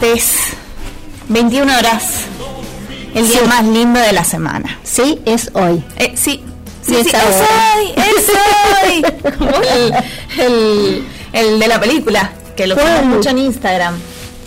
Martes, 0.00 0.30
21 1.28 1.76
horas. 1.76 2.04
El 3.16 3.26
día 3.28 3.40
Sí. 3.40 3.46
más 3.48 3.64
lindo 3.64 3.98
de 3.98 4.12
la 4.12 4.22
semana. 4.22 4.78
Sí, 4.84 5.20
es 5.24 5.50
hoy. 5.54 5.82
Eh, 5.96 6.12
sí, 6.14 6.40
sí, 6.86 6.92
Y 7.00 7.02
sí, 7.04 7.10
es 7.10 7.14
hoy, 7.16 7.92
es 7.96 8.30
hoy. 8.84 9.32
Como 9.38 9.50
el, 9.50 9.94
el- 10.38 11.08
el 11.32 11.58
de 11.58 11.66
la 11.66 11.80
película, 11.80 12.30
que 12.56 12.68
lo 12.68 12.76
ponen 12.76 13.08
mucho 13.08 13.30
en 13.30 13.38
Instagram. 13.38 13.98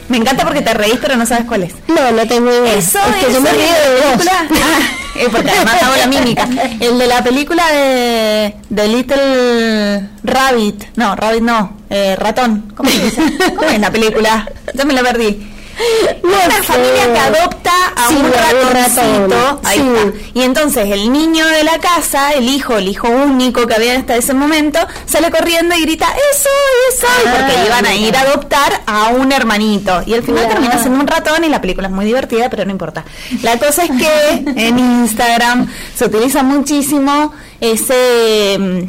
Me 0.08 0.18
encanta 0.18 0.46
porque 0.46 0.62
te 0.62 0.74
reís, 0.74 1.00
pero 1.02 1.18
no 1.18 1.26
sabes 1.26 1.44
cuál 1.46 1.64
es. 1.64 1.74
No, 1.90 2.12
no 2.12 2.26
tengo 2.28 2.50
idea. 2.50 2.74
Eso 2.76 3.00
es 3.00 3.26
que 3.26 3.34
yo 3.34 3.42
me 3.42 3.52
río 3.52 3.62
de 3.62 4.16
vos. 4.16 4.26
Ah, 4.32 5.20
eh, 5.20 5.28
porque 5.30 5.52
además 5.52 5.84
hago 5.84 5.96
la 5.98 6.08
mímica. 6.08 6.48
El 6.80 6.98
de 6.98 7.08
la 7.08 7.22
película 7.22 7.68
de, 7.70 8.56
de 8.70 8.88
Little 8.88 10.10
Rabbit. 10.24 10.86
No, 10.96 11.16
Rabbit 11.18 11.42
no. 11.44 11.81
Eh, 11.92 12.16
ratón. 12.18 12.74
¿Cómo 12.76 12.90
se 12.90 13.04
dice? 13.04 13.22
¿Cómo 13.56 13.70
es 13.70 13.80
la 13.80 13.92
película? 13.92 14.50
Ya 14.74 14.86
me 14.86 14.94
la 14.94 15.02
perdí. 15.04 15.48
No 16.22 16.30
Una 16.30 16.58
sé. 16.58 16.64
familia 16.64 17.12
que 17.14 17.20
adopta 17.20 17.72
a 17.96 18.08
Sí, 18.10 18.16
un 18.16 18.32
ratoncito. 18.32 19.28
ratón, 19.36 19.60
Ahí 19.64 19.80
sí. 19.80 19.88
está. 19.96 20.18
Y 20.40 20.44
entonces 20.44 20.92
el 20.92 21.12
niño 21.12 21.48
de 21.48 21.64
la 21.64 21.80
casa, 21.80 22.34
el 22.34 22.48
hijo, 22.50 22.78
el 22.78 22.88
hijo 22.90 23.08
único 23.10 23.66
que 23.66 23.74
había 23.76 23.98
hasta 23.98 24.16
ese 24.16 24.34
momento, 24.34 24.80
sale 25.06 25.32
corriendo 25.32 25.74
y 25.76 25.82
grita, 25.82 26.08
¡Eso, 26.34 26.50
eso! 26.94 27.08
Ah, 27.10 27.34
porque 27.36 27.66
iban 27.66 27.86
a 27.86 27.96
ir 27.96 28.16
a 28.16 28.22
adoptar 28.22 28.82
a 28.86 29.08
un 29.10 29.32
hermanito. 29.32 30.04
Y 30.06 30.14
al 30.14 30.22
final 30.24 30.48
termina 30.50 30.78
siendo 30.80 31.00
un 31.00 31.08
ratón 31.08 31.44
y 31.46 31.50
la 31.50 31.62
película 31.62 31.88
es 31.88 31.94
muy 31.94 32.06
divertida, 32.06 32.50
pero 32.50 32.64
no 32.66 32.72
importa. 32.72 33.04
La 33.42 33.58
cosa 33.58 33.86
es 33.86 33.92
que 33.92 34.34
en 34.68 34.78
Instagram 34.78 35.68
se 35.96 36.06
utiliza 36.06 36.44
muchísimo 36.44 37.34
ese... 37.60 38.88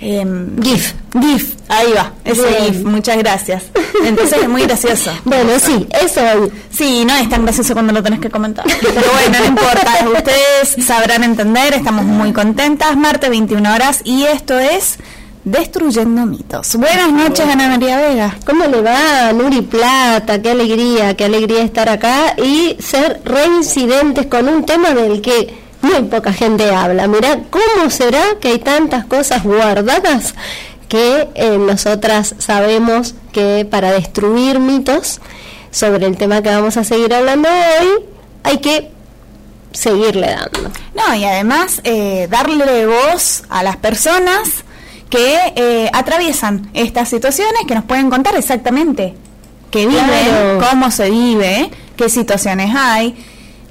em, 0.00 0.60
GIF. 0.62 0.94
GIF, 1.20 1.54
ahí 1.68 1.92
va, 1.92 2.12
ese 2.24 2.46
Bien. 2.46 2.64
GIF, 2.64 2.84
muchas 2.84 3.18
gracias. 3.18 3.64
Entonces 4.04 4.38
es 4.42 4.48
muy 4.48 4.62
gracioso. 4.62 5.10
Bueno, 5.24 5.52
sí, 5.58 5.86
es 6.02 6.16
hoy. 6.16 6.50
Sí, 6.70 7.04
no 7.04 7.14
es 7.16 7.28
tan 7.28 7.44
gracioso 7.44 7.74
cuando 7.74 7.92
lo 7.92 8.02
tenés 8.02 8.20
que 8.20 8.30
comentar. 8.30 8.64
Pero 8.64 9.12
bueno, 9.12 9.38
no 9.38 9.46
importa. 9.46 9.92
Ustedes 10.16 10.86
sabrán 10.86 11.24
entender, 11.24 11.74
estamos 11.74 12.04
muy 12.04 12.32
contentas. 12.32 12.96
Martes 12.96 13.30
21 13.30 13.74
horas 13.74 14.00
y 14.04 14.24
esto 14.24 14.58
es 14.58 14.98
Destruyendo 15.44 16.26
mitos. 16.26 16.76
Buenas 16.76 17.10
noches, 17.12 17.46
Ana 17.48 17.68
María 17.68 17.96
Vega. 17.96 18.36
¿Cómo 18.44 18.66
le 18.66 18.82
va, 18.82 19.32
Nuri 19.32 19.62
Plata? 19.62 20.42
Qué 20.42 20.50
alegría, 20.50 21.16
qué 21.16 21.24
alegría 21.24 21.62
estar 21.62 21.88
acá 21.88 22.36
y 22.36 22.76
ser 22.78 23.22
reincidentes 23.24 24.26
con 24.26 24.50
un 24.50 24.66
tema 24.66 24.90
del 24.90 25.22
que 25.22 25.69
muy 25.82 26.02
poca 26.04 26.32
gente 26.32 26.70
habla. 26.74 27.06
Mirá, 27.06 27.40
¿cómo 27.50 27.90
será 27.90 28.22
que 28.40 28.48
hay 28.48 28.58
tantas 28.58 29.04
cosas 29.06 29.42
guardadas 29.42 30.34
que 30.88 31.28
eh, 31.34 31.56
nosotras 31.58 32.34
sabemos 32.38 33.14
que 33.32 33.66
para 33.70 33.92
destruir 33.92 34.58
mitos 34.58 35.20
sobre 35.70 36.06
el 36.06 36.16
tema 36.16 36.42
que 36.42 36.48
vamos 36.50 36.76
a 36.76 36.84
seguir 36.84 37.14
hablando 37.14 37.48
hoy 37.48 38.04
hay 38.42 38.58
que 38.58 38.90
seguirle 39.72 40.26
dando? 40.28 40.70
No, 40.94 41.14
y 41.14 41.24
además 41.24 41.80
eh, 41.84 42.26
darle 42.30 42.86
voz 42.86 43.44
a 43.48 43.62
las 43.62 43.76
personas 43.76 44.64
que 45.08 45.36
eh, 45.56 45.90
atraviesan 45.92 46.70
estas 46.74 47.08
situaciones, 47.08 47.62
que 47.66 47.74
nos 47.74 47.84
pueden 47.84 48.10
contar 48.10 48.36
exactamente 48.36 49.14
qué 49.70 49.86
viven, 49.86 50.04
Claro. 50.04 50.66
cómo 50.70 50.90
se 50.90 51.10
vive, 51.10 51.70
qué 51.96 52.08
situaciones 52.08 52.74
hay. 52.76 53.14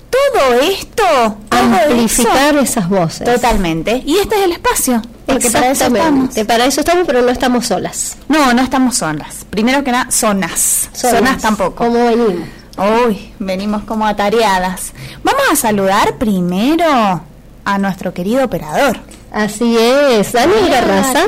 Todo 0.09 0.53
esto, 0.61 1.37
Amplificar 1.49 2.57
esas 2.57 2.89
voces. 2.89 3.25
Totalmente. 3.25 4.01
Y 4.05 4.17
este 4.17 4.35
es 4.37 4.41
el 4.43 4.51
espacio. 4.53 5.01
Porque 5.25 5.51
para 5.51 5.71
eso 5.71 5.85
estamos. 5.85 6.35
Para 6.47 6.65
eso 6.65 6.81
estamos, 6.81 7.05
pero 7.05 7.21
no 7.21 7.29
estamos 7.29 7.67
solas. 7.67 8.17
No, 8.27 8.53
no 8.53 8.61
estamos 8.61 8.97
solas. 8.97 9.45
Primero 9.49 9.83
que 9.83 9.91
nada, 9.91 10.09
zonas. 10.09 10.89
Zonas, 10.93 11.41
tampoco. 11.41 11.75
¿Cómo 11.85 12.05
venimos? 12.05 12.47
Uy, 13.05 13.33
venimos 13.39 13.83
como 13.83 14.05
atareadas. 14.05 14.93
Vamos 15.23 15.43
a 15.51 15.55
saludar 15.55 16.17
primero 16.17 17.21
a 17.65 17.77
nuestro 17.77 18.13
querido 18.13 18.45
operador. 18.45 18.99
Así 19.31 19.77
es, 19.77 20.31
Dani 20.31 20.69
Garraza. 20.69 21.25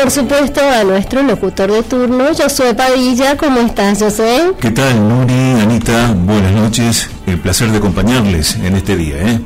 Por 0.00 0.12
supuesto 0.12 0.60
a 0.60 0.84
nuestro 0.84 1.22
locutor 1.24 1.72
de 1.72 1.82
turno, 1.82 2.26
Josué 2.32 2.72
Padilla. 2.72 3.36
¿Cómo 3.36 3.58
estás, 3.60 3.98
Josué? 3.98 4.52
¿Qué 4.60 4.70
tal, 4.70 5.08
Nuri, 5.08 5.60
Anita? 5.60 6.14
Buenas 6.14 6.52
noches. 6.52 7.10
El 7.26 7.40
placer 7.40 7.68
de 7.72 7.78
acompañarles 7.78 8.54
en 8.56 8.76
este 8.76 8.96
día, 8.96 9.16
¿eh? 9.16 9.40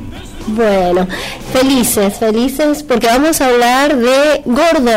Bueno, 0.45 1.07
felices, 1.51 2.13
felices, 2.19 2.83
porque 2.83 3.07
vamos 3.07 3.41
a 3.41 3.47
hablar 3.47 3.95
de 3.95 4.41
gordo 4.45 4.91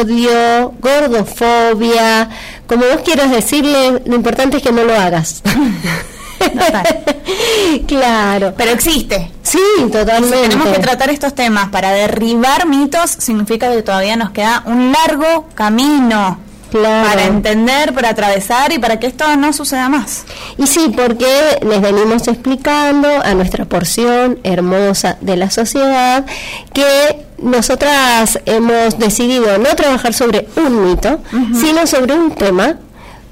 odio, 0.00 0.74
gordofobia, 0.80 2.28
como 2.66 2.86
vos 2.86 3.02
quieras 3.04 3.30
decirle, 3.30 4.02
lo 4.04 4.16
importante 4.16 4.56
es 4.56 4.62
que 4.64 4.72
no 4.72 4.82
lo 4.82 4.94
hagas. 4.94 5.42
Claro, 7.86 8.54
Pero 8.56 8.70
existe. 8.72 9.35
Sí, 9.46 9.58
Si 9.78 9.90
totalmente. 9.90 10.48
tenemos 10.48 10.68
que 10.68 10.78
tratar 10.80 11.10
estos 11.10 11.34
temas 11.34 11.68
para 11.68 11.90
derribar 11.92 12.66
mitos, 12.66 13.10
significa 13.10 13.70
que 13.70 13.82
todavía 13.82 14.16
nos 14.16 14.30
queda 14.30 14.62
un 14.66 14.92
largo 14.92 15.48
camino 15.54 16.38
Claro. 16.70 17.08
para 17.08 17.24
entender, 17.24 17.94
para 17.94 18.08
atravesar 18.10 18.72
y 18.72 18.78
para 18.80 18.98
que 18.98 19.06
esto 19.06 19.24
no 19.36 19.52
suceda 19.52 19.88
más. 19.88 20.24
Y 20.58 20.66
sí, 20.66 20.92
porque 20.96 21.58
les 21.62 21.80
venimos 21.80 22.26
explicando 22.26 23.08
a 23.24 23.34
nuestra 23.34 23.64
porción 23.66 24.40
hermosa 24.42 25.16
de 25.20 25.36
la 25.36 25.48
sociedad 25.48 26.26
que 26.74 27.24
nosotras 27.38 28.40
hemos 28.46 28.98
decidido 28.98 29.58
no 29.58 29.76
trabajar 29.76 30.12
sobre 30.12 30.48
un 30.56 30.88
mito, 30.88 31.20
sino 31.58 31.86
sobre 31.86 32.14
un 32.14 32.32
tema, 32.32 32.76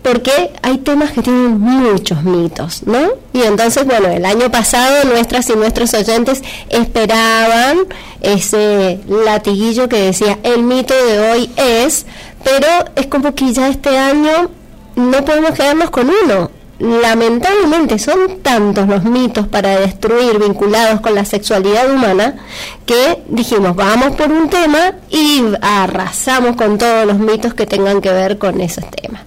porque 0.04 0.53
hay 0.60 0.76
temas 0.78 1.12
que 1.12 1.22
tienen 1.22 1.59
muchos 1.59 2.22
mitos, 2.25 2.82
¿no? 2.87 3.09
Y 3.32 3.41
entonces, 3.41 3.87
bueno, 3.87 4.09
el 4.09 4.26
año 4.26 4.50
pasado 4.50 5.03
nuestras 5.04 5.48
y 5.48 5.56
nuestros 5.56 5.94
oyentes 5.94 6.42
esperaban 6.69 7.78
ese 8.20 9.00
latiguillo 9.09 9.88
que 9.88 10.03
decía, 10.03 10.38
el 10.43 10.62
mito 10.62 10.94
de 10.94 11.31
hoy 11.31 11.50
es, 11.56 12.04
pero 12.44 12.66
es 12.97 13.06
como 13.06 13.34
que 13.34 13.50
ya 13.54 13.69
este 13.69 13.97
año 13.97 14.50
no 14.94 15.25
podemos 15.25 15.53
quedarnos 15.53 15.88
con 15.88 16.10
uno. 16.10 16.50
Lamentablemente 16.84 17.98
son 17.98 18.40
tantos 18.42 18.86
los 18.86 19.04
mitos 19.04 19.48
para 19.48 19.80
destruir 19.80 20.38
vinculados 20.38 21.00
con 21.00 21.14
la 21.14 21.24
sexualidad 21.24 21.90
humana 21.90 22.36
que 22.84 23.22
dijimos 23.28 23.74
vamos 23.74 24.14
por 24.16 24.30
un 24.30 24.50
tema 24.50 24.92
y 25.08 25.42
arrasamos 25.62 26.56
con 26.56 26.76
todos 26.76 27.06
los 27.06 27.18
mitos 27.18 27.54
que 27.54 27.64
tengan 27.64 28.02
que 28.02 28.12
ver 28.12 28.36
con 28.36 28.60
esos 28.60 28.84
temas. 28.90 29.22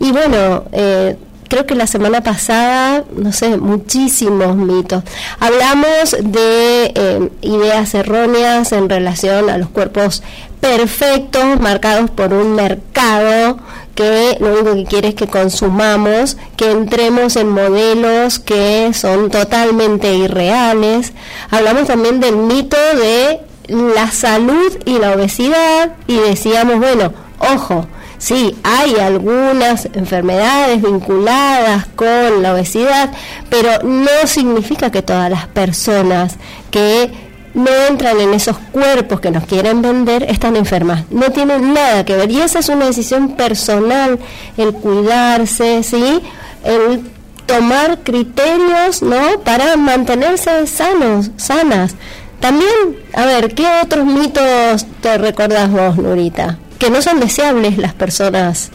Y 0.00 0.10
bueno, 0.10 0.64
eh, 0.72 1.18
creo 1.48 1.66
que 1.66 1.74
la 1.74 1.86
semana 1.86 2.22
pasada, 2.22 3.04
no 3.14 3.30
sé, 3.30 3.58
muchísimos 3.58 4.56
mitos. 4.56 5.04
Hablamos 5.38 6.16
de 6.18 6.92
eh, 6.94 7.28
ideas 7.42 7.92
erróneas 7.94 8.72
en 8.72 8.88
relación 8.88 9.50
a 9.50 9.58
los 9.58 9.68
cuerpos 9.68 10.22
perfectos, 10.62 11.60
marcados 11.60 12.08
por 12.08 12.32
un 12.32 12.54
mercado 12.54 13.58
que 13.94 14.36
lo 14.40 14.52
único 14.52 14.74
que 14.74 14.84
quiere 14.84 15.08
es 15.08 15.14
que 15.14 15.26
consumamos, 15.26 16.36
que 16.56 16.70
entremos 16.70 17.36
en 17.36 17.48
modelos 17.48 18.38
que 18.38 18.90
son 18.94 19.30
totalmente 19.30 20.14
irreales. 20.14 21.12
Hablamos 21.50 21.86
también 21.86 22.20
del 22.20 22.36
mito 22.36 22.76
de 22.76 23.40
la 23.68 24.10
salud 24.10 24.78
y 24.84 24.98
la 24.98 25.12
obesidad 25.12 25.92
y 26.06 26.16
decíamos, 26.18 26.78
bueno, 26.78 27.12
ojo, 27.38 27.86
Sí, 28.22 28.56
hay 28.62 28.94
algunas 29.00 29.86
enfermedades 29.94 30.80
vinculadas 30.80 31.86
con 31.96 32.40
la 32.40 32.54
obesidad, 32.54 33.10
pero 33.50 33.82
no 33.82 34.26
significa 34.26 34.92
que 34.92 35.02
todas 35.02 35.28
las 35.28 35.48
personas 35.48 36.36
que 36.70 37.31
no 37.54 37.70
entran 37.88 38.20
en 38.20 38.34
esos 38.34 38.56
cuerpos 38.72 39.20
que 39.20 39.30
nos 39.30 39.44
quieren 39.44 39.82
vender 39.82 40.24
están 40.24 40.56
enfermas. 40.56 41.04
No 41.10 41.30
tienen 41.30 41.74
nada 41.74 42.04
que 42.04 42.16
ver. 42.16 42.30
Y 42.30 42.40
esa 42.40 42.60
es 42.60 42.68
una 42.68 42.86
decisión 42.86 43.36
personal, 43.36 44.18
el 44.56 44.72
cuidarse, 44.72 45.82
¿sí? 45.82 46.20
El 46.64 47.10
tomar 47.46 47.98
criterios, 48.02 49.02
¿no? 49.02 49.40
Para 49.44 49.76
mantenerse 49.76 50.66
sanos, 50.66 51.30
sanas. 51.36 51.94
También, 52.40 52.70
a 53.12 53.24
ver, 53.24 53.54
¿qué 53.54 53.66
otros 53.82 54.04
mitos 54.04 54.86
te 55.00 55.18
recordás 55.18 55.70
vos, 55.70 55.96
Nurita? 55.96 56.58
Que 56.78 56.90
no 56.90 57.02
son 57.02 57.20
deseables 57.20 57.78
las 57.78 57.92
personas 57.92 58.70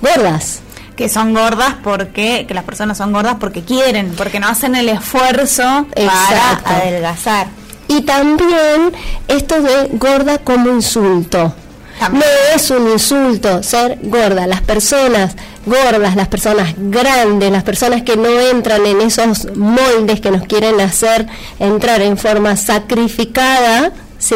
gordas. 0.00 0.60
Que 0.96 1.08
son 1.08 1.32
gordas 1.32 1.76
porque, 1.84 2.46
que 2.48 2.54
las 2.54 2.64
personas 2.64 2.98
son 2.98 3.12
gordas 3.12 3.36
porque 3.38 3.62
quieren, 3.62 4.12
porque 4.16 4.40
no 4.40 4.48
hacen 4.48 4.74
el 4.74 4.88
esfuerzo 4.88 5.86
Exacto. 5.94 6.64
para 6.64 6.76
adelgazar. 6.78 7.61
Y 7.96 8.02
también 8.02 8.92
esto 9.28 9.60
de 9.60 9.88
gorda 9.92 10.38
como 10.38 10.70
insulto. 10.70 11.54
También. 11.98 12.24
No 12.24 12.56
es 12.56 12.70
un 12.70 12.90
insulto 12.90 13.62
ser 13.62 13.98
gorda. 14.02 14.46
Las 14.46 14.62
personas 14.62 15.36
gordas, 15.66 16.16
las 16.16 16.28
personas 16.28 16.74
grandes, 16.76 17.50
las 17.52 17.62
personas 17.62 18.02
que 18.02 18.16
no 18.16 18.28
entran 18.28 18.84
en 18.86 19.00
esos 19.00 19.54
moldes 19.54 20.20
que 20.20 20.30
nos 20.30 20.42
quieren 20.46 20.80
hacer 20.80 21.26
entrar 21.58 22.00
en 22.02 22.16
forma 22.16 22.56
sacrificada, 22.56 23.92
¿sí? 24.18 24.34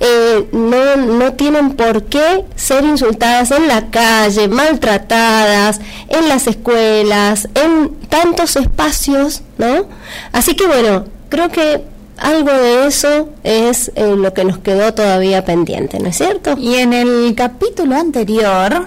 eh, 0.00 0.48
no, 0.52 0.96
no 0.96 1.32
tienen 1.32 1.72
por 1.72 2.04
qué 2.04 2.44
ser 2.54 2.84
insultadas 2.84 3.50
en 3.50 3.66
la 3.66 3.90
calle, 3.90 4.48
maltratadas, 4.48 5.80
en 6.08 6.28
las 6.28 6.46
escuelas, 6.46 7.48
en 7.54 7.96
tantos 8.08 8.56
espacios, 8.56 9.42
¿no? 9.58 9.88
Así 10.32 10.54
que 10.54 10.66
bueno, 10.66 11.06
creo 11.28 11.48
que 11.50 11.82
algo 12.18 12.52
de 12.52 12.86
eso 12.86 13.30
es 13.44 13.92
eh, 13.94 14.14
lo 14.16 14.34
que 14.34 14.44
nos 14.44 14.58
quedó 14.58 14.92
todavía 14.94 15.44
pendiente, 15.44 15.98
¿no 15.98 16.08
es 16.08 16.16
cierto? 16.16 16.56
Y 16.58 16.76
en 16.76 16.92
el 16.92 17.34
capítulo 17.34 17.96
anterior, 17.96 18.86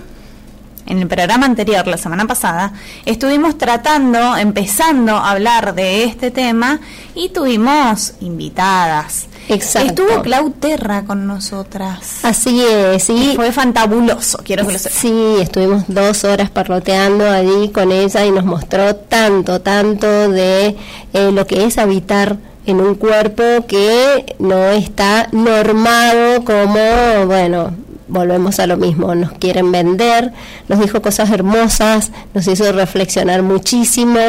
en 0.85 0.99
el 0.99 1.07
programa 1.07 1.45
anterior, 1.45 1.87
la 1.87 1.97
semana 1.97 2.27
pasada, 2.27 2.73
estuvimos 3.05 3.57
tratando, 3.57 4.35
empezando 4.35 5.15
a 5.15 5.31
hablar 5.31 5.73
de 5.75 6.03
este 6.03 6.31
tema 6.31 6.79
y 7.15 7.29
tuvimos 7.29 8.13
invitadas. 8.19 9.27
Exacto. 9.47 10.03
Estuvo 10.03 10.21
Clau 10.21 10.51
Terra 10.51 11.03
con 11.03 11.27
nosotras. 11.27 12.23
Así 12.23 12.61
es, 12.61 13.03
sí. 13.03 13.31
Y 13.33 13.35
fue 13.35 13.51
fantabuloso, 13.51 14.39
quiero 14.43 14.65
que 14.65 14.73
lo 14.73 14.79
sepas. 14.79 14.97
Sí, 14.97 15.35
estuvimos 15.39 15.83
dos 15.87 16.23
horas 16.23 16.49
parloteando 16.49 17.29
allí 17.29 17.69
con 17.69 17.91
ella 17.91 18.25
y 18.25 18.31
nos 18.31 18.45
mostró 18.45 18.95
tanto, 18.95 19.61
tanto 19.61 20.29
de 20.29 20.75
eh, 21.13 21.31
lo 21.31 21.45
que 21.47 21.65
es 21.65 21.77
habitar 21.77 22.37
en 22.65 22.79
un 22.79 22.95
cuerpo 22.95 23.43
que 23.67 24.35
no 24.39 24.69
está 24.69 25.27
normado 25.31 26.43
como, 26.43 27.25
bueno, 27.25 27.75
volvemos 28.07 28.59
a 28.59 28.67
lo 28.67 28.77
mismo, 28.77 29.15
nos 29.15 29.31
quieren 29.33 29.71
vender, 29.71 30.31
nos 30.67 30.79
dijo 30.79 31.01
cosas 31.01 31.31
hermosas, 31.31 32.11
nos 32.33 32.47
hizo 32.47 32.71
reflexionar 32.71 33.41
muchísimo 33.41 34.19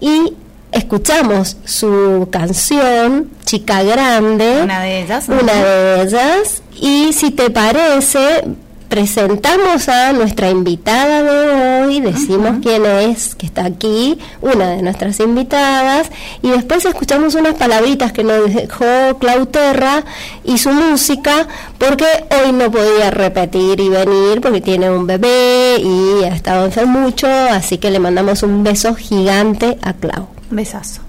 y 0.00 0.34
escuchamos 0.72 1.56
su 1.64 2.28
canción, 2.30 3.30
Chica 3.44 3.82
Grande. 3.82 4.62
Una 4.62 4.82
de 4.82 5.02
ellas. 5.02 5.28
Una 5.28 5.54
de 5.54 6.02
ellas. 6.02 6.62
Y 6.80 7.12
si 7.12 7.30
te 7.30 7.50
parece, 7.50 8.44
presentamos 8.88 9.88
a 9.88 10.12
nuestra 10.12 10.50
invitada 10.50 11.22
de 11.22 11.84
hoy, 11.86 12.00
decimos 12.00 12.56
quién 12.62 12.86
es 12.86 13.34
que 13.34 13.46
está 13.46 13.66
aquí, 13.66 14.18
una 14.40 14.70
de 14.70 14.82
nuestras 14.82 15.20
invitadas, 15.20 16.10
y 16.42 16.50
después 16.50 16.84
escuchamos 16.84 17.34
unas 17.34 17.54
palabritas 17.54 18.12
que 18.12 18.24
nos 18.24 18.52
dejó 18.52 19.18
Clauterra 19.18 20.04
y 20.44 20.58
su 20.58 20.70
música, 20.70 21.46
porque 21.78 22.06
hoy 22.42 22.52
no 22.52 22.70
podía 22.70 23.10
repetir 23.10 23.80
y 23.80 23.88
venir 23.88 24.40
porque 24.40 24.60
tiene 24.60 24.90
un 24.90 25.06
bebé 25.06 25.78
y 25.78 26.24
ha 26.24 26.34
estado 26.34 26.64
enfermo 26.64 27.00
mucho, 27.00 27.26
así 27.28 27.78
que 27.78 27.90
le 27.90 27.98
mandamos 27.98 28.42
un 28.42 28.64
beso 28.64 28.94
gigante 28.94 29.78
a 29.82 29.92
Clau. 29.92 30.26
Besazo. 30.50 31.02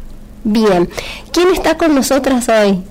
Bien, 0.44 0.90
¿quién 1.32 1.50
está 1.50 1.78
con 1.78 1.96
nosotras 1.96 2.48
hoy? 2.50 2.82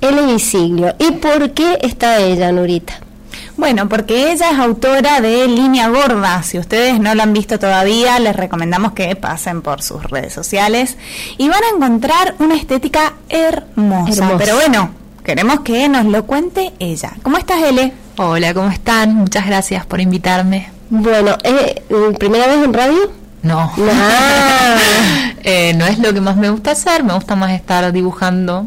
Ellen 0.00 0.38
Siglio. 0.38 0.94
¿Y 0.98 1.12
por 1.12 1.50
qué 1.52 1.78
está 1.82 2.18
ella, 2.20 2.50
Nurita? 2.52 3.00
Bueno, 3.56 3.88
porque 3.88 4.32
ella 4.32 4.50
es 4.50 4.58
autora 4.58 5.20
de 5.20 5.46
Línea 5.48 5.88
Gorda. 5.88 6.42
Si 6.42 6.58
ustedes 6.58 7.00
no 7.00 7.14
lo 7.14 7.22
han 7.22 7.32
visto 7.32 7.58
todavía, 7.58 8.18
les 8.18 8.34
recomendamos 8.34 8.92
que 8.92 9.14
pasen 9.16 9.62
por 9.62 9.82
sus 9.82 10.02
redes 10.04 10.32
sociales 10.32 10.96
y 11.38 11.48
van 11.48 11.62
a 11.64 11.76
encontrar 11.76 12.34
una 12.38 12.56
estética 12.56 13.14
hermosa. 13.28 14.24
Hermosa. 14.24 14.38
Pero 14.38 14.56
bueno, 14.56 14.90
queremos 15.24 15.60
que 15.60 15.88
nos 15.88 16.06
lo 16.06 16.24
cuente 16.26 16.72
ella. 16.78 17.12
¿Cómo 17.22 17.36
estás, 17.38 17.62
Ele? 17.62 17.92
Hola, 18.16 18.54
¿cómo 18.54 18.70
están? 18.70 19.14
Muchas 19.14 19.46
gracias 19.46 19.86
por 19.86 20.00
invitarme. 20.00 20.70
Bueno, 20.90 21.36
¿eh, 21.44 21.82
¿primera 22.18 22.46
vez 22.46 22.64
en 22.64 22.74
radio? 22.74 23.20
No. 23.42 23.72
Ah. 23.78 24.76
Eh, 25.42 25.72
no 25.74 25.86
es 25.86 25.98
lo 25.98 26.12
que 26.12 26.20
más 26.20 26.36
me 26.36 26.50
gusta 26.50 26.72
hacer, 26.72 27.02
me 27.02 27.14
gusta 27.14 27.34
más 27.34 27.52
estar 27.52 27.90
dibujando 27.92 28.66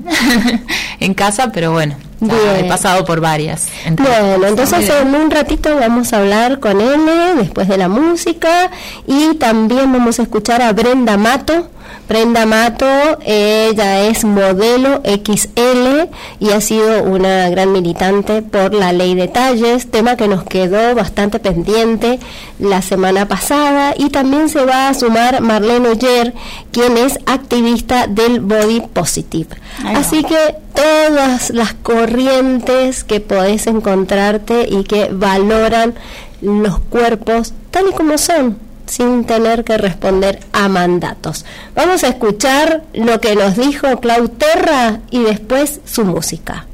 en 0.99 1.13
casa, 1.13 1.51
pero 1.51 1.71
bueno, 1.71 1.95
Bien. 2.27 2.65
he 2.65 2.69
pasado 2.69 3.05
por 3.05 3.21
varias. 3.21 3.67
Bueno, 3.91 4.47
entonces 4.47 4.89
en 4.89 5.15
un 5.15 5.31
ratito 5.31 5.75
vamos 5.75 6.13
a 6.13 6.19
hablar 6.19 6.59
con 6.59 6.81
él 6.81 7.01
después 7.37 7.67
de 7.67 7.77
la 7.77 7.87
música 7.87 8.71
y 9.07 9.35
también 9.35 9.91
vamos 9.91 10.19
a 10.19 10.23
escuchar 10.23 10.61
a 10.61 10.71
Brenda 10.73 11.17
Mato. 11.17 11.69
Brenda 12.07 12.45
Mato, 12.45 12.85
ella 13.25 14.01
es 14.07 14.25
modelo 14.25 15.01
XL 15.03 16.09
y 16.39 16.51
ha 16.51 16.61
sido 16.61 17.03
una 17.03 17.49
gran 17.49 17.71
militante 17.71 18.41
por 18.41 18.73
la 18.73 18.91
ley 18.91 19.15
de 19.15 19.27
talles, 19.27 19.89
tema 19.89 20.17
que 20.17 20.27
nos 20.27 20.43
quedó 20.43 20.95
bastante 20.95 21.39
pendiente 21.39 22.19
la 22.59 22.81
semana 22.81 23.27
pasada. 23.27 23.93
Y 23.97 24.09
también 24.09 24.49
se 24.49 24.65
va 24.65 24.89
a 24.89 24.93
sumar 24.93 25.41
Marlene 25.41 25.89
Oyer, 25.89 26.33
quien 26.71 26.97
es 26.97 27.17
activista 27.25 28.07
del 28.07 28.41
Body 28.41 28.81
Positive. 28.81 29.49
Así 29.95 30.23
que 30.23 30.55
todas 30.73 31.49
las 31.51 31.73
corrientes 31.73 33.03
que 33.03 33.19
podés 33.19 33.67
encontrarte 33.67 34.67
y 34.69 34.83
que 34.83 35.09
valoran 35.11 35.95
los 36.41 36.79
cuerpos 36.79 37.53
tal 37.71 37.85
y 37.89 37.93
como 37.93 38.17
son, 38.17 38.57
sin 38.85 39.25
tener 39.25 39.63
que 39.63 39.77
responder 39.77 40.39
a 40.51 40.67
mandatos. 40.67 41.45
Vamos 41.75 42.03
a 42.03 42.09
escuchar 42.09 42.83
lo 42.93 43.19
que 43.19 43.35
nos 43.35 43.57
dijo 43.57 43.99
Clau 43.99 44.27
Terra 44.29 44.99
y 45.09 45.23
después 45.23 45.81
su 45.85 46.05
música. 46.05 46.65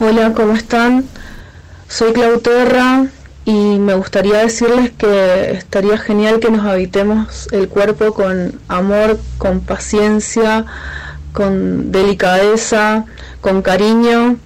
Hola, 0.00 0.32
¿cómo 0.34 0.54
están? 0.54 1.04
Soy 1.88 2.12
Clau 2.12 2.40
Terra 2.40 3.06
y 3.44 3.78
me 3.78 3.94
gustaría 3.94 4.38
decirles 4.38 4.92
que 4.92 5.52
estaría 5.52 5.98
genial 5.98 6.40
que 6.40 6.50
nos 6.50 6.64
habitemos 6.66 7.48
el 7.52 7.68
cuerpo 7.68 8.14
con 8.14 8.60
amor, 8.68 9.18
con 9.38 9.60
paciencia, 9.60 10.66
con 11.32 11.90
delicadeza, 11.92 13.06
con 13.40 13.62
cariño 13.62 14.36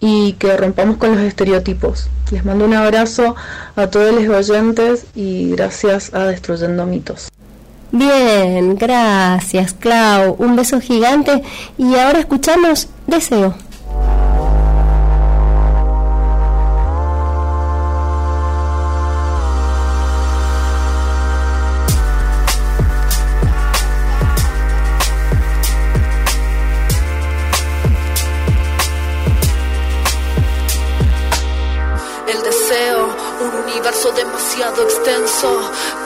y 0.00 0.32
que 0.34 0.56
rompamos 0.56 0.96
con 0.96 1.14
los 1.14 1.20
estereotipos. 1.20 2.08
Les 2.30 2.44
mando 2.44 2.64
un 2.64 2.74
abrazo 2.74 3.36
a 3.76 3.88
todos 3.88 4.14
los 4.14 4.28
oyentes 4.28 5.06
y 5.14 5.50
gracias 5.50 6.14
a 6.14 6.24
Destruyendo 6.26 6.86
Mitos. 6.86 7.28
Bien, 7.92 8.76
gracias 8.76 9.74
Clau, 9.74 10.36
un 10.38 10.56
beso 10.56 10.80
gigante 10.80 11.42
y 11.76 11.96
ahora 11.96 12.20
escuchamos 12.20 12.88
Deseo. 13.06 13.54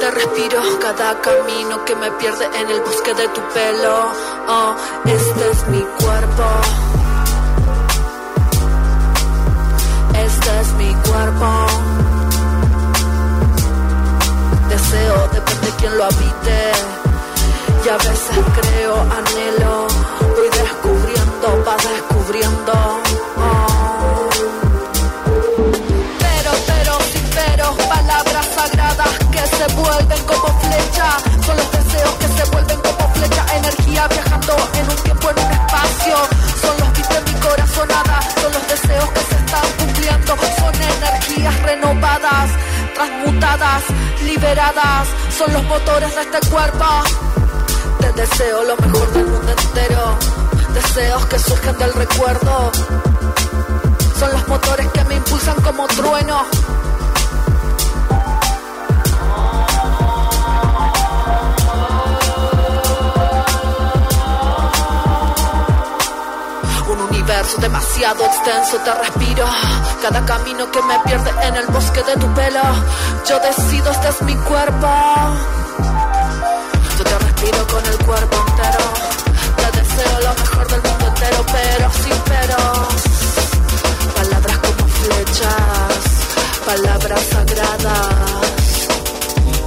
Te 0.04 0.11
respiro 0.11 0.61
cada 0.80 1.18
camino 1.23 1.82
que 1.87 1.96
me 1.96 2.11
pierde 2.12 2.44
en 2.44 2.70
el 2.70 2.80
bosque 2.82 3.14
de 3.14 3.26
tu 3.28 3.40
pelo. 3.54 4.12
Oh, 4.49 4.76
este 5.06 5.50
es 5.50 5.66
mi 5.68 5.80
cuerpo. 5.80 6.44
Este 10.12 10.61
es 10.61 10.73
mi 10.75 10.94
cuerpo. 11.08 11.46
Deseo, 14.68 15.28
depende 15.32 15.66
de 15.68 15.76
quien 15.78 15.96
lo 15.96 16.04
habite. 16.04 16.73
Y 17.87 17.88
a 17.88 17.96
veces 17.96 18.38
creo, 18.61 19.00
anhelo. 19.00 19.87
Voy 20.37 20.50
descubriendo, 20.50 21.64
va 21.66 21.76
descubriendo. 21.78 23.03
Se 29.66 29.75
vuelven 29.75 30.23
como 30.25 30.61
flecha. 30.61 31.06
Son 31.47 31.56
los 31.56 31.73
deseos 31.73 32.14
que 32.14 32.28
se 32.28 32.44
vuelven 32.50 32.80
como 32.80 33.14
flecha. 33.14 33.47
Energía 33.56 34.09
viajando 34.09 34.56
en 34.75 34.90
un 34.90 34.97
tiempo, 34.97 35.30
en 35.30 35.38
un 35.38 35.52
espacio. 35.52 36.16
Son 36.61 36.78
los 36.80 36.92
beats 36.92 37.09
de 37.09 37.33
mi 37.33 37.40
corazonada. 37.40 38.21
Son 38.40 38.52
los 38.52 38.68
deseos 38.68 39.09
que 39.11 39.21
se 39.21 39.37
están 39.37 39.68
cumpliendo. 39.78 40.37
Son 40.59 40.75
energías 40.75 41.62
renovadas, 41.62 42.50
transmutadas, 42.94 43.83
liberadas. 44.25 45.09
Son 45.38 45.52
los 45.52 45.64
motores 45.64 46.14
de 46.14 46.23
este 46.23 46.40
cuerpo. 46.50 46.85
Te 48.00 48.12
deseo 48.12 48.64
lo 48.64 48.76
mejor 48.76 49.12
del 49.12 49.26
mundo 49.26 49.52
entero. 49.52 50.18
Deseos 50.75 51.26
que 51.26 51.38
surgen 51.38 51.78
del 51.78 51.92
recuerdo. 51.94 52.73
Son 54.18 54.33
los 54.33 54.49
motores 54.49 54.88
que 54.92 55.04
me 55.04 55.14
impulsan 55.16 55.61
como 55.62 55.87
trueno. 55.87 56.44
universo 67.25 67.59
demasiado 67.59 68.25
extenso 68.26 68.76
te 68.85 68.93
respiro. 68.93 69.47
Cada 70.02 70.25
camino 70.26 70.71
que 70.71 70.83
me 70.83 70.99
pierde 71.00 71.31
en 71.43 71.57
el 71.57 71.66
bosque 71.69 72.02
de 72.02 72.14
tu 72.16 72.26
pelo, 72.35 72.61
yo 73.26 73.38
decido, 73.40 73.90
este 73.90 74.09
es 74.09 74.23
mi 74.23 74.35
cuerpo. 74.37 74.88
Yo 76.99 77.04
te 77.04 77.19
respiro 77.19 77.66
con 77.66 77.87
el 77.87 77.99
cuerpo 78.04 78.37
entero. 78.49 78.85
Te 79.57 79.81
deseo 79.81 80.21
lo 80.21 80.35
mejor 80.35 80.69
del 80.69 80.83
mundo 80.83 81.07
entero, 81.07 81.47
pero 81.52 81.90
sin 82.02 82.19
pero. 82.26 82.57
Palabras 84.14 84.59
como 84.59 84.88
flechas, 84.88 85.95
palabras 86.66 87.23
sagradas. 87.31 88.88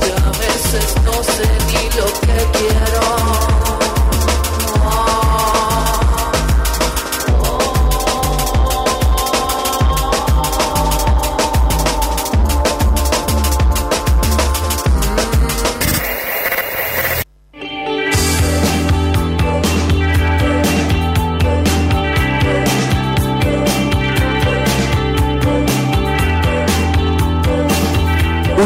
Y 0.06 0.12
a 0.12 0.30
veces 0.46 0.96
no 1.04 1.24
sé 1.24 1.50
ni 1.68 1.98
lo 1.98 2.06
que 2.06 2.60
quiero. 2.60 3.67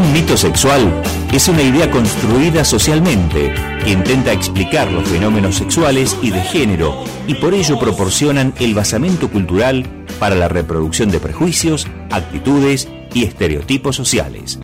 Un 0.01 0.13
mito 0.13 0.35
sexual 0.35 0.91
es 1.31 1.47
una 1.47 1.61
idea 1.61 1.91
construida 1.91 2.65
socialmente 2.65 3.53
que 3.83 3.91
intenta 3.91 4.33
explicar 4.33 4.91
los 4.91 5.07
fenómenos 5.07 5.57
sexuales 5.57 6.17
y 6.23 6.31
de 6.31 6.41
género 6.41 7.03
y 7.27 7.35
por 7.35 7.53
ello 7.53 7.79
proporcionan 7.79 8.51
el 8.59 8.73
basamento 8.73 9.29
cultural 9.29 9.85
para 10.17 10.33
la 10.33 10.47
reproducción 10.47 11.11
de 11.11 11.19
prejuicios, 11.19 11.85
actitudes 12.09 12.89
y 13.13 13.25
estereotipos 13.25 13.95
sociales. 13.95 14.57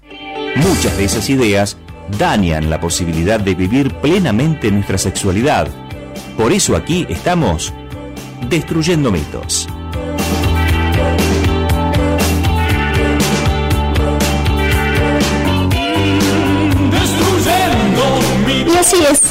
Muchas 0.56 0.98
de 0.98 1.06
esas 1.06 1.29
ideas 1.29 1.77
dañan 2.17 2.72
la 2.72 2.82
posibilidad 2.82 3.39
de 3.39 3.53
vivir 3.53 3.94
plenamente 3.94 4.72
nuestra 4.72 4.98
sexualidad. 4.98 5.67
Por 6.36 6.51
eso 6.51 6.75
aquí 6.75 7.06
estamos 7.10 7.72
destruyendo 8.50 9.12
mitos. 9.12 9.66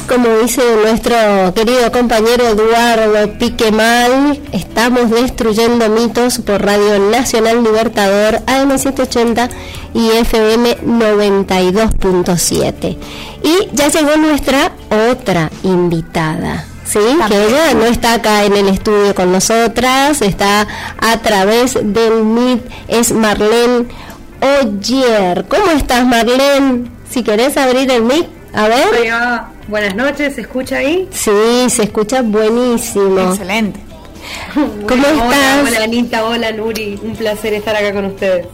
Como 0.07 0.37
dice 0.37 0.61
nuestro 0.81 1.53
querido 1.53 1.91
compañero 1.91 2.47
Eduardo 2.47 3.37
Piquemal, 3.37 4.41
estamos 4.51 5.11
destruyendo 5.11 5.87
mitos 5.89 6.39
por 6.39 6.65
Radio 6.65 6.97
Nacional 6.99 7.63
Libertador 7.63 8.39
AM780 8.45 9.49
y 9.93 10.09
FM 10.11 10.77
92.7. 10.79 12.97
Y 13.43 13.67
ya 13.73 13.89
llegó 13.89 14.15
nuestra 14.17 14.71
otra 15.11 15.51
invitada. 15.63 16.65
Sí, 16.85 16.99
que 17.27 17.47
ella 17.47 17.73
no 17.73 17.83
está 17.85 18.13
acá 18.13 18.45
en 18.45 18.55
el 18.55 18.69
estudio 18.69 19.13
con 19.13 19.33
nosotras, 19.33 20.21
está 20.21 20.65
a 20.99 21.17
través 21.19 21.73
del 21.73 22.23
MIT, 22.23 22.61
es 22.87 23.11
Marlene 23.11 23.87
Oyer. 24.41 25.45
¿Cómo 25.49 25.69
estás, 25.71 26.05
Marlene? 26.05 26.89
Si 27.09 27.23
querés 27.23 27.57
abrir 27.57 27.91
el 27.91 28.03
mic, 28.03 28.29
a 28.53 28.69
ver. 28.69 28.87
Hola, 29.01 29.49
buenas 29.67 29.95
noches, 29.95 30.35
¿se 30.35 30.41
escucha 30.41 30.77
ahí? 30.77 31.07
Sí, 31.11 31.69
se 31.69 31.83
escucha 31.83 32.21
buenísimo. 32.21 33.19
Excelente. 33.19 33.79
¿Cómo 34.53 34.73
Hola, 34.85 35.09
estás? 35.09 35.67
Hola, 35.67 35.83
Anita, 35.83 36.25
hola, 36.25 36.51
Nuri, 36.51 36.99
un 37.01 37.15
placer 37.15 37.53
estar 37.53 37.75
acá 37.75 37.93
con 37.93 38.05
ustedes. 38.05 38.45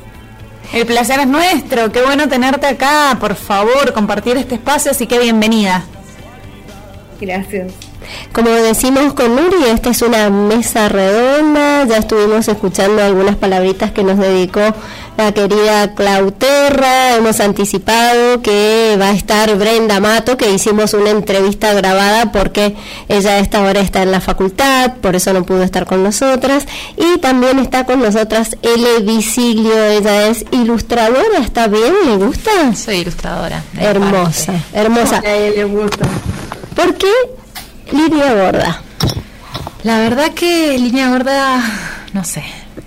El 0.74 0.86
placer 0.86 1.20
es 1.20 1.28
nuestro, 1.28 1.92
qué 1.92 2.02
bueno 2.02 2.28
tenerte 2.28 2.66
acá, 2.66 3.18
por 3.20 3.36
favor, 3.36 3.94
compartir 3.94 4.38
este 4.38 4.56
espacio, 4.56 4.92
así 4.92 5.06
que 5.08 5.20
bienvenida. 5.20 5.84
Gracias. 7.20 7.74
Como 8.32 8.50
decimos 8.50 9.14
con 9.14 9.36
Nuri, 9.36 9.66
esta 9.70 9.90
es 9.90 10.02
una 10.02 10.30
mesa 10.30 10.90
redonda, 10.90 11.86
ya 11.86 11.98
estuvimos 11.98 12.48
escuchando 12.48 13.04
algunas 13.04 13.36
palabritas 13.36 13.92
que 13.92 14.04
nos 14.04 14.18
dedicó 14.18 14.62
la 15.18 15.32
querida 15.32 15.94
Clauterra, 15.94 17.16
hemos 17.16 17.40
anticipado 17.40 18.42
que 18.42 18.98
va 19.00 19.10
a 19.10 19.12
estar 19.12 19.56
Brenda 19.58 20.00
Mato, 20.00 20.38
que 20.38 20.52
hicimos 20.52 20.94
una 20.94 21.12
entrevista 21.12 21.74
grabada 21.74 22.32
porque 22.32 22.76
ella 23.08 23.32
a 23.32 23.40
esta 23.40 23.62
hora 23.62 23.80
está 23.80 24.02
en 24.02 24.12
la 24.12 24.22
facultad, 24.22 24.96
por 25.02 25.16
eso 25.16 25.32
no 25.34 25.44
pudo 25.44 25.64
estar 25.64 25.86
con 25.86 26.04
nosotras, 26.04 26.66
y 26.98 27.20
también 27.20 27.60
está 27.60 27.86
con 27.86 28.02
nosotras 28.02 28.58
Ele 28.62 29.02
Visiglio, 29.04 29.84
ella 29.86 30.28
es 30.28 30.46
ilustradora, 30.52 31.40
¿está 31.42 31.68
bien? 31.68 31.94
¿Le 32.06 32.18
gusta? 32.18 32.76
Soy 32.76 32.98
ilustradora. 32.98 33.64
Hermosa, 33.80 34.54
parte. 34.54 34.80
hermosa. 34.80 35.22
A 35.24 35.36
él 35.36 35.54
le 35.56 35.64
gusta. 35.66 36.08
¿Por 36.76 36.96
qué 36.96 37.12
línea 37.94 38.34
gorda? 38.34 38.82
La 39.84 40.00
verdad 40.00 40.32
que 40.34 40.78
línea 40.78 41.10
gorda, 41.10 41.62
no 42.14 42.24
sé, 42.24 42.44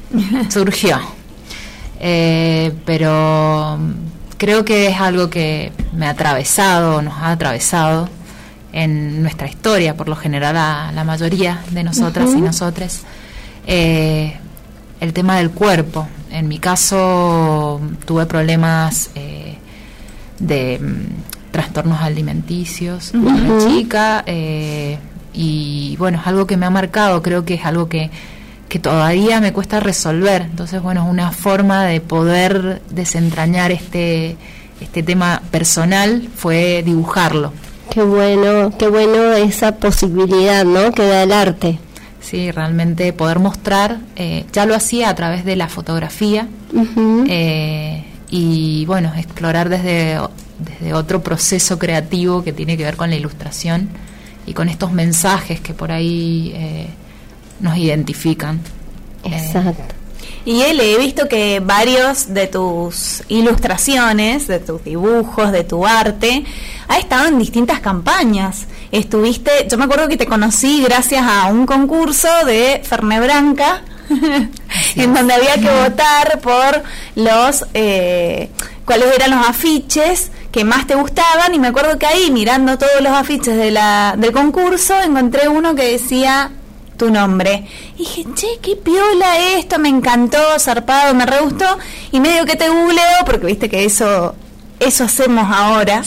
surgió. 0.50 1.00
Eh, 1.98 2.72
pero 2.84 3.78
creo 4.36 4.64
que 4.64 4.88
es 4.88 5.00
algo 5.00 5.30
que 5.30 5.72
me 5.92 6.06
ha 6.06 6.10
atravesado, 6.10 7.00
nos 7.02 7.14
ha 7.14 7.32
atravesado 7.32 8.08
en 8.72 9.22
nuestra 9.22 9.48
historia, 9.48 9.96
por 9.96 10.08
lo 10.08 10.16
general 10.16 10.56
a 10.56 10.92
la 10.92 11.04
mayoría 11.04 11.62
de 11.70 11.82
nosotras 11.82 12.30
y 12.34 12.40
nosotres. 12.40 13.02
Eh, 13.66 14.36
el 15.00 15.12
tema 15.12 15.36
del 15.36 15.50
cuerpo. 15.50 16.06
En 16.30 16.48
mi 16.48 16.58
caso 16.58 17.80
tuve 18.04 18.26
problemas 18.26 19.10
eh, 19.14 19.56
de 20.38 20.78
mm, 20.78 21.25
trastornos 21.56 22.02
alimenticios 22.02 23.14
era 23.14 23.66
chica 23.66 24.22
eh, 24.26 24.98
y 25.32 25.96
bueno, 25.96 26.18
es 26.20 26.26
algo 26.26 26.46
que 26.46 26.58
me 26.58 26.66
ha 26.66 26.70
marcado, 26.70 27.22
creo 27.22 27.46
que 27.46 27.54
es 27.54 27.64
algo 27.64 27.88
que, 27.88 28.10
que 28.68 28.78
todavía 28.78 29.40
me 29.40 29.54
cuesta 29.54 29.80
resolver. 29.80 30.42
Entonces, 30.42 30.82
bueno, 30.82 31.04
es 31.06 31.10
una 31.10 31.32
forma 31.32 31.84
de 31.84 32.02
poder 32.02 32.82
desentrañar 32.90 33.70
este, 33.70 34.36
este 34.82 35.02
tema 35.02 35.40
personal 35.50 36.28
fue 36.36 36.82
dibujarlo. 36.84 37.54
Qué 37.88 38.02
bueno, 38.02 38.76
qué 38.78 38.88
bueno 38.88 39.32
esa 39.32 39.76
posibilidad, 39.76 40.62
¿no? 40.66 40.92
Que 40.92 41.06
da 41.06 41.22
el 41.22 41.32
arte. 41.32 41.78
Sí, 42.20 42.50
realmente 42.50 43.14
poder 43.14 43.38
mostrar, 43.38 44.00
eh, 44.16 44.44
ya 44.52 44.66
lo 44.66 44.74
hacía 44.74 45.08
a 45.08 45.14
través 45.14 45.46
de 45.46 45.56
la 45.56 45.68
fotografía 45.68 46.48
eh, 47.28 48.04
y 48.28 48.84
bueno, 48.84 49.12
explorar 49.16 49.70
desde, 49.70 50.18
desde 50.58 50.94
otro 50.94 51.22
proceso 51.22 51.78
creativo 51.78 52.42
que 52.42 52.52
tiene 52.52 52.76
que 52.76 52.84
ver 52.84 52.96
con 52.96 53.10
la 53.10 53.16
ilustración 53.16 53.88
y 54.46 54.54
con 54.54 54.68
estos 54.68 54.92
mensajes 54.92 55.60
que 55.60 55.74
por 55.74 55.90
ahí 55.92 56.52
eh, 56.54 56.88
nos 57.60 57.76
identifican. 57.76 58.60
Eh, 59.24 59.30
Exacto. 59.34 59.94
Y 60.44 60.62
Ele, 60.62 60.92
he 60.92 60.98
visto 60.98 61.28
que 61.28 61.58
varios 61.58 62.32
de 62.32 62.46
tus 62.46 63.24
ilustraciones, 63.28 64.46
de 64.46 64.60
tus 64.60 64.84
dibujos, 64.84 65.50
de 65.50 65.64
tu 65.64 65.84
arte, 65.84 66.44
ha 66.86 66.98
estado 66.98 67.26
en 67.26 67.38
distintas 67.40 67.80
campañas. 67.80 68.66
Estuviste, 68.92 69.50
yo 69.68 69.76
me 69.76 69.84
acuerdo 69.84 70.06
que 70.06 70.16
te 70.16 70.26
conocí 70.26 70.82
gracias 70.84 71.24
a 71.26 71.46
un 71.46 71.66
concurso 71.66 72.28
de 72.46 72.80
Ferne 72.84 73.18
Branca, 73.18 73.82
en 74.94 75.14
donde 75.14 75.34
había 75.34 75.54
que 75.54 75.68
votar 75.68 76.38
por 76.40 76.84
los 77.16 77.66
eh, 77.74 78.48
cuáles 78.84 79.16
eran 79.16 79.32
los 79.32 79.48
afiches 79.48 80.30
que 80.56 80.64
más 80.64 80.86
te 80.86 80.94
gustaban 80.94 81.54
y 81.54 81.58
me 81.58 81.68
acuerdo 81.68 81.98
que 81.98 82.06
ahí 82.06 82.30
mirando 82.30 82.78
todos 82.78 83.02
los 83.02 83.12
afiches 83.12 83.58
de 83.58 83.70
la, 83.70 84.14
del 84.16 84.32
concurso 84.32 84.94
encontré 85.02 85.50
uno 85.50 85.74
que 85.74 85.92
decía 85.92 86.50
tu 86.96 87.10
nombre. 87.10 87.66
Y 87.96 87.98
dije, 87.98 88.24
che, 88.34 88.46
qué 88.62 88.74
piola 88.74 89.36
esto, 89.58 89.78
me 89.78 89.90
encantó, 89.90 90.38
zarpado, 90.58 91.12
me 91.12 91.26
re 91.26 91.40
gustó. 91.40 91.66
Y 92.10 92.20
medio 92.20 92.46
que 92.46 92.56
te 92.56 92.70
googleo, 92.70 93.18
porque 93.26 93.44
viste 93.44 93.68
que 93.68 93.84
eso, 93.84 94.34
eso 94.80 95.04
hacemos 95.04 95.44
ahora. 95.54 96.02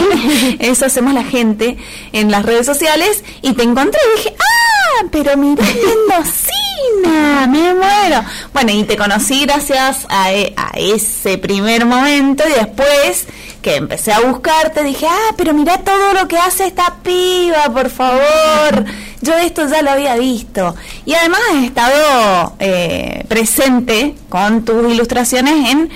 eso 0.58 0.84
hacemos 0.84 1.14
la 1.14 1.24
gente 1.24 1.78
en 2.12 2.30
las 2.30 2.44
redes 2.44 2.66
sociales. 2.66 3.24
Y 3.40 3.54
te 3.54 3.62
encontré 3.62 3.98
y 4.12 4.18
dije, 4.18 4.36
ah, 4.38 5.06
pero 5.10 5.38
mirá, 5.38 5.64
Mendocina, 5.64 7.46
me 7.46 7.72
muero. 7.72 8.24
Bueno, 8.52 8.72
y 8.72 8.84
te 8.84 8.98
conocí 8.98 9.46
gracias 9.46 10.06
a, 10.10 10.34
e- 10.34 10.52
a 10.54 10.72
ese 10.76 11.38
primer 11.38 11.86
momento 11.86 12.44
y 12.46 12.52
después 12.52 13.26
que 13.66 13.74
empecé 13.74 14.12
a 14.12 14.20
buscarte 14.20 14.84
dije, 14.84 15.08
ah, 15.10 15.34
pero 15.36 15.52
mirá 15.52 15.78
todo 15.78 16.12
lo 16.14 16.28
que 16.28 16.38
hace 16.38 16.66
esta 16.68 16.98
piba, 17.02 17.64
por 17.74 17.90
favor. 17.90 18.84
Yo 19.22 19.34
esto 19.38 19.68
ya 19.68 19.82
lo 19.82 19.90
había 19.90 20.14
visto. 20.14 20.76
Y 21.04 21.14
además 21.14 21.40
has 21.52 21.64
estado 21.64 22.54
eh, 22.60 23.24
presente 23.26 24.14
con 24.28 24.64
tus 24.64 24.92
ilustraciones 24.94 25.68
en 25.72 25.90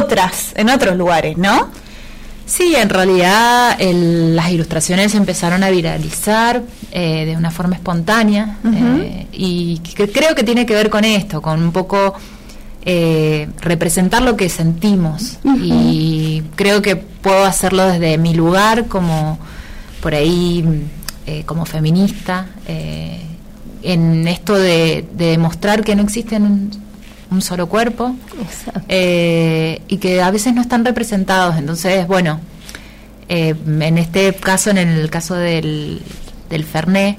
otras, 0.00 0.52
en 0.54 0.70
otros 0.70 0.96
lugares, 0.96 1.36
¿no? 1.36 1.68
Sí, 2.46 2.74
en 2.74 2.88
realidad 2.88 3.76
el- 3.78 4.34
las 4.34 4.48
ilustraciones 4.48 5.14
empezaron 5.14 5.62
a 5.64 5.68
viralizar 5.68 6.62
eh, 6.90 7.26
de 7.26 7.36
una 7.36 7.50
forma 7.50 7.74
espontánea 7.74 8.56
eh, 8.64 9.26
y 9.32 9.80
que- 9.80 10.10
creo 10.10 10.34
que 10.34 10.42
tiene 10.42 10.64
que 10.64 10.72
ver 10.72 10.88
con 10.88 11.04
esto, 11.04 11.42
con 11.42 11.62
un 11.62 11.70
poco 11.72 12.14
eh, 12.90 13.48
representar 13.60 14.22
lo 14.22 14.34
que 14.34 14.48
sentimos 14.48 15.38
y 15.60 16.42
creo 16.56 16.80
que 16.80 16.96
puedo 16.96 17.44
hacerlo 17.44 17.86
desde 17.86 18.16
mi 18.16 18.32
lugar 18.32 18.86
como 18.86 19.38
por 20.00 20.14
ahí 20.14 20.64
eh, 21.26 21.42
como 21.44 21.66
feminista 21.66 22.46
eh, 22.66 23.20
en 23.82 24.26
esto 24.26 24.54
de, 24.54 25.06
de 25.12 25.26
demostrar 25.32 25.84
que 25.84 25.94
no 25.94 26.02
existen 26.02 26.70
un 27.30 27.42
solo 27.42 27.68
cuerpo 27.68 28.16
eh, 28.88 29.82
y 29.86 29.98
que 29.98 30.22
a 30.22 30.30
veces 30.30 30.54
no 30.54 30.62
están 30.62 30.82
representados. 30.82 31.58
Entonces, 31.58 32.06
bueno, 32.06 32.40
en 33.28 33.98
este 33.98 34.34
caso, 34.34 34.70
en 34.70 34.78
el 34.78 35.10
caso 35.10 35.34
del, 35.34 36.00
del 36.48 36.64
Fernet, 36.64 37.18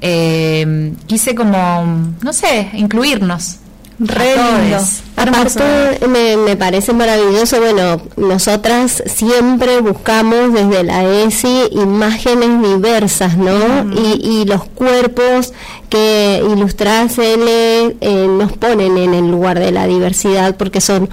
eh, 0.00 0.94
quise 1.06 1.34
como, 1.34 2.14
no 2.22 2.32
sé, 2.32 2.70
incluirnos. 2.72 3.58
Re 4.00 4.34
lindo. 4.34 4.78
Aparte, 5.14 6.06
me, 6.08 6.38
me 6.38 6.56
parece 6.56 6.94
maravilloso, 6.94 7.60
bueno, 7.60 8.00
nosotras 8.16 9.02
siempre 9.04 9.82
buscamos 9.82 10.54
desde 10.54 10.82
la 10.84 11.04
ESI 11.04 11.68
imágenes 11.72 12.62
diversas, 12.62 13.36
¿no? 13.36 13.92
y, 13.92 14.26
y 14.26 14.44
los 14.46 14.64
cuerpos 14.64 15.52
que 15.90 16.42
Ilustradas 16.50 17.18
L 17.18 17.44
eh, 18.00 18.26
nos 18.26 18.52
ponen 18.52 18.96
en 18.96 19.12
el 19.12 19.30
lugar 19.30 19.58
de 19.58 19.70
la 19.70 19.86
diversidad 19.86 20.56
porque 20.56 20.80
son 20.80 21.10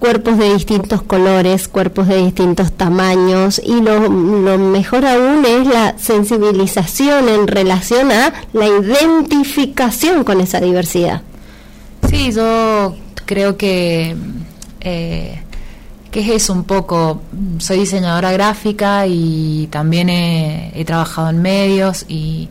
cuerpos 0.00 0.38
de 0.38 0.52
distintos 0.54 1.02
colores, 1.02 1.68
cuerpos 1.68 2.08
de 2.08 2.16
distintos 2.16 2.72
tamaños 2.72 3.60
y 3.64 3.80
lo, 3.80 4.00
lo 4.08 4.58
mejor 4.58 5.06
aún 5.06 5.44
es 5.44 5.68
la 5.68 5.96
sensibilización 5.98 7.28
en 7.28 7.46
relación 7.46 8.10
a 8.10 8.32
la 8.52 8.66
identificación 8.66 10.24
con 10.24 10.40
esa 10.40 10.60
diversidad. 10.60 11.22
Sí, 12.08 12.32
yo 12.32 12.96
creo 13.26 13.56
que, 13.56 14.16
eh, 14.80 15.40
que 16.10 16.20
es 16.20 16.28
eso 16.42 16.52
un 16.52 16.64
poco. 16.64 17.22
Soy 17.58 17.80
diseñadora 17.80 18.32
gráfica 18.32 19.06
y 19.06 19.68
también 19.70 20.08
he, 20.08 20.84
trabajado 20.86 21.30
en 21.30 21.42
medios 21.42 22.04
y, 22.08 22.48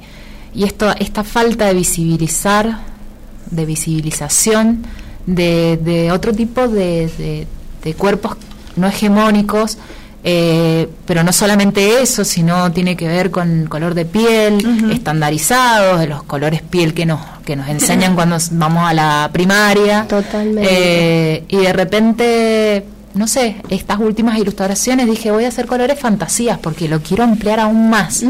y 0.53 0.63
esto, 0.63 0.93
esta 0.99 1.23
falta 1.23 1.65
de 1.65 1.73
visibilizar, 1.73 2.79
de 3.49 3.65
visibilización 3.65 4.83
de, 5.25 5.77
de 5.77 6.11
otro 6.11 6.33
tipo 6.33 6.67
de, 6.67 7.07
de- 7.17 7.47
de 7.83 7.93
cuerpos 7.93 8.35
no 8.75 8.87
hegemónicos, 8.87 9.77
eh, 10.23 10.89
pero 11.05 11.23
no 11.23 11.31
solamente 11.31 12.01
eso, 12.01 12.25
sino 12.25 12.71
tiene 12.71 12.97
que 12.97 13.07
ver 13.07 13.31
con 13.31 13.65
color 13.67 13.93
de 13.93 14.05
piel, 14.05 14.91
estandarizados, 14.91 15.99
de 15.99 16.07
los 16.07 16.23
colores 16.23 16.61
piel 16.61 16.93
que 16.93 17.05
nos, 17.05 17.21
que 17.45 17.55
nos 17.55 17.69
enseñan 17.69 18.15
cuando 18.15 18.37
vamos 18.51 18.89
a 18.89 18.93
la 18.93 19.29
primaria. 19.31 20.05
Totalmente. 20.07 20.67
Eh, 20.69 21.43
y 21.47 21.57
de 21.57 21.73
repente, 21.73 22.85
no 23.13 23.27
sé, 23.27 23.57
estas 23.69 23.99
últimas 23.99 24.37
ilustraciones 24.37 25.05
dije, 25.05 25.31
voy 25.31 25.45
a 25.45 25.49
hacer 25.49 25.65
colores 25.65 25.99
fantasías 25.99 26.57
porque 26.57 26.87
lo 26.87 27.01
quiero 27.01 27.23
ampliar 27.23 27.59
aún 27.59 27.89
más. 27.89 28.23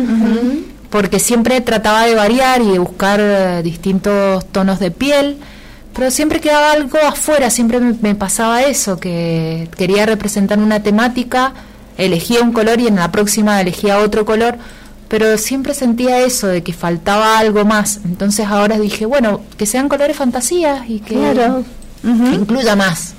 Porque 0.90 1.20
siempre 1.20 1.60
trataba 1.62 2.06
de 2.06 2.16
variar 2.16 2.62
y 2.62 2.72
de 2.72 2.80
buscar 2.80 3.62
distintos 3.64 4.46
tonos 4.52 4.80
de 4.80 4.92
piel, 4.92 5.38
pero 5.94 6.12
siempre 6.12 6.40
quedaba 6.40 6.74
algo 6.74 7.00
afuera, 7.00 7.50
siempre 7.50 7.80
me 7.80 8.14
pasaba 8.14 8.62
eso, 8.62 9.00
que 9.00 9.68
quería 9.76 10.06
representar 10.06 10.60
una 10.60 10.82
temática, 10.82 11.54
elegía 11.98 12.42
un 12.42 12.54
color 12.54 12.80
y 12.80 12.88
en 12.88 12.96
la 12.96 13.12
próxima 13.12 13.60
elegía 13.62 14.00
otro 14.00 14.26
color, 14.26 14.58
pero 15.08 15.38
siempre 15.38 15.74
sentía 15.74 16.20
eso 16.20 16.48
de 16.48 16.64
que 16.64 16.74
faltaba 16.74 17.38
algo 17.40 17.64
más. 17.66 18.00
Entonces 18.06 18.46
ahora 18.48 18.78
dije, 18.80 19.06
bueno, 19.06 19.42
que 19.58 19.66
sean 19.66 19.88
colores 19.90 20.18
fantasías 20.18 20.90
y 20.90 21.00
que, 21.00 21.16
Claro. 21.16 21.64
que 22.02 22.36
incluya 22.36 22.76
más. 22.76 23.14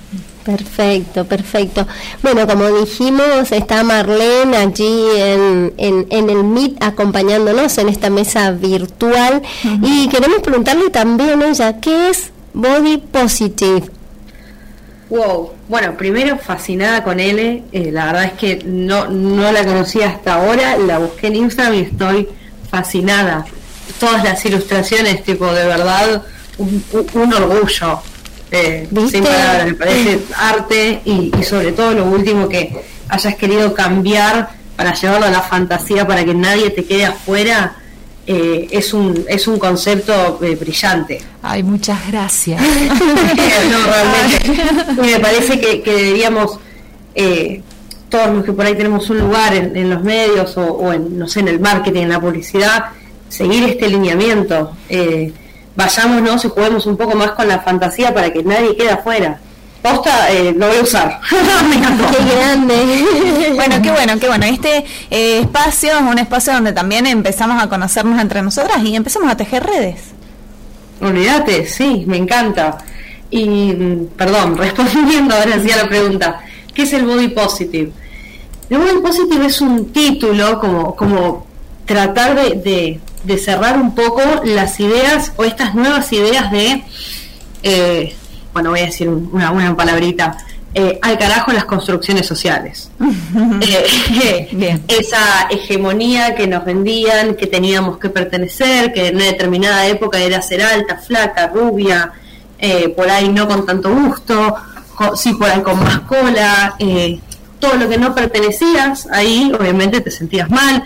Perfecto, 0.44 1.26
perfecto. 1.26 1.86
Bueno, 2.22 2.46
como 2.46 2.66
dijimos, 2.80 3.52
está 3.52 3.82
Marlene 3.84 4.56
allí 4.56 4.98
en, 5.16 5.74
en, 5.76 6.06
en 6.08 6.30
el 6.30 6.42
Meet 6.42 6.82
acompañándonos 6.82 7.76
en 7.76 7.90
esta 7.90 8.08
mesa 8.08 8.50
virtual 8.52 9.42
y 9.82 10.08
queremos 10.08 10.38
preguntarle 10.40 10.88
también 10.88 11.42
a 11.42 11.48
ella, 11.48 11.78
¿qué 11.80 12.08
es 12.08 12.30
Body 12.54 12.96
Positive? 12.96 13.90
Wow, 15.10 15.50
bueno, 15.68 15.96
primero 15.96 16.38
fascinada 16.38 17.04
con 17.04 17.20
L, 17.20 17.62
eh, 17.72 17.90
la 17.92 18.06
verdad 18.06 18.24
es 18.24 18.32
que 18.32 18.62
no, 18.64 19.08
no 19.08 19.52
la 19.52 19.64
conocía 19.64 20.08
hasta 20.08 20.34
ahora, 20.34 20.78
la 20.78 20.98
busqué 20.98 21.26
en 21.26 21.36
Instagram 21.36 21.74
y 21.74 21.80
estoy 21.80 22.28
fascinada. 22.70 23.44
Todas 24.00 24.24
las 24.24 24.44
ilustraciones, 24.44 25.22
tipo, 25.24 25.46
de 25.52 25.66
verdad, 25.66 26.22
un, 26.56 27.32
orgullo. 27.34 28.00
eh, 28.50 28.88
sin 29.10 29.22
palabras, 29.24 29.66
me 29.66 29.74
parece 29.74 30.20
arte 30.36 31.02
y, 31.04 31.32
y 31.38 31.42
sobre 31.42 31.72
todo 31.72 31.92
lo 31.92 32.06
último 32.06 32.48
que 32.48 32.74
hayas 33.08 33.34
querido 33.36 33.74
cambiar 33.74 34.50
para 34.74 34.94
llevarlo 34.94 35.26
a 35.26 35.30
la 35.30 35.42
fantasía 35.42 36.06
para 36.06 36.24
que 36.24 36.34
nadie 36.34 36.70
te 36.70 36.84
quede 36.84 37.04
afuera, 37.04 37.74
eh, 38.30 38.68
es, 38.70 38.92
un, 38.92 39.24
es 39.26 39.48
un 39.48 39.58
concepto 39.58 40.38
eh, 40.42 40.54
brillante. 40.54 41.18
Ay, 41.42 41.62
muchas 41.62 42.06
gracias. 42.08 42.60
no, 43.70 43.78
realmente. 43.86 45.02
Y 45.08 45.12
me 45.12 45.18
parece 45.18 45.58
que, 45.58 45.80
que 45.80 45.92
deberíamos, 45.94 46.60
eh, 47.14 47.62
todos 48.10 48.28
los 48.28 48.44
que 48.44 48.52
por 48.52 48.66
ahí 48.66 48.74
tenemos 48.74 49.08
un 49.08 49.20
lugar 49.20 49.54
en, 49.54 49.74
en 49.74 49.88
los 49.88 50.02
medios 50.04 50.58
o, 50.58 50.66
o 50.66 50.92
en, 50.92 51.18
no 51.18 51.26
sé, 51.26 51.40
en 51.40 51.48
el 51.48 51.58
marketing, 51.58 52.02
en 52.02 52.10
la 52.10 52.20
publicidad, 52.20 52.90
seguir 53.30 53.64
este 53.64 53.88
lineamiento. 53.88 54.72
Vayámonos 55.74 56.44
y 56.44 56.48
juguemos 56.48 56.84
un 56.84 56.98
poco 56.98 57.16
más 57.16 57.30
con 57.30 57.48
la 57.48 57.60
fantasía 57.60 58.12
para 58.12 58.30
que 58.30 58.42
nadie 58.42 58.76
quede 58.76 58.90
afuera. 58.90 59.40
Posta, 59.82 60.30
eh, 60.32 60.52
lo 60.56 60.66
voy 60.66 60.76
a 60.78 60.82
usar. 60.82 61.20
Me 61.68 61.76
encantó. 61.76 62.04
¡Qué 62.10 62.34
grande! 62.34 63.52
Bueno, 63.54 63.76
qué 63.82 63.90
bueno, 63.90 64.18
qué 64.18 64.26
bueno. 64.26 64.44
Este 64.46 64.84
eh, 65.10 65.40
espacio 65.40 65.90
es 65.92 66.00
un 66.02 66.18
espacio 66.18 66.52
donde 66.52 66.72
también 66.72 67.06
empezamos 67.06 67.62
a 67.62 67.68
conocernos 67.68 68.20
entre 68.20 68.42
nosotras 68.42 68.82
y 68.84 68.96
empezamos 68.96 69.30
a 69.30 69.36
tejer 69.36 69.64
redes. 69.64 70.00
Olvídate, 71.00 71.66
sí, 71.66 72.04
me 72.06 72.16
encanta. 72.16 72.78
Y, 73.30 73.72
perdón, 74.16 74.56
respondiendo 74.58 75.34
ahora 75.36 75.60
sí 75.62 75.70
a 75.70 75.76
la 75.76 75.88
pregunta, 75.88 76.40
¿qué 76.74 76.82
es 76.82 76.92
el 76.92 77.04
body 77.04 77.28
positive? 77.28 77.92
El 78.68 78.78
body 78.78 78.98
positive 79.00 79.46
es 79.46 79.60
un 79.60 79.92
título 79.92 80.58
como, 80.58 80.96
como 80.96 81.46
tratar 81.86 82.34
de, 82.34 82.54
de- 82.56 83.00
de 83.24 83.36
cerrar 83.38 83.76
un 83.78 83.94
poco 83.94 84.22
las 84.44 84.78
ideas 84.80 85.32
o 85.36 85.44
estas 85.44 85.74
nuevas 85.74 86.12
ideas 86.12 86.50
de, 86.52 86.82
eh, 87.62 88.16
bueno, 88.58 88.70
voy 88.70 88.80
a 88.80 88.86
decir 88.86 89.08
un- 89.08 89.28
una, 89.32 89.50
una 89.50 89.76
palabrita, 89.76 90.36
eh, 90.74 90.98
al 91.02 91.16
carajo 91.18 91.52
las 91.52 91.64
construcciones 91.64 92.26
sociales. 92.26 92.90
Eh, 93.60 94.48
Bien. 94.52 94.82
esa 94.88 95.48
hegemonía 95.50 96.34
que 96.34 96.46
nos 96.46 96.64
vendían, 96.64 97.34
que 97.34 97.46
teníamos 97.46 97.98
que 97.98 98.08
pertenecer, 98.10 98.92
que 98.92 99.08
en 99.08 99.16
una 99.16 99.24
determinada 99.26 99.86
época 99.86 100.18
era 100.20 100.40
ser 100.42 100.62
alta, 100.62 100.96
flaca, 100.96 101.48
rubia, 101.48 102.12
eh, 102.58 102.88
por 102.90 103.08
ahí 103.10 103.28
no 103.28 103.46
con 103.48 103.64
tanto 103.66 103.92
gusto, 103.94 104.54
sí 105.16 105.32
por 105.34 105.48
ahí 105.48 105.60
con 105.62 105.78
más 105.82 106.00
cola, 106.00 106.74
todo 107.60 107.74
lo 107.76 107.88
que 107.88 107.98
no 107.98 108.14
pertenecías, 108.14 109.06
ahí 109.12 109.52
obviamente 109.58 110.00
te 110.00 110.10
sentías 110.10 110.48
mal. 110.50 110.82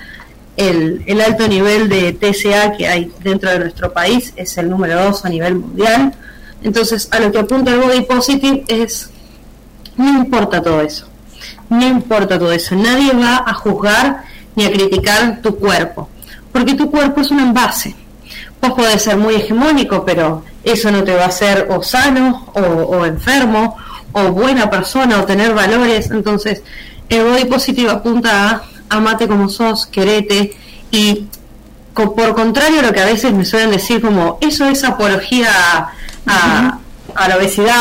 El, 0.57 1.03
el 1.07 1.21
alto 1.23 1.49
nivel 1.49 1.89
de 1.89 2.13
TSA 2.13 2.73
que 2.77 2.87
hay 2.87 3.11
dentro 3.23 3.51
de 3.51 3.59
nuestro 3.59 3.91
país 3.93 4.33
es 4.37 4.57
el 4.59 4.69
número 4.69 5.03
dos 5.05 5.25
a 5.25 5.29
nivel 5.31 5.55
mundial. 5.57 6.13
Entonces, 6.63 7.09
a 7.11 7.21
lo 7.21 7.33
que 7.33 7.39
apunta 7.39 7.73
el 7.73 7.81
body 7.81 8.03
positive 8.03 8.65
es, 8.69 9.11
no 9.97 10.09
importa 10.09 10.63
todo 10.63 10.81
eso 10.81 11.13
no 11.73 11.87
importa 11.87 12.39
todo 12.39 12.53
eso, 12.53 12.75
nadie 12.77 13.13
va 13.13 13.45
a 13.47 13.55
juzgar 13.55 14.25
ni 14.55 14.65
a 14.65 14.73
criticar 14.73 15.41
tu 15.43 15.57
cuerpo, 15.57 16.09
porque 16.53 16.75
tu 16.75 16.91
cuerpo 16.91 17.21
es 17.21 17.31
un 17.31 17.41
envase. 17.41 17.97
Vos 18.61 18.73
podés 18.73 19.03
ser 19.03 19.17
muy 19.17 19.35
hegemónico, 19.35 20.05
pero 20.05 20.45
eso 20.63 20.91
no 20.91 21.03
te 21.03 21.15
va 21.15 21.25
a 21.25 21.29
hacer 21.29 21.69
o 21.71 21.83
sano, 21.83 22.53
o, 22.55 23.05
enfermo, 23.05 23.77
o 24.13 24.31
buena 24.31 24.71
persona, 24.71 25.21
o 25.21 25.25
tener 25.25 25.53
valores. 25.53 26.11
Entonces, 26.11 26.63
el 27.09 27.25
body 27.25 27.47
positive 27.47 27.91
apunta 27.91 28.51
a 28.89 28.97
amate 28.97 29.27
como 29.27 29.49
sos, 29.49 29.87
querete, 29.87 30.55
y 30.93 31.27
por 31.95 32.35
contrario 32.35 32.81
a 32.81 32.83
lo 32.83 32.93
que 32.93 33.01
a 33.01 33.07
veces 33.07 33.33
me 33.33 33.45
suelen 33.45 33.71
decir 33.73 34.01
como, 34.01 34.39
eso 34.41 34.67
es 34.67 34.85
apología 34.85 35.49
a- 36.27 36.79
a 37.15 37.29
la 37.29 37.37
obesidad, 37.37 37.75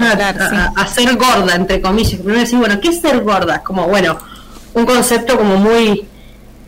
a, 0.76 0.86
ser 0.86 1.16
gorda, 1.16 1.54
entre 1.56 1.80
comillas. 1.80 2.14
Primero 2.20 2.40
decir, 2.40 2.58
bueno, 2.58 2.78
¿qué 2.80 2.88
es 2.90 3.00
ser 3.00 3.22
gorda? 3.22 3.62
Como, 3.62 3.86
bueno, 3.88 4.16
un 4.74 4.86
concepto 4.86 5.36
como 5.36 5.56
muy... 5.56 6.06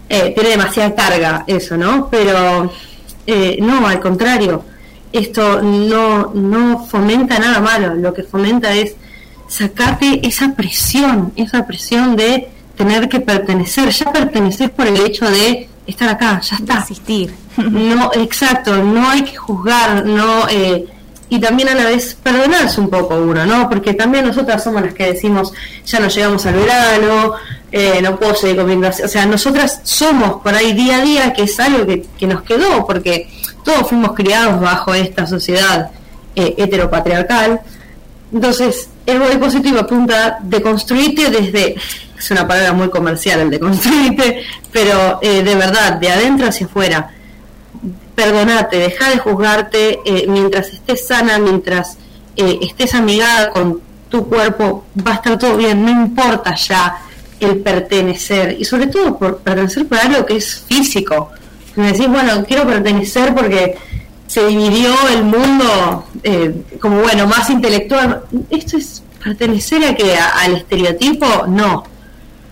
eh, 0.09 0.33
tiene 0.35 0.51
demasiada 0.51 0.95
carga 0.95 1.45
eso, 1.47 1.77
¿no? 1.77 2.09
Pero 2.11 2.73
eh, 3.27 3.57
no, 3.61 3.87
al 3.87 4.01
contrario, 4.01 4.65
esto 5.13 5.63
no, 5.63 6.33
no 6.35 6.85
fomenta 6.87 7.39
nada 7.39 7.61
malo, 7.61 7.95
lo 7.95 8.13
que 8.13 8.23
fomenta 8.25 8.73
es 8.73 8.95
sacarte 9.47 10.27
esa 10.27 10.55
presión, 10.55 11.33
esa 11.37 11.67
presión 11.67 12.17
de 12.17 12.49
tener 12.77 13.09
que 13.09 13.21
pertenecer, 13.21 13.91
ya 13.91 14.11
pertenecer 14.11 14.73
por 14.73 14.87
el 14.87 14.97
hecho 14.97 15.31
de 15.31 15.69
estar 15.87 16.09
acá, 16.09 16.41
ya 16.41 16.57
está. 16.57 16.79
Asistir. 16.79 17.33
No, 17.59 18.11
exacto, 18.15 18.77
no 18.83 19.09
hay 19.11 19.23
que 19.23 19.37
juzgar, 19.37 20.05
no 20.07 20.49
eh, 20.49 20.87
y 21.33 21.41
también 21.41 21.71
a 21.71 21.75
la 21.75 21.87
vez 21.87 22.15
perdonarse 22.23 22.79
un 22.79 22.91
poco 22.91 23.17
uno, 23.17 23.47
¿no? 23.47 23.67
Porque 23.67 23.95
también 23.95 24.27
nosotras 24.27 24.63
somos 24.63 24.83
las 24.83 24.93
que 24.93 25.15
decimos, 25.15 25.51
ya 25.87 25.99
no 25.99 26.09
llegamos 26.09 26.45
al 26.45 26.57
verano, 26.57 27.33
eh, 27.73 28.01
no 28.03 28.19
puedo 28.19 28.35
seguir 28.35 28.59
comiendo 28.59 28.89
así. 28.89 29.03
O 29.03 29.09
sea, 29.09 29.25
nosotras 29.25 29.81
somos 29.83 30.43
por 30.43 30.55
ahí 30.55 30.75
día 30.75 30.99
a 30.99 31.01
día, 31.01 31.33
que 31.33 31.45
es 31.45 31.59
algo 31.59 31.87
que, 31.87 32.05
que 32.19 32.27
nos 32.27 32.43
quedó, 32.43 32.87
porque 32.87 33.31
todos 33.65 33.89
fuimos 33.89 34.13
criados 34.13 34.61
bajo 34.61 34.93
esta 34.93 35.27
sociedad 35.27 35.91
eh, 36.37 36.55
heteropatriarcal. 36.59 37.63
Entonces, 38.31 38.91
el 39.07 39.19
body 39.19 39.39
positive 39.39 39.81
apunta 39.81 40.37
de 40.43 40.61
construirte 40.61 41.31
desde, 41.31 41.77
es 42.19 42.31
una 42.31 42.47
palabra 42.47 42.75
muy 42.75 42.91
comercial 42.91 43.41
el 43.41 43.49
de 43.49 43.59
construirte, 43.59 44.45
pero 44.71 45.19
eh, 45.23 45.43
de 45.43 45.55
verdad, 45.55 45.95
de 45.95 46.11
adentro 46.11 46.47
hacia 46.47 46.67
afuera. 46.67 47.11
Perdonate, 48.15 48.79
deja 48.79 49.11
de 49.11 49.19
juzgarte 49.19 50.01
eh, 50.05 50.27
mientras 50.29 50.69
estés 50.69 51.07
sana, 51.07 51.39
mientras 51.39 51.97
eh, 52.37 52.59
estés 52.63 52.95
amigada 52.95 53.51
con 53.51 53.81
tu 54.09 54.29
cuerpo, 54.29 54.85
va 55.07 55.13
a 55.13 55.15
estar 55.15 55.39
todo 55.39 55.57
bien, 55.57 55.83
no 55.85 55.91
importa 55.91 56.55
ya 56.55 56.99
el 57.41 57.59
pertenecer, 57.59 58.57
y 58.59 58.65
sobre 58.65 58.87
todo 58.87 59.19
por 59.19 59.39
pertenecer 59.39 59.87
por 59.89 59.99
algo 59.99 60.27
que 60.27 60.37
es 60.37 60.65
físico. 60.67 61.31
Me 61.75 61.93
decís, 61.93 62.07
bueno, 62.07 62.45
quiero 62.47 62.67
pertenecer 62.67 63.35
porque 63.35 63.77
se 64.27 64.47
dividió 64.47 64.95
el 65.09 65.25
mundo 65.25 66.05
eh, 66.23 66.55
como, 66.81 67.01
bueno, 67.01 67.27
más 67.27 67.49
intelectual. 67.51 68.23
Esto 68.51 68.77
es 68.77 69.03
pertenecer 69.23 69.85
a 69.85 69.95
que 69.95 70.15
al 70.17 70.57
estereotipo, 70.57 71.47
no. 71.49 71.85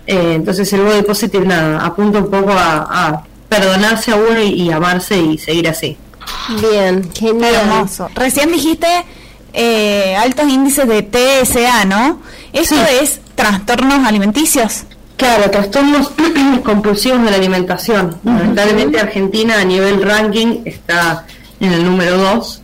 Entonces 0.05 0.73
el 0.73 0.81
body 0.81 1.03
positive, 1.03 1.45
nada, 1.45 1.85
apunta 1.85 2.19
un 2.19 2.29
poco 2.29 2.51
a, 2.51 3.23
perdonarse 3.51 4.11
a 4.11 4.15
uno 4.15 4.41
y, 4.41 4.71
amarse 4.71 5.17
y 5.17 5.37
seguir 5.37 5.67
así. 5.67 5.97
Bien, 6.61 7.11
genial. 7.13 7.53
Hermoso. 7.53 8.09
Recién 8.15 8.49
dijiste 8.49 8.87
eh, 9.51 10.15
altos 10.15 10.47
índices 10.47 10.87
de 10.87 11.03
TSA, 11.03 11.83
¿no? 11.83 12.21
Eso 12.53 12.75
es 13.01 13.19
trastornos 13.35 14.07
alimenticios. 14.07 14.83
Claro, 15.17 15.51
trastornos 15.51 16.13
compulsivos 16.63 17.21
de 17.25 17.29
la 17.29 17.35
alimentación. 17.35 18.17
Lamentablemente 18.23 19.01
Argentina 19.01 19.59
a 19.59 19.65
nivel 19.65 20.01
ranking 20.01 20.61
está 20.63 21.25
en 21.59 21.73
el 21.73 21.83
número 21.83 22.17
2 22.17 22.61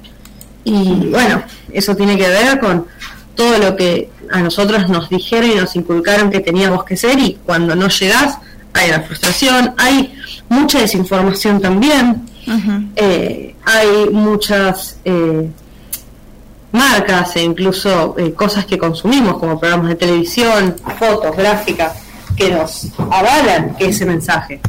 y 0.63 1.08
bueno, 1.12 1.43
eso 1.73 1.97
tiene 1.97 2.17
que 2.17 2.30
ver 2.30 2.62
con 2.62 2.88
todo 3.36 3.58
lo 3.58 3.76
que 3.76 4.10
a 4.32 4.39
nosotros 4.39 4.88
nos 4.88 5.10
dijeron 5.10 5.52
y 5.52 5.56
nos 5.56 5.76
inculcaron 5.76 6.30
que 6.30 6.39
teníamos 6.39 6.86
que 6.86 6.95
ser 6.95 7.19
y 7.19 7.38
cuando 7.45 7.76
no 7.76 7.89
llegás 7.89 8.38
hay 8.78 8.92
la 8.92 9.02
frustración, 9.02 9.74
hay 9.78 10.13
mucha 10.50 10.80
desinformación 10.80 11.62
también, 11.62 12.26
eh, 12.96 13.56
hay 13.66 14.10
muchas 14.12 14.98
eh, 15.04 15.50
marcas 16.72 17.36
e 17.36 17.42
incluso 17.42 18.16
eh, 18.18 18.34
cosas 18.34 18.66
que 18.66 18.78
consumimos 18.78 19.38
como 19.38 19.60
programas 19.60 19.90
de 19.90 19.96
televisión, 19.96 20.76
fotos, 20.98 21.36
gráficas, 21.36 21.94
que 22.36 22.52
nos 22.52 22.88
avalan 22.98 23.76
ese 23.80 24.06
mensaje. 24.06 24.62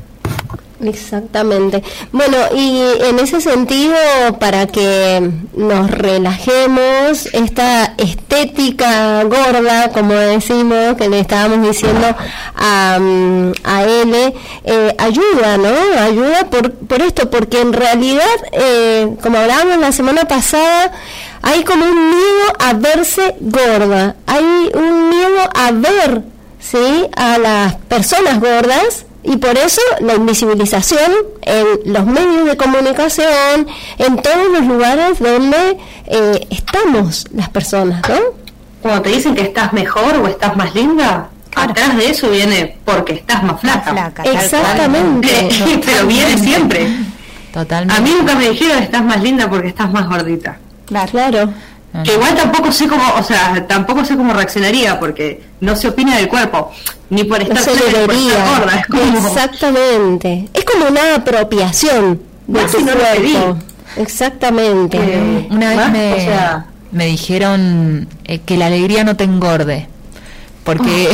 Exactamente. 0.81 1.83
Bueno, 2.13 2.37
y 2.55 2.81
en 3.01 3.19
ese 3.19 3.41
sentido, 3.41 3.97
para 4.39 4.67
que 4.67 5.29
nos 5.57 5.91
relajemos, 5.91 7.27
esta 7.33 7.95
estética 7.97 9.25
gorda, 9.25 9.91
como 9.91 10.15
decimos, 10.15 10.97
que 10.97 11.09
le 11.09 11.21
estábamos 11.21 11.67
diciendo 11.67 12.15
a, 12.55 12.99
a 13.65 13.83
L, 13.83 14.35
eh, 14.65 14.95
ayuda, 14.99 15.59
¿no? 15.59 16.01
Ayuda 16.01 16.49
por, 16.49 16.73
por 16.73 17.03
esto, 17.03 17.29
porque 17.29 17.61
en 17.61 17.73
realidad, 17.73 18.25
eh, 18.53 19.17
como 19.21 19.39
hablábamos 19.39 19.79
la 19.79 19.91
semana 19.91 20.27
pasada, 20.27 20.93
hay 21.43 21.65
como 21.65 21.85
un 21.85 22.11
miedo 22.11 22.53
a 22.61 22.73
verse 22.75 23.35
gorda, 23.41 24.15
hay 24.27 24.71
un 24.75 25.09
miedo 25.09 25.41
a 25.55 25.73
ver, 25.73 26.23
¿sí? 26.61 27.07
A 27.17 27.39
las 27.39 27.75
personas 27.77 28.39
gordas 28.39 29.07
y 29.23 29.37
por 29.37 29.57
eso 29.59 29.81
la 30.01 30.15
invisibilización 30.15 31.11
en 31.43 31.93
los 31.93 32.07
medios 32.07 32.47
de 32.47 32.57
comunicación, 32.57 33.67
en 33.99 34.17
todos 34.23 34.53
los 34.53 34.67
lugares 34.67 35.19
donde 35.19 35.79
eh, 36.07 36.47
estamos 36.51 37.27
las 37.35 37.49
personas, 37.49 38.03
¿no? 38.09 38.17
Cuando 38.81 39.03
te 39.03 39.11
dicen 39.11 39.35
que 39.35 39.43
estás 39.43 39.73
mejor 39.73 40.17
o 40.17 40.29
estás 40.29 40.57
más 40.57 40.75
linda, 40.75 41.29
atrás 41.55 41.97
de 41.97 42.11
eso 42.11 42.31
viene 42.31 42.79
porque 42.85 43.15
estás 43.15 43.43
más 43.43 43.61
flaca. 43.61 44.13
Exactamente. 44.25 45.51
Pero 45.85 46.07
viene 46.07 46.39
siempre. 46.39 46.89
Totalmente. 47.53 48.01
A 48.01 48.05
mí 48.05 48.15
nunca 48.17 48.35
me 48.37 48.51
dijeron 48.51 48.83
estás 48.83 49.05
más 49.05 49.21
linda 49.23 49.49
porque 49.51 49.69
estás 49.69 49.93
más 49.93 50.09
gordita. 50.09 50.59
Claro. 51.11 51.53
Que 52.05 52.15
igual 52.15 52.35
tampoco 52.35 52.71
sé 52.71 52.87
cómo, 52.87 53.03
o 53.19 53.23
sea, 53.23 53.67
tampoco 53.67 54.05
sé 54.05 54.17
cómo 54.17 54.33
reaccionaría 54.33 55.01
porque 55.01 55.43
no 55.61 55.75
se 55.75 55.89
opina 55.89 56.17
del 56.17 56.29
cuerpo, 56.29 56.71
ni 57.11 57.25
por 57.25 57.41
estar, 57.41 57.59
se 57.59 57.71
gorda. 57.73 58.85
Exactamente. 59.27 60.49
Es 60.53 60.65
como 60.65 60.87
una 60.87 61.17
apropiación 61.17 62.21
de 62.47 62.65
tu 62.67 62.85
cuerpo. 62.85 63.59
Exactamente. 63.97 64.99
Eh, 65.01 65.49
una 65.51 65.71
vez 65.71 65.91
me, 65.91 66.29
me 66.93 67.07
dijeron 67.07 68.07
eh, 68.25 68.41
que 68.41 68.57
la 68.57 68.67
alegría 68.67 69.03
no 69.03 69.17
te 69.17 69.25
engorde 69.25 69.89
porque 70.69 71.09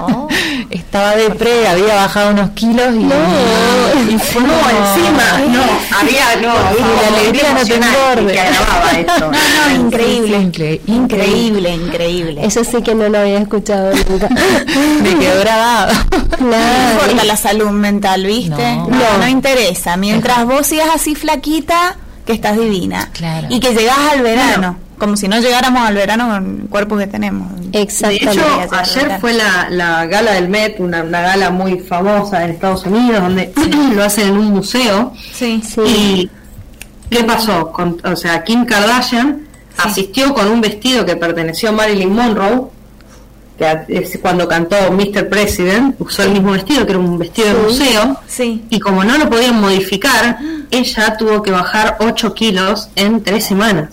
oh. 0.00 0.26
estaba 0.70 1.16
de 1.16 1.30
pre, 1.30 1.66
había 1.68 1.94
bajado 1.94 2.30
unos 2.30 2.50
kilos 2.50 2.94
y 2.94 3.04
no, 3.04 3.14
y 4.10 4.18
fue 4.18 4.42
no 4.42 4.54
encima, 4.54 5.38
no, 5.48 5.62
había 5.98 6.36
no, 6.36 6.54
la 6.54 7.18
alegría 7.18 7.52
no 7.52 7.64
te 7.64 7.74
engorde. 7.74 8.34
Esto. 9.00 9.30
No, 9.30 9.30
no, 9.30 9.86
increíble, 9.86 10.38
increíble, 10.86 11.74
increíble, 11.74 12.44
Eso 12.44 12.64
sí 12.64 12.82
que 12.82 12.94
no 12.94 13.08
lo 13.08 13.18
había 13.18 13.38
escuchado 13.38 13.92
nunca. 14.08 14.28
Me 15.02 15.16
quedó 15.18 15.40
grabado. 15.40 15.92
No 16.38 16.92
importa 16.92 17.24
la 17.24 17.36
salud 17.36 17.70
mental, 17.70 18.24
¿viste? 18.24 18.76
No, 18.76 19.18
no, 19.18 19.28
interesa. 19.28 19.96
Mientras 19.96 20.44
vos 20.46 20.66
sigas 20.66 20.88
así 20.94 21.14
flaquita, 21.14 21.96
que 22.26 22.34
estás 22.34 22.58
divina. 22.58 23.08
Claro. 23.12 23.46
Y 23.48 23.60
que 23.60 23.72
llegás 23.74 23.98
al 24.12 24.22
verano 24.22 24.76
como 24.98 25.16
si 25.16 25.28
no 25.28 25.38
llegáramos 25.38 25.86
al 25.86 25.94
verano 25.94 26.28
con 26.28 26.60
el 26.62 26.68
cuerpo 26.68 26.96
que 26.96 27.06
tenemos. 27.06 27.48
Exactamente. 27.72 28.26
De 28.26 28.64
hecho, 28.64 28.74
ayer 28.74 29.20
fue 29.20 29.34
la, 29.34 29.68
la, 29.70 30.06
gala 30.06 30.32
del 30.32 30.48
Met, 30.48 30.80
una, 30.80 31.02
gala 31.02 31.50
muy 31.50 31.78
famosa 31.80 32.44
en 32.44 32.52
Estados 32.52 32.84
Unidos, 32.86 33.20
donde 33.20 33.52
lo 33.94 34.02
hacen 34.02 34.28
en 34.28 34.38
un 34.38 34.46
museo. 34.46 35.12
Sí, 35.32 35.62
sí. 35.64 35.80
Y 35.86 36.30
¿qué 37.10 37.24
pasó? 37.24 37.70
Con, 37.72 38.00
o 38.04 38.16
sea, 38.16 38.42
Kim 38.42 38.64
Kardashian 38.64 39.46
asistió 39.76 40.32
con 40.32 40.48
un 40.48 40.60
vestido 40.60 41.04
que 41.04 41.16
perteneció 41.16 41.68
a 41.68 41.72
Marilyn 41.72 42.14
Monroe, 42.14 42.68
que 43.58 43.84
es 43.88 44.18
cuando 44.20 44.46
cantó 44.46 44.76
Mr. 44.90 45.28
President, 45.28 45.96
usó 45.98 46.22
el 46.22 46.32
mismo 46.32 46.52
vestido, 46.52 46.84
que 46.84 46.92
era 46.92 46.98
un 46.98 47.18
vestido 47.18 47.48
de 47.48 47.62
museo, 47.62 48.20
sí. 48.26 48.64
y 48.68 48.80
como 48.80 49.02
no 49.04 49.16
lo 49.16 49.30
podían 49.30 49.60
modificar, 49.60 50.38
ella 50.70 51.16
tuvo 51.16 51.42
que 51.42 51.50
bajar 51.50 51.96
8 52.00 52.34
kilos 52.34 52.90
en 52.96 53.22
3 53.22 53.44
semanas 53.44 53.90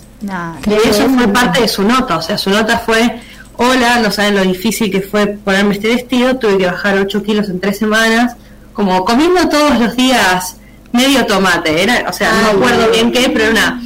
y 0.66 0.74
eso 0.88 1.10
fue 1.10 1.28
parte 1.28 1.62
de 1.62 1.68
su 1.68 1.84
nota, 1.84 2.18
o 2.18 2.22
sea, 2.22 2.38
su 2.38 2.50
nota 2.50 2.80
fue, 2.80 3.20
hola, 3.58 4.00
no 4.00 4.10
saben 4.10 4.36
lo 4.36 4.44
difícil 4.44 4.90
que 4.90 5.02
fue 5.02 5.28
ponerme 5.28 5.76
este 5.76 5.90
vestido, 5.90 6.38
tuve 6.38 6.58
que 6.58 6.66
bajar 6.66 6.98
8 6.98 7.24
kilos 7.24 7.50
en 7.50 7.60
3 7.60 7.78
semanas, 7.78 8.36
como 8.74 9.04
comiendo 9.04 9.50
todos 9.50 9.80
los 9.80 9.96
días 9.96 10.58
medio 10.94 11.26
tomate, 11.26 11.84
era, 11.84 12.06
o 12.10 12.14
sea, 12.14 12.32
no 12.42 12.58
acuerdo 12.58 12.90
bien 12.92 13.12
qué, 13.12 13.30
pero 13.30 13.52
una, 13.52 13.82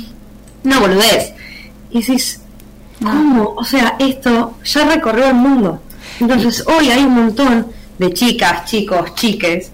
una 0.64 0.80
boludez. 0.80 1.34
Y 1.90 2.02
decís, 2.02 2.42
¿cómo? 3.02 3.54
O 3.56 3.64
sea, 3.64 3.96
esto 4.00 4.56
ya 4.64 4.86
recorrió 4.86 5.28
el 5.28 5.36
mundo. 5.36 5.82
Entonces, 6.20 6.64
hoy 6.68 6.90
hay 6.90 7.04
un 7.04 7.14
montón 7.14 7.68
de 7.98 8.14
chicas, 8.14 8.66
chicos, 8.66 9.14
chiques 9.16 9.72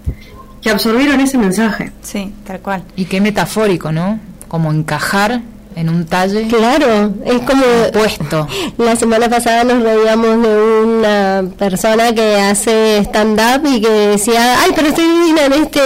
que 0.62 0.70
absorbieron 0.70 1.20
ese 1.20 1.36
mensaje. 1.38 1.92
Sí, 2.02 2.32
tal 2.46 2.60
cual. 2.60 2.82
Y 2.96 3.04
qué 3.04 3.20
metafórico, 3.20 3.92
¿no? 3.92 4.18
Como 4.48 4.72
encajar 4.72 5.42
en 5.76 5.88
un 5.88 6.06
talle. 6.06 6.46
Claro, 6.48 7.12
es 7.24 7.40
como 7.42 7.64
puesto. 7.92 8.48
La 8.78 8.96
semana 8.96 9.28
pasada 9.28 9.64
nos 9.64 9.82
reíamos 9.82 10.42
de 10.42 10.82
una 10.82 11.44
persona 11.58 12.14
que 12.14 12.36
hace 12.40 12.98
stand-up 12.98 13.66
y 13.66 13.80
que 13.80 13.90
decía, 13.90 14.60
ay, 14.60 14.72
pero 14.74 14.88
estoy 14.88 15.04
divina 15.04 15.46
en 15.46 15.52
este 15.54 15.80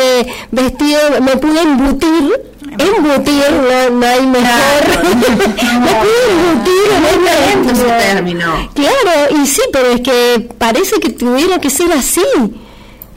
vestido, 0.50 1.00
me 1.22 1.36
pude 1.36 1.62
embutir. 1.62 2.48
Embutir, 2.78 3.50
no, 3.50 3.90
no 3.90 4.06
hay 4.06 4.26
mejor. 4.26 5.04
me 5.04 5.92
pude 6.00 6.22
embutir 6.30 6.88
en 6.96 7.68
este 7.68 7.84
término. 7.84 8.70
Claro, 8.74 9.42
y 9.42 9.46
sí, 9.46 9.62
pero 9.72 9.88
es 9.90 10.00
que 10.00 10.48
parece 10.58 11.00
que 11.00 11.10
tuviera 11.10 11.58
que 11.58 11.70
ser 11.70 11.90
así 11.92 12.22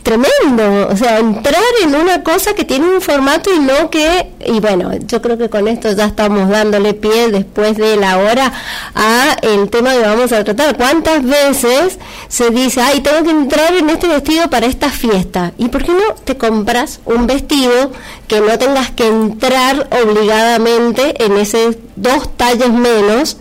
tremendo, 0.03 0.89
o 0.91 0.97
sea, 0.97 1.19
entrar 1.19 1.61
en 1.83 1.95
una 1.95 2.23
cosa 2.23 2.53
que 2.53 2.65
tiene 2.65 2.87
un 2.87 3.01
formato 3.01 3.53
y 3.53 3.59
no 3.59 3.89
que, 3.89 4.31
y 4.45 4.59
bueno, 4.59 4.91
yo 5.05 5.21
creo 5.21 5.37
que 5.37 5.49
con 5.49 5.67
esto 5.67 5.91
ya 5.91 6.05
estamos 6.05 6.49
dándole 6.49 6.93
pie 6.93 7.29
después 7.29 7.77
de 7.77 7.97
la 7.97 8.17
hora 8.17 8.51
a 8.95 9.37
el 9.41 9.69
tema 9.69 9.93
que 9.93 10.01
vamos 10.01 10.31
a 10.31 10.43
tratar. 10.43 10.75
¿Cuántas 10.75 11.23
veces 11.23 11.99
se 12.27 12.49
dice, 12.49 12.81
ay, 12.81 13.01
tengo 13.01 13.23
que 13.23 13.31
entrar 13.31 13.73
en 13.75 13.89
este 13.89 14.07
vestido 14.07 14.49
para 14.49 14.65
esta 14.65 14.89
fiesta? 14.89 15.53
¿Y 15.57 15.69
por 15.69 15.83
qué 15.83 15.91
no 15.91 16.15
te 16.23 16.37
compras 16.37 16.99
un 17.05 17.27
vestido 17.27 17.91
que 18.27 18.41
no 18.41 18.57
tengas 18.57 18.91
que 18.91 19.07
entrar 19.07 19.87
obligadamente 20.03 21.23
en 21.23 21.37
ese 21.37 21.77
dos 21.95 22.35
talles 22.37 22.69
menos? 22.69 23.37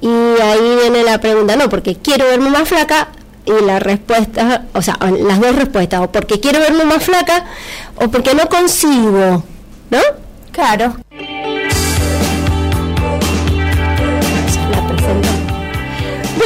Y 0.00 0.08
ahí 0.08 0.76
viene 0.80 1.04
la 1.04 1.20
pregunta, 1.20 1.54
no, 1.54 1.68
porque 1.68 1.94
quiero 1.94 2.24
verme 2.24 2.50
más 2.50 2.68
flaca, 2.68 3.08
y 3.44 3.64
la 3.64 3.78
respuesta, 3.78 4.66
o 4.72 4.82
sea, 4.82 4.96
las 5.00 5.40
dos 5.40 5.56
respuestas, 5.56 6.00
o 6.00 6.12
porque 6.12 6.40
quiero 6.40 6.60
verme 6.60 6.84
más 6.84 7.04
flaca 7.04 7.44
o 7.96 8.08
porque 8.08 8.34
no 8.34 8.48
consigo, 8.48 9.42
¿no? 9.90 10.00
Claro. 10.52 10.96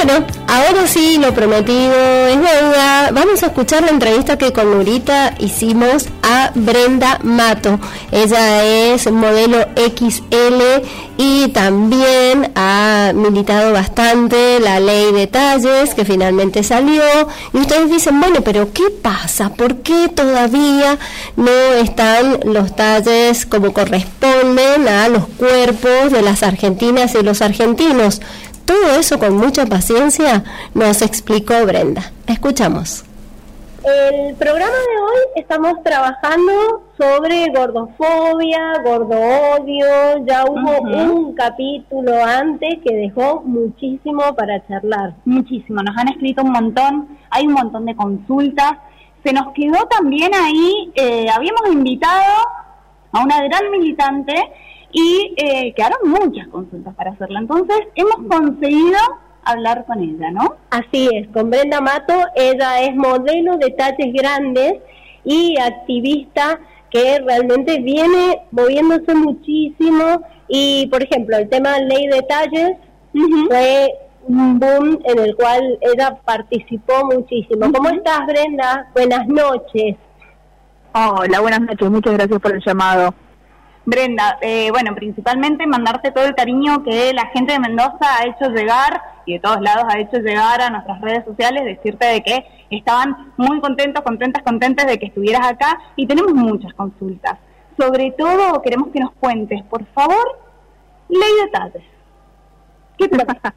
Bueno, 0.06 0.24
ahora 0.46 0.86
sí, 0.86 1.18
lo 1.18 1.34
prometido 1.34 1.92
es 2.28 2.36
deuda. 2.36 3.10
Vamos 3.10 3.42
a 3.42 3.46
escuchar 3.46 3.82
la 3.82 3.90
entrevista 3.90 4.38
que 4.38 4.52
con 4.52 4.70
Nurita 4.70 5.34
hicimos 5.40 6.06
a 6.22 6.52
Brenda 6.54 7.18
Mato. 7.24 7.80
Ella 8.12 8.62
es 8.62 9.10
modelo 9.10 9.66
XL 9.74 10.62
y 11.16 11.48
también 11.48 12.52
ha 12.54 13.10
militado 13.16 13.72
bastante 13.72 14.60
la 14.60 14.78
ley 14.78 15.10
de 15.10 15.26
talles 15.26 15.94
que 15.94 16.04
finalmente 16.04 16.62
salió. 16.62 17.02
Y 17.52 17.58
ustedes 17.58 17.90
dicen, 17.90 18.20
bueno, 18.20 18.42
pero 18.42 18.72
¿qué 18.72 18.84
pasa? 19.02 19.48
¿Por 19.54 19.78
qué 19.78 20.08
todavía 20.08 20.98
no 21.34 21.50
están 21.82 22.38
los 22.44 22.76
talles 22.76 23.44
como 23.44 23.72
corresponden 23.72 24.86
a 24.86 25.08
los 25.08 25.26
cuerpos 25.26 26.12
de 26.12 26.22
las 26.22 26.44
argentinas 26.44 27.16
y 27.16 27.24
los 27.24 27.42
argentinos? 27.42 28.20
Todo 28.66 28.98
eso 28.98 29.20
con 29.20 29.36
mucha 29.36 29.64
paciencia 29.64 30.42
nos 30.74 31.00
explicó 31.00 31.64
Brenda. 31.64 32.10
Escuchamos. 32.26 33.04
El 33.84 34.34
programa 34.34 34.72
de 34.72 35.00
hoy 35.00 35.20
estamos 35.36 35.80
trabajando 35.84 36.82
sobre 36.98 37.46
gordofobia, 37.54 38.82
gordoodio. 38.82 40.26
Ya 40.26 40.44
hubo 40.46 40.80
un 40.80 41.34
capítulo 41.34 42.12
antes 42.24 42.80
que 42.84 42.96
dejó 42.96 43.42
muchísimo 43.42 44.34
para 44.34 44.66
charlar. 44.66 45.14
Muchísimo, 45.24 45.84
nos 45.84 45.96
han 45.96 46.08
escrito 46.08 46.42
un 46.42 46.50
montón, 46.50 47.16
hay 47.30 47.46
un 47.46 47.52
montón 47.52 47.86
de 47.86 47.94
consultas. 47.94 48.72
Se 49.24 49.32
nos 49.32 49.52
quedó 49.52 49.86
también 49.86 50.34
ahí, 50.34 50.90
eh, 50.96 51.26
habíamos 51.32 51.72
invitado 51.72 52.24
a 53.12 53.22
una 53.22 53.40
gran 53.44 53.70
militante 53.70 54.34
y 54.96 55.34
eh, 55.36 55.74
quedaron 55.76 56.08
muchas 56.08 56.48
consultas 56.48 56.94
para 56.94 57.10
hacerla. 57.10 57.40
Entonces 57.40 57.76
hemos 57.96 58.16
conseguido 58.30 58.96
hablar 59.44 59.84
con 59.84 60.02
ella, 60.02 60.30
¿no? 60.30 60.56
Así 60.70 61.10
es, 61.12 61.28
con 61.34 61.50
Brenda 61.50 61.82
Mato, 61.82 62.14
ella 62.34 62.80
es 62.80 62.96
modelo 62.96 63.58
de 63.58 63.72
talles 63.72 64.10
grandes 64.14 64.76
y 65.22 65.58
activista 65.58 66.58
que 66.90 67.18
realmente 67.18 67.78
viene 67.80 68.40
moviéndose 68.52 69.14
muchísimo 69.14 70.22
y, 70.48 70.86
por 70.86 71.02
ejemplo, 71.02 71.36
el 71.36 71.50
tema 71.50 71.74
de 71.74 71.84
ley 71.84 72.06
de 72.06 72.22
talles 72.22 72.78
fue 73.48 73.88
un 74.26 74.58
boom 74.58 74.98
en 75.04 75.18
el 75.18 75.36
cual 75.36 75.78
ella 75.82 76.16
participó 76.24 77.04
muchísimo. 77.04 77.70
¿Cómo 77.70 77.90
estás, 77.90 78.26
Brenda? 78.26 78.88
Buenas 78.94 79.28
noches. 79.28 79.96
Hola, 80.94 81.40
buenas 81.40 81.60
noches. 81.60 81.90
Muchas 81.90 82.14
gracias 82.14 82.40
por 82.40 82.54
el 82.54 82.62
llamado. 82.64 83.14
Brenda, 83.86 84.36
eh, 84.40 84.68
bueno, 84.72 84.96
principalmente 84.96 85.64
mandarte 85.64 86.10
todo 86.10 86.24
el 86.24 86.34
cariño 86.34 86.82
que 86.82 87.12
la 87.14 87.26
gente 87.26 87.52
de 87.52 87.60
Mendoza 87.60 88.18
ha 88.18 88.26
hecho 88.26 88.50
llegar 88.50 89.00
y 89.24 89.34
de 89.34 89.38
todos 89.38 89.60
lados 89.60 89.84
ha 89.88 90.00
hecho 90.00 90.16
llegar 90.18 90.60
a 90.60 90.70
nuestras 90.70 91.00
redes 91.00 91.24
sociales, 91.24 91.64
decirte 91.64 92.04
de 92.04 92.20
que 92.20 92.44
estaban 92.68 93.32
muy 93.36 93.60
contentos, 93.60 94.02
contentas, 94.02 94.42
contentas 94.42 94.86
de 94.86 94.98
que 94.98 95.06
estuvieras 95.06 95.46
acá 95.46 95.78
y 95.94 96.04
tenemos 96.04 96.34
muchas 96.34 96.74
consultas. 96.74 97.38
Sobre 97.78 98.10
todo 98.10 98.60
queremos 98.60 98.88
que 98.88 98.98
nos 98.98 99.12
cuentes, 99.12 99.62
por 99.70 99.86
favor, 99.94 100.36
ley 101.08 101.20
de 101.20 101.44
detalles. 101.44 101.84
¿Qué 102.98 103.06
te 103.06 103.24
pasa? 103.24 103.54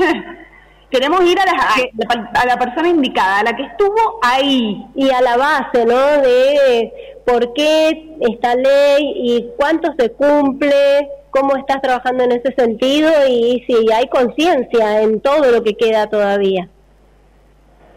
Queremos 0.90 1.22
ir 1.24 1.38
a 1.38 1.44
la, 1.44 2.40
a 2.40 2.46
la 2.46 2.58
persona 2.58 2.88
indicada, 2.88 3.40
a 3.40 3.42
la 3.42 3.56
que 3.56 3.64
estuvo 3.64 4.20
ahí. 4.22 4.86
Y 4.94 5.10
a 5.10 5.20
la 5.20 5.36
base, 5.36 5.84
¿no? 5.84 6.22
De 6.22 7.15
por 7.26 7.52
qué 7.54 8.16
esta 8.20 8.54
ley 8.54 9.12
y 9.16 9.46
cuánto 9.56 9.92
se 9.98 10.12
cumple, 10.12 11.08
cómo 11.30 11.56
estás 11.56 11.82
trabajando 11.82 12.24
en 12.24 12.32
ese 12.32 12.54
sentido 12.54 13.10
y 13.28 13.64
si 13.66 13.92
hay 13.92 14.08
conciencia 14.08 15.02
en 15.02 15.20
todo 15.20 15.50
lo 15.50 15.62
que 15.62 15.74
queda 15.76 16.06
todavía. 16.08 16.68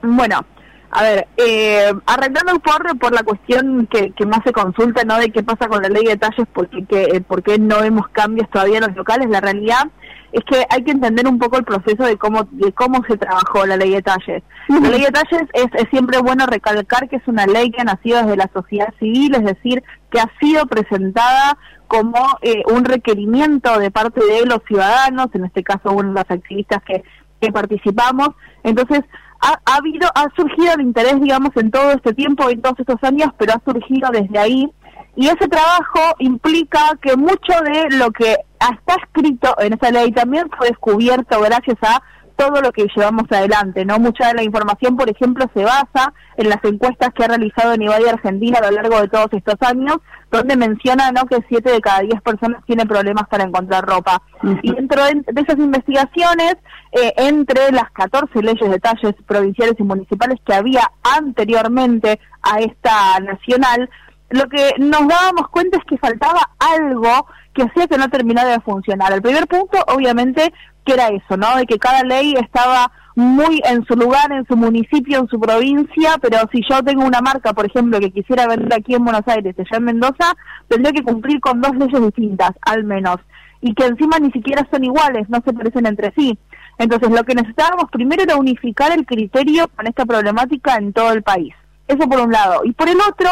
Bueno, 0.01 0.43
a 0.91 1.03
ver, 1.03 1.27
eh, 1.37 1.93
arreglando 2.07 2.59
por, 2.59 2.97
por 2.97 3.13
la 3.13 3.21
cuestión 3.21 3.87
que, 3.87 4.11
que, 4.11 4.25
más 4.25 4.39
se 4.43 4.51
consulta, 4.51 5.03
¿no? 5.03 5.19
De 5.19 5.29
qué 5.29 5.43
pasa 5.43 5.67
con 5.67 5.83
la 5.83 5.89
ley 5.89 6.05
de 6.05 6.17
talles, 6.17 6.47
porque 6.51 6.83
que, 6.85 7.21
por 7.21 7.43
qué 7.43 7.59
no 7.59 7.81
vemos 7.81 8.07
cambios 8.09 8.49
todavía 8.49 8.79
en 8.79 8.87
los 8.87 8.95
locales, 8.95 9.29
la 9.29 9.41
realidad 9.41 9.83
es 10.31 10.43
que 10.43 10.65
hay 10.69 10.83
que 10.83 10.91
entender 10.91 11.27
un 11.27 11.39
poco 11.39 11.57
el 11.57 11.65
proceso 11.65 12.03
de 12.03 12.17
cómo 12.17 12.47
de 12.51 12.71
cómo 12.73 13.03
se 13.07 13.17
trabajó 13.17 13.65
la 13.65 13.77
ley 13.77 13.91
de 13.91 14.01
talles. 14.01 14.43
La 14.67 14.89
ley 14.89 15.01
de 15.01 15.11
talles 15.11 15.47
es, 15.53 15.67
es, 15.73 15.89
siempre 15.89 16.19
bueno 16.19 16.45
recalcar 16.45 17.09
que 17.09 17.17
es 17.17 17.27
una 17.27 17.45
ley 17.47 17.71
que 17.71 17.81
ha 17.81 17.85
nacido 17.85 18.21
desde 18.21 18.37
la 18.37 18.49
sociedad 18.53 18.93
civil, 18.99 19.35
es 19.35 19.43
decir, 19.43 19.83
que 20.11 20.19
ha 20.19 20.29
sido 20.39 20.65
presentada 20.67 21.57
como 21.87 22.19
eh, 22.41 22.61
un 22.71 22.85
requerimiento 22.85 23.79
de 23.79 23.89
parte 23.89 24.23
de 24.23 24.45
los 24.45 24.59
ciudadanos, 24.67 25.27
en 25.33 25.45
este 25.45 25.63
caso 25.63 25.91
uno 25.91 26.09
de 26.09 26.21
los 26.21 26.31
activistas 26.31 26.83
que, 26.83 27.03
que 27.41 27.51
participamos. 27.51 28.29
Entonces, 28.63 29.01
ha, 29.41 29.59
ha, 29.65 29.77
habido, 29.77 30.07
ha 30.13 30.27
surgido 30.35 30.73
el 30.73 30.81
interés, 30.81 31.19
digamos, 31.19 31.49
en 31.55 31.71
todo 31.71 31.91
este 31.91 32.13
tiempo, 32.13 32.49
en 32.49 32.61
todos 32.61 32.79
estos 32.79 33.03
años, 33.03 33.29
pero 33.37 33.53
ha 33.53 33.61
surgido 33.65 34.09
desde 34.11 34.37
ahí 34.37 34.69
y 35.15 35.27
ese 35.27 35.47
trabajo 35.47 36.15
implica 36.19 36.79
que 37.01 37.15
mucho 37.17 37.53
de 37.63 37.97
lo 37.97 38.11
que 38.11 38.37
está 38.59 38.95
escrito 39.03 39.55
en 39.59 39.73
esa 39.73 39.91
ley 39.91 40.11
también 40.11 40.49
fue 40.57 40.69
descubierto 40.69 41.39
gracias 41.41 41.77
a 41.81 42.01
todo 42.39 42.61
lo 42.61 42.71
que 42.71 42.87
llevamos 42.95 43.25
adelante, 43.29 43.83
¿no? 43.83 43.99
Mucha 43.99 44.29
de 44.29 44.35
la 44.35 44.43
información, 44.43 44.95
por 44.95 45.09
ejemplo, 45.09 45.45
se 45.53 45.61
basa 45.61 46.13
en 46.37 46.47
las 46.47 46.63
encuestas 46.63 47.09
que 47.13 47.25
ha 47.25 47.27
realizado 47.27 47.75
Nivadia 47.75 48.11
Argentina 48.11 48.59
a 48.59 48.71
lo 48.71 48.71
largo 48.71 49.01
de 49.01 49.09
todos 49.09 49.27
estos 49.33 49.55
años, 49.59 49.97
donde 50.31 50.55
menciona, 50.55 51.11
¿no?, 51.11 51.25
que 51.25 51.43
siete 51.49 51.69
de 51.69 51.81
cada 51.81 51.99
diez 51.99 52.21
personas 52.21 52.63
tienen 52.65 52.87
problemas 52.87 53.27
para 53.27 53.43
encontrar 53.43 53.85
ropa. 53.85 54.21
Y 54.61 54.73
dentro 54.73 55.03
de, 55.03 55.21
esas 55.35 55.57
investigaciones, 55.57 56.55
eh, 56.93 57.13
entre 57.17 57.73
las 57.73 57.91
14 57.91 58.41
leyes 58.41 58.69
de 58.69 58.79
talles 58.79 59.15
provinciales 59.27 59.75
y 59.77 59.83
municipales 59.83 60.39
que 60.45 60.53
había 60.53 60.89
anteriormente 61.03 62.21
a 62.41 62.61
esta 62.61 63.19
nacional, 63.19 63.89
lo 64.29 64.47
que 64.47 64.73
nos 64.77 65.07
dábamos 65.07 65.49
cuenta 65.49 65.77
es 65.77 65.83
que 65.85 65.97
faltaba 65.97 66.39
algo 66.59 67.27
que 67.53 67.63
hacía 67.63 67.87
que 67.87 67.97
no 67.97 68.09
terminara 68.09 68.49
de 68.49 68.59
funcionar. 68.61 69.11
El 69.11 69.21
primer 69.21 69.47
punto, 69.47 69.77
obviamente, 69.87 70.53
que 70.85 70.93
era 70.93 71.07
eso, 71.07 71.37
¿no? 71.37 71.57
De 71.57 71.65
que 71.65 71.79
cada 71.79 72.03
ley 72.03 72.35
estaba 72.39 72.91
muy 73.15 73.61
en 73.65 73.85
su 73.85 73.95
lugar, 73.95 74.31
en 74.31 74.45
su 74.47 74.55
municipio, 74.55 75.19
en 75.19 75.27
su 75.27 75.39
provincia, 75.39 76.15
pero 76.21 76.37
si 76.51 76.61
yo 76.69 76.81
tengo 76.83 77.03
una 77.03 77.21
marca, 77.21 77.53
por 77.53 77.65
ejemplo, 77.65 77.99
que 77.99 78.11
quisiera 78.11 78.47
vender 78.47 78.73
aquí 78.73 78.95
en 78.95 79.03
Buenos 79.03 79.27
Aires, 79.27 79.55
allá 79.57 79.77
en 79.77 79.83
Mendoza, 79.83 80.35
tendría 80.67 80.93
que 80.93 81.03
cumplir 81.03 81.41
con 81.41 81.59
dos 81.59 81.75
leyes 81.75 82.01
distintas, 82.01 82.51
al 82.61 82.85
menos, 82.85 83.17
y 83.61 83.73
que 83.73 83.87
encima 83.87 84.19
ni 84.19 84.31
siquiera 84.31 84.65
son 84.71 84.85
iguales, 84.85 85.27
no 85.29 85.41
se 85.43 85.53
parecen 85.53 85.85
entre 85.85 86.13
sí. 86.15 86.37
Entonces, 86.77 87.09
lo 87.09 87.23
que 87.23 87.35
necesitábamos 87.35 87.91
primero 87.91 88.23
era 88.23 88.37
unificar 88.37 88.93
el 88.93 89.05
criterio 89.05 89.67
con 89.75 89.85
esta 89.85 90.05
problemática 90.05 90.77
en 90.77 90.93
todo 90.93 91.11
el 91.11 91.23
país. 91.23 91.53
Eso 91.89 92.07
por 92.07 92.19
un 92.19 92.31
lado. 92.31 92.61
Y 92.63 92.71
por 92.73 92.87
el 92.87 92.97
otro, 93.01 93.31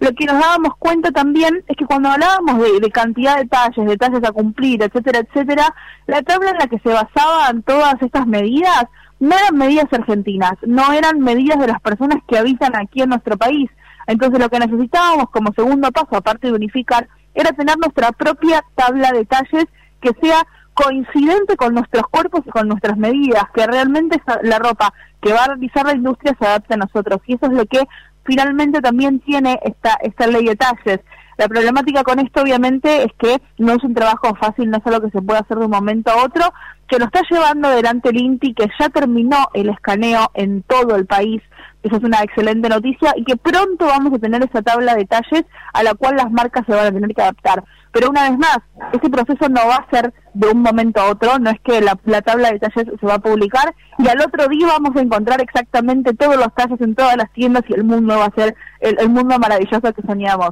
lo 0.00 0.10
que 0.12 0.24
nos 0.24 0.40
dábamos 0.40 0.76
cuenta 0.78 1.10
también 1.10 1.62
es 1.68 1.76
que 1.76 1.84
cuando 1.84 2.08
hablábamos 2.08 2.58
de, 2.58 2.90
cantidad 2.90 3.36
de 3.36 3.42
detalles, 3.42 3.86
detalles 3.86 4.24
a 4.24 4.32
cumplir, 4.32 4.82
etcétera, 4.82 5.18
etcétera, 5.18 5.74
la 6.06 6.22
tabla 6.22 6.50
en 6.50 6.56
la 6.56 6.68
que 6.68 6.78
se 6.78 6.88
basaban 6.88 7.62
todas 7.64 8.00
estas 8.00 8.26
medidas 8.26 8.84
no 9.20 9.36
eran 9.36 9.58
medidas 9.58 9.92
argentinas, 9.92 10.52
no 10.62 10.90
eran 10.92 11.20
medidas 11.20 11.58
de 11.58 11.66
las 11.66 11.80
personas 11.82 12.18
que 12.26 12.38
habitan 12.38 12.74
aquí 12.76 13.02
en 13.02 13.10
nuestro 13.10 13.36
país. 13.36 13.68
Entonces 14.06 14.40
lo 14.40 14.48
que 14.48 14.58
necesitábamos 14.58 15.28
como 15.28 15.52
segundo 15.52 15.92
paso, 15.92 16.16
aparte 16.16 16.46
de 16.46 16.54
unificar, 16.54 17.08
era 17.34 17.52
tener 17.52 17.76
nuestra 17.76 18.12
propia 18.12 18.64
tabla 18.74 19.12
de 19.12 19.18
detalles 19.18 19.66
que 20.00 20.12
sea 20.22 20.46
coincidente 20.72 21.56
con 21.56 21.74
nuestros 21.74 22.04
cuerpos 22.04 22.40
y 22.46 22.50
con 22.50 22.68
nuestras 22.68 22.96
medidas, 22.96 23.44
que 23.52 23.66
realmente 23.66 24.22
la 24.42 24.58
ropa 24.58 24.94
que 25.20 25.32
va 25.32 25.44
a 25.44 25.48
realizar 25.48 25.86
la 25.86 25.94
industria 25.94 26.36
se 26.38 26.46
adapte 26.46 26.74
a 26.74 26.78
nosotros. 26.78 27.20
Y 27.26 27.34
eso 27.34 27.46
es 27.46 27.52
lo 27.52 27.66
que 27.66 27.80
finalmente 28.24 28.80
también 28.80 29.20
tiene 29.20 29.58
esta, 29.64 29.96
esta 30.02 30.26
ley 30.26 30.44
de 30.44 30.56
talles. 30.56 31.00
La 31.38 31.46
problemática 31.46 32.02
con 32.02 32.18
esto 32.18 32.42
obviamente 32.42 33.04
es 33.04 33.12
que 33.16 33.40
no 33.58 33.72
es 33.72 33.84
un 33.84 33.94
trabajo 33.94 34.34
fácil, 34.34 34.70
no 34.70 34.78
es 34.78 34.86
algo 34.86 35.02
que 35.02 35.12
se 35.12 35.22
puede 35.22 35.38
hacer 35.38 35.56
de 35.56 35.66
un 35.66 35.70
momento 35.70 36.10
a 36.10 36.24
otro, 36.24 36.52
que 36.88 36.98
lo 36.98 37.04
está 37.04 37.20
llevando 37.30 37.68
adelante 37.68 38.08
el 38.08 38.20
INTI, 38.20 38.54
que 38.54 38.66
ya 38.78 38.88
terminó 38.88 39.48
el 39.54 39.68
escaneo 39.68 40.30
en 40.34 40.62
todo 40.62 40.96
el 40.96 41.06
país, 41.06 41.40
esa 41.84 41.96
es 41.96 42.02
una 42.02 42.22
excelente 42.22 42.68
noticia, 42.68 43.14
y 43.16 43.24
que 43.24 43.36
pronto 43.36 43.86
vamos 43.86 44.12
a 44.14 44.18
tener 44.18 44.42
esa 44.42 44.62
tabla 44.62 44.96
de 44.96 45.04
talles 45.04 45.44
a 45.72 45.82
la 45.84 45.94
cual 45.94 46.16
las 46.16 46.30
marcas 46.32 46.66
se 46.66 46.74
van 46.74 46.86
a 46.86 46.92
tener 46.92 47.14
que 47.14 47.22
adaptar. 47.22 47.62
Pero 47.92 48.10
una 48.10 48.28
vez 48.28 48.38
más, 48.38 48.58
ese 48.92 49.10
proceso 49.10 49.48
no 49.48 49.66
va 49.66 49.76
a 49.76 49.90
ser 49.90 50.12
de 50.34 50.48
un 50.48 50.62
momento 50.62 51.00
a 51.00 51.10
otro, 51.10 51.38
no 51.38 51.50
es 51.50 51.60
que 51.60 51.80
la, 51.80 51.96
tabla 52.22 52.50
de 52.50 52.58
talles 52.58 52.86
se 53.00 53.06
va 53.06 53.14
a 53.14 53.18
publicar 53.18 53.74
y 53.98 54.08
al 54.08 54.20
otro 54.20 54.46
día 54.48 54.66
vamos 54.66 54.94
a 54.96 55.00
encontrar 55.00 55.40
exactamente 55.40 56.14
todos 56.14 56.36
los 56.36 56.54
talles 56.54 56.80
en 56.80 56.94
todas 56.94 57.16
las 57.16 57.32
tiendas 57.32 57.64
y 57.68 57.74
el 57.74 57.84
mundo 57.84 58.18
va 58.18 58.26
a 58.26 58.34
ser 58.34 58.54
el, 58.80 58.96
el 59.00 59.08
mundo 59.08 59.38
maravilloso 59.38 59.92
que 59.92 60.02
soñamos, 60.02 60.50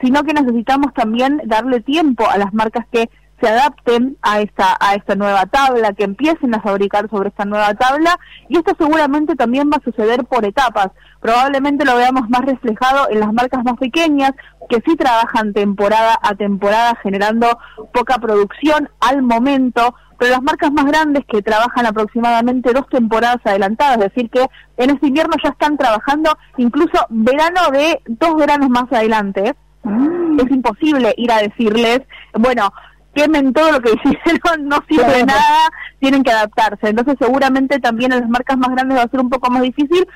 sino 0.00 0.22
que 0.24 0.34
necesitamos 0.34 0.92
también 0.94 1.40
darle 1.46 1.80
tiempo 1.80 2.28
a 2.28 2.36
las 2.36 2.52
marcas 2.52 2.84
que 2.90 3.08
se 3.42 3.48
adapten 3.48 4.16
a 4.22 4.40
esta, 4.40 4.76
a 4.78 4.94
esta 4.94 5.16
nueva 5.16 5.46
tabla, 5.46 5.92
que 5.94 6.04
empiecen 6.04 6.54
a 6.54 6.60
fabricar 6.60 7.10
sobre 7.10 7.30
esta 7.30 7.44
nueva 7.44 7.74
tabla, 7.74 8.16
y 8.48 8.56
esto 8.56 8.72
seguramente 8.78 9.34
también 9.34 9.68
va 9.68 9.78
a 9.78 9.84
suceder 9.84 10.24
por 10.24 10.44
etapas. 10.44 10.92
Probablemente 11.20 11.84
lo 11.84 11.96
veamos 11.96 12.30
más 12.30 12.42
reflejado 12.42 13.10
en 13.10 13.18
las 13.18 13.32
marcas 13.32 13.64
más 13.64 13.76
pequeñas, 13.78 14.30
que 14.68 14.80
sí 14.86 14.96
trabajan 14.96 15.52
temporada 15.52 16.16
a 16.22 16.36
temporada 16.36 16.96
generando 17.02 17.58
poca 17.92 18.18
producción 18.18 18.88
al 19.00 19.22
momento, 19.22 19.94
pero 20.18 20.30
las 20.30 20.42
marcas 20.42 20.70
más 20.70 20.84
grandes 20.84 21.24
que 21.26 21.42
trabajan 21.42 21.84
aproximadamente 21.84 22.72
dos 22.72 22.88
temporadas 22.88 23.40
adelantadas, 23.42 23.98
es 23.98 24.14
decir, 24.14 24.30
que 24.30 24.46
en 24.76 24.90
este 24.90 25.08
invierno 25.08 25.34
ya 25.42 25.50
están 25.50 25.76
trabajando 25.76 26.38
incluso 26.58 27.06
verano 27.08 27.72
de 27.72 28.00
dos 28.06 28.36
veranos 28.36 28.68
más 28.70 28.84
adelante. 28.92 29.56
Es 30.38 30.50
imposible 30.50 31.12
ir 31.16 31.32
a 31.32 31.38
decirles, 31.38 32.02
bueno, 32.34 32.72
quemen 33.14 33.52
todo 33.52 33.72
lo 33.72 33.80
que 33.80 33.92
hicieron, 34.04 34.68
no 34.68 34.78
sirve 34.88 35.24
nada, 35.24 35.70
tienen 36.00 36.22
que 36.22 36.30
adaptarse. 36.30 36.88
Entonces 36.88 37.16
seguramente 37.18 37.78
también 37.78 38.12
en 38.12 38.20
las 38.20 38.28
marcas 38.28 38.58
más 38.58 38.70
grandes 38.70 38.98
va 38.98 39.02
a 39.02 39.08
ser 39.08 39.20
un 39.20 39.30
poco 39.30 39.50
más 39.50 39.62
difícil 39.62 40.06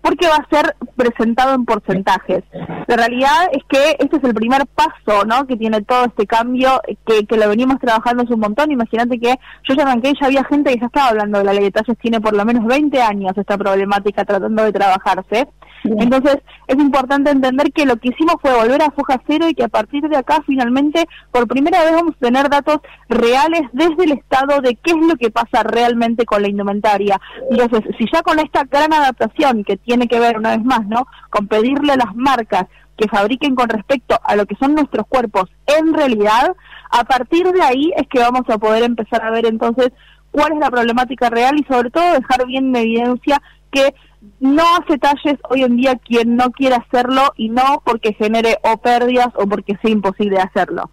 porque 0.00 0.28
va 0.28 0.36
a 0.36 0.48
ser 0.48 0.76
presentado 0.96 1.54
en 1.54 1.64
porcentajes. 1.64 2.44
La 2.86 2.96
realidad 2.96 3.48
es 3.52 3.62
que 3.68 3.96
este 3.98 4.16
es 4.16 4.24
el 4.24 4.34
primer 4.34 4.66
paso, 4.66 5.24
¿no? 5.26 5.46
Que 5.46 5.56
tiene 5.56 5.82
todo 5.82 6.04
este 6.04 6.26
cambio, 6.26 6.80
que, 7.06 7.26
que 7.26 7.36
lo 7.36 7.48
venimos 7.48 7.78
trabajando 7.80 8.22
hace 8.22 8.34
un 8.34 8.40
montón. 8.40 8.70
Imagínate 8.70 9.18
que 9.18 9.38
yo 9.64 9.74
ya 9.74 9.82
arranqué, 9.82 10.12
ya 10.20 10.26
había 10.26 10.44
gente 10.44 10.72
que 10.72 10.80
ya 10.80 10.86
estaba 10.86 11.08
hablando 11.08 11.38
de 11.38 11.44
la 11.44 11.52
ley 11.52 11.64
de 11.64 11.70
talles, 11.70 11.98
tiene 11.98 12.20
por 12.20 12.34
lo 12.34 12.44
menos 12.44 12.64
20 12.64 13.00
años 13.02 13.32
esta 13.36 13.58
problemática 13.58 14.24
tratando 14.24 14.64
de 14.64 14.72
trabajarse. 14.72 15.48
Entonces, 15.84 16.38
es 16.66 16.76
importante 16.76 17.30
entender 17.30 17.72
que 17.72 17.86
lo 17.86 17.96
que 17.96 18.08
hicimos 18.10 18.36
fue 18.40 18.54
volver 18.54 18.82
a 18.82 18.90
foja 18.90 19.20
cero 19.26 19.48
y 19.48 19.54
que 19.54 19.64
a 19.64 19.68
partir 19.68 20.08
de 20.08 20.16
acá, 20.16 20.42
finalmente, 20.46 21.06
por 21.30 21.48
primera 21.48 21.82
vez 21.82 21.92
vamos 21.92 22.14
a 22.16 22.26
tener 22.26 22.48
datos 22.48 22.78
reales 23.08 23.62
desde 23.72 24.04
el 24.04 24.12
Estado 24.12 24.60
de 24.60 24.76
qué 24.76 24.92
es 24.92 25.06
lo 25.06 25.16
que 25.16 25.30
pasa 25.30 25.62
realmente 25.62 26.24
con 26.24 26.42
la 26.42 26.48
indumentaria. 26.48 27.20
Entonces, 27.50 27.82
si 27.98 28.06
ya 28.12 28.22
con 28.22 28.38
esta 28.38 28.64
gran 28.64 28.92
adaptación 28.92 29.64
que 29.64 29.76
tiene 29.76 30.08
que 30.08 30.20
ver, 30.20 30.38
una 30.38 30.56
vez 30.56 30.64
más, 30.64 30.86
¿no?, 30.86 31.06
con 31.30 31.48
pedirle 31.48 31.92
a 31.92 31.96
las 31.96 32.14
marcas 32.14 32.66
que 32.96 33.08
fabriquen 33.08 33.54
con 33.54 33.68
respecto 33.68 34.18
a 34.22 34.36
lo 34.36 34.46
que 34.46 34.54
son 34.56 34.74
nuestros 34.74 35.06
cuerpos 35.06 35.50
en 35.66 35.94
realidad, 35.94 36.54
a 36.90 37.04
partir 37.04 37.50
de 37.50 37.62
ahí 37.62 37.92
es 37.96 38.06
que 38.06 38.18
vamos 38.18 38.42
a 38.48 38.58
poder 38.58 38.82
empezar 38.82 39.24
a 39.24 39.30
ver 39.30 39.46
entonces 39.46 39.90
cuál 40.30 40.52
es 40.52 40.58
la 40.58 40.70
problemática 40.70 41.30
real 41.30 41.58
y 41.58 41.64
sobre 41.64 41.90
todo 41.90 42.12
dejar 42.12 42.46
bien 42.46 42.68
en 42.68 42.76
evidencia 42.76 43.40
que 43.70 43.94
no 44.40 44.62
hace 44.76 44.98
talles 44.98 45.38
hoy 45.48 45.62
en 45.62 45.76
día 45.76 45.96
quien 45.96 46.36
no 46.36 46.50
quiere 46.50 46.76
hacerlo 46.76 47.32
y 47.36 47.48
no 47.48 47.82
porque 47.84 48.12
genere 48.14 48.58
o 48.62 48.76
pérdidas 48.78 49.28
o 49.34 49.46
porque 49.46 49.76
sea 49.82 49.90
imposible 49.90 50.38
hacerlo. 50.38 50.90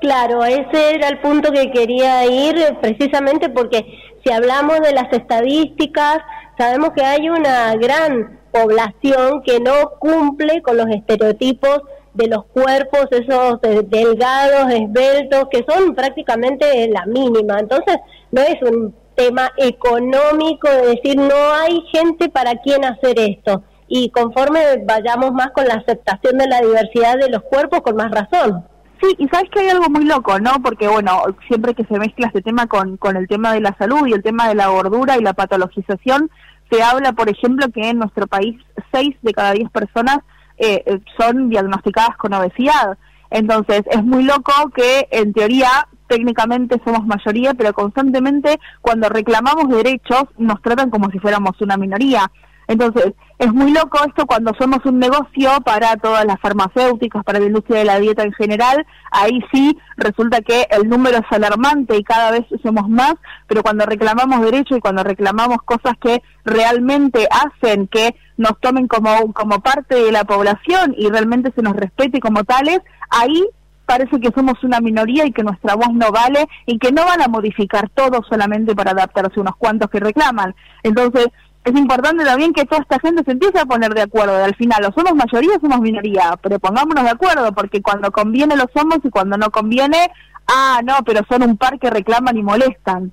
Claro, 0.00 0.44
ese 0.44 0.94
era 0.94 1.08
el 1.08 1.20
punto 1.20 1.52
que 1.52 1.70
quería 1.70 2.26
ir 2.26 2.56
precisamente 2.80 3.48
porque 3.48 3.86
si 4.24 4.32
hablamos 4.32 4.80
de 4.80 4.92
las 4.92 5.12
estadísticas, 5.12 6.18
sabemos 6.58 6.90
que 6.94 7.02
hay 7.02 7.28
una 7.28 7.74
gran 7.76 8.40
población 8.52 9.42
que 9.44 9.60
no 9.60 9.90
cumple 9.98 10.62
con 10.62 10.76
los 10.76 10.88
estereotipos 10.88 11.82
de 12.14 12.28
los 12.28 12.44
cuerpos, 12.46 13.06
esos 13.10 13.60
delgados, 13.90 14.72
esbeltos, 14.72 15.48
que 15.50 15.64
son 15.68 15.94
prácticamente 15.94 16.88
la 16.88 17.04
mínima. 17.06 17.58
Entonces, 17.58 17.96
no 18.32 18.40
es 18.42 18.56
un 18.62 18.94
tema 19.16 19.50
económico 19.56 20.68
de 20.68 20.94
decir 20.94 21.16
no 21.16 21.52
hay 21.60 21.82
gente 21.92 22.28
para 22.28 22.54
quien 22.56 22.84
hacer 22.84 23.18
esto 23.18 23.62
y 23.88 24.10
conforme 24.10 24.60
vayamos 24.84 25.32
más 25.32 25.50
con 25.52 25.66
la 25.66 25.74
aceptación 25.74 26.38
de 26.38 26.48
la 26.48 26.60
diversidad 26.60 27.16
de 27.18 27.30
los 27.30 27.42
cuerpos 27.42 27.80
con 27.82 27.96
más 27.96 28.10
razón. 28.10 28.64
Sí, 29.00 29.14
y 29.18 29.28
sabes 29.28 29.50
que 29.50 29.60
hay 29.60 29.68
algo 29.68 29.88
muy 29.90 30.04
loco, 30.04 30.38
¿no? 30.40 30.54
Porque 30.62 30.88
bueno, 30.88 31.22
siempre 31.48 31.74
que 31.74 31.84
se 31.84 31.98
mezcla 31.98 32.28
este 32.28 32.40
tema 32.40 32.66
con, 32.66 32.96
con 32.96 33.16
el 33.16 33.28
tema 33.28 33.52
de 33.52 33.60
la 33.60 33.76
salud 33.78 34.06
y 34.06 34.12
el 34.12 34.22
tema 34.22 34.48
de 34.48 34.54
la 34.54 34.68
gordura 34.68 35.18
y 35.18 35.22
la 35.22 35.34
patologización, 35.34 36.30
se 36.70 36.82
habla, 36.82 37.12
por 37.12 37.28
ejemplo, 37.28 37.66
que 37.72 37.90
en 37.90 37.98
nuestro 37.98 38.26
país 38.26 38.56
seis 38.92 39.14
de 39.22 39.32
cada 39.32 39.52
diez 39.52 39.70
personas 39.70 40.18
eh, 40.58 40.82
eh, 40.86 40.98
son 41.18 41.50
diagnosticadas 41.50 42.16
con 42.16 42.32
obesidad. 42.32 42.96
Entonces, 43.30 43.82
es 43.90 44.02
muy 44.02 44.24
loco 44.24 44.52
que 44.74 45.08
en 45.10 45.32
teoría 45.32 45.68
técnicamente 46.08 46.80
somos 46.84 47.06
mayoría, 47.06 47.54
pero 47.54 47.72
constantemente 47.72 48.58
cuando 48.80 49.08
reclamamos 49.08 49.68
derechos 49.68 50.24
nos 50.38 50.60
tratan 50.62 50.90
como 50.90 51.10
si 51.10 51.18
fuéramos 51.18 51.60
una 51.60 51.76
minoría. 51.76 52.30
Entonces, 52.68 53.14
es 53.38 53.52
muy 53.52 53.70
loco 53.70 53.98
esto 54.04 54.26
cuando 54.26 54.52
somos 54.58 54.84
un 54.86 54.98
negocio 54.98 55.50
para 55.64 55.96
todas 55.96 56.24
las 56.24 56.40
farmacéuticas, 56.40 57.22
para 57.22 57.38
la 57.38 57.46
industria 57.46 57.78
de 57.78 57.84
la 57.84 58.00
dieta 58.00 58.24
en 58.24 58.32
general, 58.32 58.84
ahí 59.10 59.40
sí 59.52 59.78
resulta 59.96 60.40
que 60.40 60.66
el 60.70 60.88
número 60.88 61.18
es 61.18 61.24
alarmante 61.30 61.96
y 61.96 62.02
cada 62.02 62.32
vez 62.32 62.44
somos 62.62 62.88
más, 62.88 63.14
pero 63.46 63.62
cuando 63.62 63.86
reclamamos 63.86 64.40
derechos 64.40 64.78
y 64.78 64.80
cuando 64.80 65.04
reclamamos 65.04 65.58
cosas 65.64 65.94
que 66.00 66.22
realmente 66.44 67.28
hacen 67.30 67.86
que 67.86 68.16
nos 68.36 68.58
tomen 68.60 68.88
como, 68.88 69.32
como 69.32 69.60
parte 69.60 69.94
de 69.94 70.12
la 70.12 70.24
población 70.24 70.94
y 70.96 71.08
realmente 71.08 71.52
se 71.54 71.62
nos 71.62 71.76
respete 71.76 72.20
como 72.20 72.42
tales, 72.44 72.80
ahí 73.10 73.46
parece 73.86 74.20
que 74.20 74.32
somos 74.34 74.62
una 74.62 74.80
minoría 74.80 75.24
y 75.24 75.32
que 75.32 75.44
nuestra 75.44 75.74
voz 75.74 75.92
no 75.92 76.10
vale 76.10 76.46
y 76.66 76.78
que 76.78 76.92
no 76.92 77.06
van 77.06 77.22
a 77.22 77.28
modificar 77.28 77.88
todo 77.90 78.22
solamente 78.28 78.74
para 78.74 78.90
adaptarse 78.90 79.38
a 79.38 79.40
unos 79.40 79.56
cuantos 79.56 79.88
que 79.88 80.00
reclaman. 80.00 80.54
Entonces, 80.82 81.28
es 81.64 81.74
importante 81.74 82.24
también 82.24 82.52
que 82.52 82.64
toda 82.64 82.82
esta 82.82 82.98
gente 83.00 83.24
se 83.24 83.32
empiece 83.32 83.58
a 83.58 83.64
poner 83.64 83.92
de 83.94 84.02
acuerdo. 84.02 84.44
Al 84.44 84.54
final, 84.54 84.84
o 84.84 84.92
somos 84.92 85.14
mayoría 85.14 85.56
o 85.56 85.60
somos 85.60 85.80
minoría, 85.80 86.38
pero 86.42 86.58
pongámonos 86.58 87.04
de 87.04 87.10
acuerdo, 87.10 87.52
porque 87.52 87.82
cuando 87.82 88.10
conviene 88.12 88.56
lo 88.56 88.66
somos 88.74 88.98
y 89.02 89.10
cuando 89.10 89.36
no 89.36 89.50
conviene, 89.50 90.10
ah, 90.46 90.80
no, 90.84 90.94
pero 91.04 91.22
son 91.28 91.42
un 91.42 91.56
par 91.56 91.78
que 91.78 91.90
reclaman 91.90 92.36
y 92.36 92.42
molestan. 92.42 93.12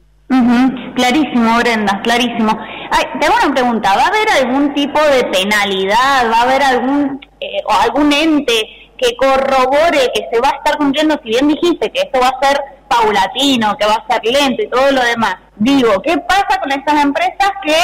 Clarísimo, 0.95 1.57
Brenda, 1.59 2.01
clarísimo. 2.01 2.57
Ay, 2.91 3.03
tengo 3.19 3.35
una 3.43 3.53
pregunta, 3.53 3.95
¿va 3.95 4.03
a 4.03 4.07
haber 4.07 4.27
algún 4.43 4.73
tipo 4.73 4.99
de 4.99 5.23
penalidad? 5.25 6.31
¿Va 6.31 6.37
a 6.37 6.41
haber 6.43 6.63
algún, 6.63 7.19
eh, 7.39 7.61
o 7.65 7.71
algún 7.71 8.11
ente 8.13 8.82
que 9.03 9.15
corrobore 9.17 10.11
que 10.13 10.29
se 10.31 10.39
va 10.39 10.49
a 10.49 10.57
estar 10.57 10.77
cumpliendo, 10.77 11.19
si 11.21 11.29
bien 11.29 11.47
dijiste 11.47 11.91
que 11.91 12.01
esto 12.01 12.19
va 12.21 12.29
a 12.29 12.45
ser 12.45 12.59
paulatino, 12.87 13.75
que 13.77 13.85
va 13.85 13.95
a 13.95 14.07
ser 14.07 14.23
lento 14.23 14.63
y 14.63 14.69
todo 14.69 14.91
lo 14.91 15.03
demás. 15.03 15.35
Digo, 15.55 16.01
¿qué 16.01 16.17
pasa 16.19 16.59
con 16.61 16.71
estas 16.71 17.03
empresas 17.03 17.51
que 17.63 17.79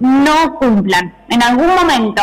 no 0.00 0.54
cumplan 0.56 1.14
en 1.28 1.42
algún 1.42 1.74
momento? 1.74 2.22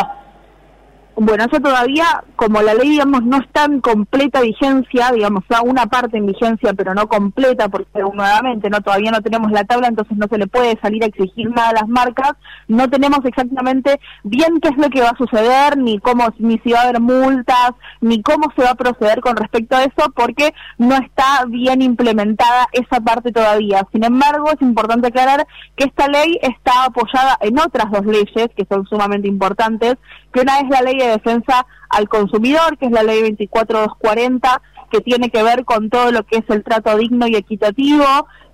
Bueno, 1.19 1.45
eso 1.45 1.60
todavía, 1.60 2.06
como 2.36 2.62
la 2.62 2.75
ley, 2.75 2.89
digamos, 2.89 3.23
no 3.23 3.38
está 3.38 3.65
en 3.65 3.82
completa 3.82 4.39
vigencia, 4.39 5.10
digamos, 5.12 5.41
está 5.41 5.63
una 5.63 5.88
parte 5.88 6.15
en 6.15 6.27
vigencia, 6.27 6.75
pero 6.75 6.93
no 6.93 7.08
completa, 7.08 7.69
porque 7.69 7.89
nuevamente 8.13 8.69
no 8.69 8.82
todavía 8.82 9.10
no 9.10 9.23
tenemos 9.23 9.51
la 9.51 9.63
tabla, 9.63 9.88
entonces 9.88 10.15
no 10.15 10.27
se 10.27 10.38
le 10.38 10.45
puede 10.45 10.77
salir 10.80 11.03
a 11.03 11.08
exigir 11.08 11.49
nada 11.49 11.69
a 11.69 11.73
las 11.73 11.88
marcas, 11.88 12.34
no 12.67 12.88
tenemos 12.88 13.25
exactamente 13.25 13.99
bien 14.23 14.60
qué 14.62 14.69
es 14.69 14.77
lo 14.77 14.91
que 14.91 15.01
va 15.01 15.10
a 15.10 15.17
suceder, 15.17 15.75
ni 15.80 15.97
cómo, 15.97 16.27
ni 16.38 16.60
si 16.60 16.71
va 16.71 16.82
a 16.82 16.84
haber 16.84 17.01
multas, 17.01 17.71
ni 17.99 18.21
cómo 18.21 18.53
se 18.56 18.62
va 18.62 18.69
a 18.69 18.75
proceder 18.75 19.19
con 19.21 19.36
respecto 19.38 19.75
a 19.75 19.86
eso, 19.86 20.13
porque 20.15 20.53
no 20.77 20.97
está 20.97 21.45
bien 21.47 21.82
implementada 21.82 22.67
esa 22.73 23.01
parte 23.01 23.32
todavía. 23.32 23.88
Sin 23.91 24.03
embargo, 24.03 24.51
es 24.51 24.62
importante 24.62 25.08
aclarar 25.08 25.47
que 25.75 25.86
esta 25.86 26.10
ley 26.10 26.38
está 26.43 26.86
apoyada 26.86 27.39
en 27.41 27.58
otras 27.58 27.89
dos 27.89 28.06
leyes 28.06 28.49
que 28.56 28.67
son 28.69 28.86
sumamente 28.86 29.27
importantes, 29.27 29.95
que 30.32 30.41
una 30.41 30.60
es 30.60 30.69
la 30.69 30.82
ley 30.84 30.99
de 30.99 31.07
defensa 31.08 31.65
al 31.89 32.10
consumidor, 32.10 32.78
que 32.78 32.88
es 32.88 32.91
la 32.91 33.04
ley 33.04 33.22
24240, 33.22 34.62
que 34.91 35.02
tiene 35.02 35.30
que 35.30 35.43
ver 35.43 35.65
con 35.65 35.89
todo 35.89 36.12
lo 36.12 36.24
que 36.26 36.38
es 36.38 36.46
el 36.50 36.63
trato 36.63 36.98
digno 36.98 37.28
y 37.28 37.36
equitativo. 37.36 38.06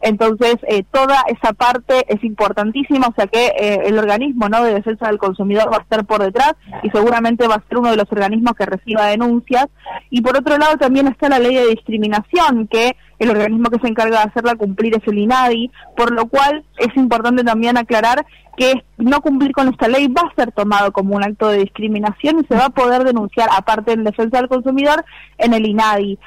Entonces, 0.02 0.58
eh, 0.68 0.84
toda 0.92 1.24
esa 1.28 1.54
parte 1.54 2.04
es 2.10 2.22
importantísima, 2.26 3.08
o 3.08 3.14
sea 3.16 3.28
que 3.28 3.54
eh, 3.58 3.84
el 3.86 3.98
organismo 3.98 4.50
no 4.50 4.62
de 4.64 4.74
defensa 4.74 5.08
del 5.08 5.18
consumidor 5.18 5.72
va 5.72 5.78
a 5.78 5.82
estar 5.82 6.06
por 6.06 6.22
detrás 6.22 6.56
y 6.82 6.90
seguramente 6.90 7.48
va 7.48 7.56
a 7.56 7.64
ser 7.70 7.78
uno 7.78 7.90
de 7.90 7.96
los 7.96 8.12
organismos 8.12 8.54
que 8.54 8.66
reciba 8.66 9.08
denuncias. 9.08 9.68
Y 10.10 10.22
por 10.22 10.38
otro 10.38 10.58
lado 10.58 10.76
también 10.78 11.08
está 11.08 11.30
la 11.30 11.40
ley 11.40 11.56
de 11.56 11.68
discriminación, 11.68 12.68
que 12.68 12.98
el 13.20 13.30
organismo 13.30 13.70
que 13.70 13.80
se 13.80 13.88
encarga 13.88 14.20
de 14.20 14.30
hacerla 14.30 14.56
cumplir 14.56 14.94
es 14.96 15.08
el 15.08 15.20
INADI, 15.20 15.72
por 15.96 16.12
lo 16.12 16.28
cual 16.28 16.66
es 16.78 16.94
importante 16.98 17.44
también 17.46 17.78
aclarar 17.78 18.26
que 18.58 18.84
no 18.98 19.22
cumplir 19.22 19.52
con 19.52 19.70
esta 19.70 19.88
ley 19.88 20.08
va 20.08 20.22
a 20.22 20.36
ser 20.36 20.52
tomado 20.52 20.92
como 20.92 21.16
un 21.16 21.24
acto 21.24 21.48
de 21.48 21.60
discriminación 21.60 22.40
y 22.40 22.48
se 22.48 22.56
va 22.56 22.66
a 22.66 22.70
poder 22.70 23.04
denunciar, 23.04 23.50
aparte 23.52 23.94
en 23.94 24.04
defensa 24.04 24.38
del 24.38 24.48
consumidor, 24.48 25.04
en 25.38 25.54
el 25.54 25.66
INADI. 25.66 26.20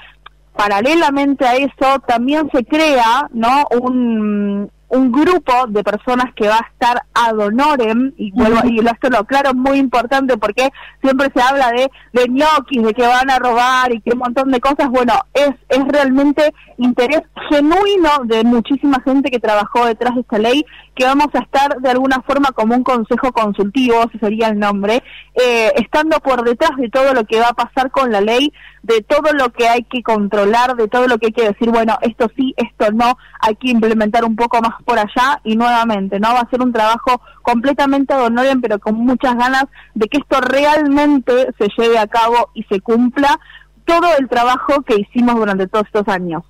Paralelamente 0.55 1.47
a 1.47 1.57
eso, 1.57 2.01
también 2.07 2.49
se 2.51 2.65
crea 2.65 3.29
¿no? 3.33 3.67
un, 3.81 4.71
un 4.89 5.11
grupo 5.11 5.53
de 5.69 5.83
personas 5.83 6.33
que 6.35 6.49
va 6.49 6.57
a 6.57 6.69
estar 6.73 7.03
ad 7.13 7.39
honorem, 7.39 8.13
y 8.17 8.31
vuelvo, 8.33 8.61
y 8.65 8.79
esto 8.79 9.11
lo 9.11 9.25
claro, 9.25 9.53
muy 9.55 9.79
importante 9.79 10.37
porque 10.37 10.71
siempre 11.03 11.29
se 11.35 11.43
habla 11.43 11.73
de, 11.73 11.91
de 12.13 12.29
ñoquis, 12.29 12.83
de 12.83 12.95
que 12.95 13.07
van 13.07 13.31
a 13.31 13.39
robar 13.39 13.93
y 13.93 14.01
que 14.01 14.13
un 14.13 14.19
montón 14.19 14.51
de 14.51 14.61
cosas, 14.61 14.89
bueno, 14.91 15.15
es, 15.35 15.51
es 15.69 15.85
realmente 15.89 16.55
interés 16.79 17.23
genuino 17.51 18.11
de 18.25 18.45
muchísima 18.45 19.01
gente 19.05 19.31
que 19.31 19.41
trabajó 19.41 19.87
detrás 19.87 20.15
de 20.15 20.21
esta 20.21 20.39
ley, 20.39 20.65
que 20.97 21.05
vamos 21.05 21.29
a 21.35 21.41
estar 21.41 21.79
de 21.79 21.91
alguna 21.91 22.23
forma 22.23 22.53
como 22.53 22.75
un 22.75 22.83
consejo 22.83 23.31
consultivo, 23.31 24.03
ese 24.09 24.19
sería 24.19 24.49
el 24.49 24.59
nombre, 24.59 25.03
eh, 25.35 25.71
estando 25.77 26.19
por 26.21 26.43
detrás 26.43 26.75
de 26.79 26.89
todo 26.89 27.13
lo 27.13 27.25
que 27.27 27.39
va 27.39 27.49
a 27.49 27.53
pasar 27.53 27.91
con 27.91 28.11
la 28.11 28.23
ley, 28.23 28.51
de 28.83 29.03
todo 29.03 29.33
lo 29.35 29.53
que 29.53 29.69
hay 29.69 29.85
que 29.85 30.03
controlar, 30.03 30.75
de 30.75 30.89
todo 30.89 31.07
lo 31.07 31.19
que 31.19 31.27
hay 31.27 31.33
que 31.33 31.49
decir, 31.49 31.71
bueno, 31.71 31.99
esto 32.01 32.31
sí, 32.35 32.55
esto 32.57 32.91
no, 32.93 33.19
hay 33.41 33.57
que 33.57 33.71
implementar 33.71 34.25
un 34.25 34.37
poco 34.37 34.61
más 34.63 34.83
por 34.85 34.99
allá 34.99 35.39
y 35.45 35.55
nuevamente, 35.57 36.19
¿no? 36.19 36.33
Va 36.33 36.41
a 36.41 36.51
ser 36.51 36.63
un 36.63 36.73
trabajo 36.73 37.21
completamente 37.43 38.15
honorable, 38.15 38.63
pero 38.63 38.79
con 38.79 38.95
muchas 38.95 39.37
ganas 39.37 39.65
de 39.95 40.09
que 40.09 40.19
esto 40.19 40.41
realmente 40.41 41.49
se 41.59 41.69
lleve 41.77 41.99
a 41.99 42.07
cabo 42.07 42.49
y 42.55 42.63
se 42.65 42.81
cumpla 42.81 43.39
todo 43.85 44.17
el 44.19 44.29
trabajo 44.29 44.83
que 44.83 44.97
hicimos 44.97 45.35
durante 45.35 45.67
todos 45.67 45.85
estos 45.87 46.09
años. 46.09 46.43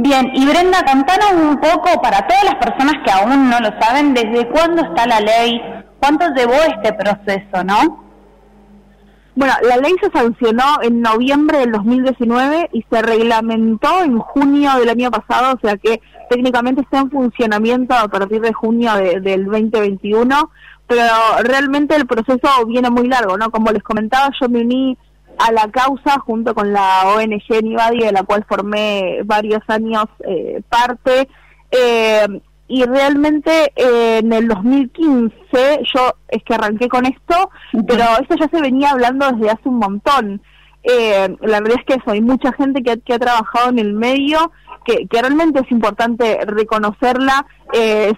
Bien, 0.00 0.30
y 0.32 0.46
Brenda, 0.46 0.84
contanos 0.84 1.32
un 1.32 1.56
poco 1.56 2.00
para 2.00 2.24
todas 2.24 2.44
las 2.44 2.54
personas 2.54 2.94
que 3.04 3.10
aún 3.10 3.50
no 3.50 3.58
lo 3.58 3.70
saben, 3.80 4.14
¿desde 4.14 4.48
cuándo 4.48 4.82
está 4.82 5.08
la 5.08 5.18
ley? 5.18 5.60
¿Cuánto 5.98 6.24
llevó 6.34 6.54
este 6.54 6.92
proceso, 6.92 7.64
no? 7.64 8.04
Bueno, 9.34 9.54
la 9.68 9.76
ley 9.78 9.96
se 10.00 10.08
sancionó 10.10 10.80
en 10.82 11.00
noviembre 11.00 11.58
del 11.58 11.72
2019 11.72 12.70
y 12.74 12.84
se 12.88 13.02
reglamentó 13.02 14.04
en 14.04 14.18
junio 14.18 14.70
del 14.78 14.88
año 14.88 15.10
pasado, 15.10 15.56
o 15.56 15.66
sea 15.66 15.76
que 15.76 16.00
técnicamente 16.30 16.82
está 16.82 17.00
en 17.00 17.10
funcionamiento 17.10 17.94
a 17.94 18.06
partir 18.06 18.40
de 18.40 18.52
junio 18.52 18.94
del 18.94 19.46
2021, 19.46 20.50
pero 20.86 21.02
realmente 21.42 21.96
el 21.96 22.06
proceso 22.06 22.48
viene 22.68 22.88
muy 22.88 23.08
largo, 23.08 23.36
¿no? 23.36 23.50
Como 23.50 23.72
les 23.72 23.82
comentaba, 23.82 24.30
yo 24.40 24.48
me 24.48 24.60
uní 24.60 24.96
a 25.38 25.52
la 25.52 25.68
causa 25.70 26.18
junto 26.20 26.54
con 26.54 26.72
la 26.72 27.02
ONG 27.06 27.62
Nivadi, 27.62 27.98
de 27.98 28.12
la 28.12 28.24
cual 28.24 28.44
formé 28.48 29.20
varios 29.24 29.62
años 29.68 30.06
eh, 30.26 30.62
parte. 30.68 31.28
Eh, 31.70 32.26
y 32.68 32.84
realmente 32.84 33.72
eh, 33.76 34.18
en 34.18 34.32
el 34.32 34.46
2015 34.46 35.32
yo 35.94 36.12
es 36.28 36.42
que 36.44 36.54
arranqué 36.54 36.88
con 36.88 37.06
esto, 37.06 37.50
pero 37.86 38.04
esto 38.20 38.34
ya 38.38 38.48
se 38.48 38.60
venía 38.60 38.90
hablando 38.90 39.26
desde 39.32 39.50
hace 39.50 39.68
un 39.68 39.78
montón. 39.78 40.42
Eh, 40.90 41.36
la 41.42 41.60
verdad 41.60 41.80
es 41.80 41.84
que 41.84 42.00
eso, 42.00 42.12
hay 42.12 42.22
mucha 42.22 42.50
gente 42.54 42.82
que, 42.82 42.98
que 43.00 43.12
ha 43.12 43.18
trabajado 43.18 43.68
en 43.68 43.78
el 43.78 43.92
medio, 43.92 44.50
que, 44.86 45.06
realmente 45.20 45.60
es 45.60 45.70
importante 45.70 46.38
reconocerla. 46.46 47.46
Eh, 47.74 48.14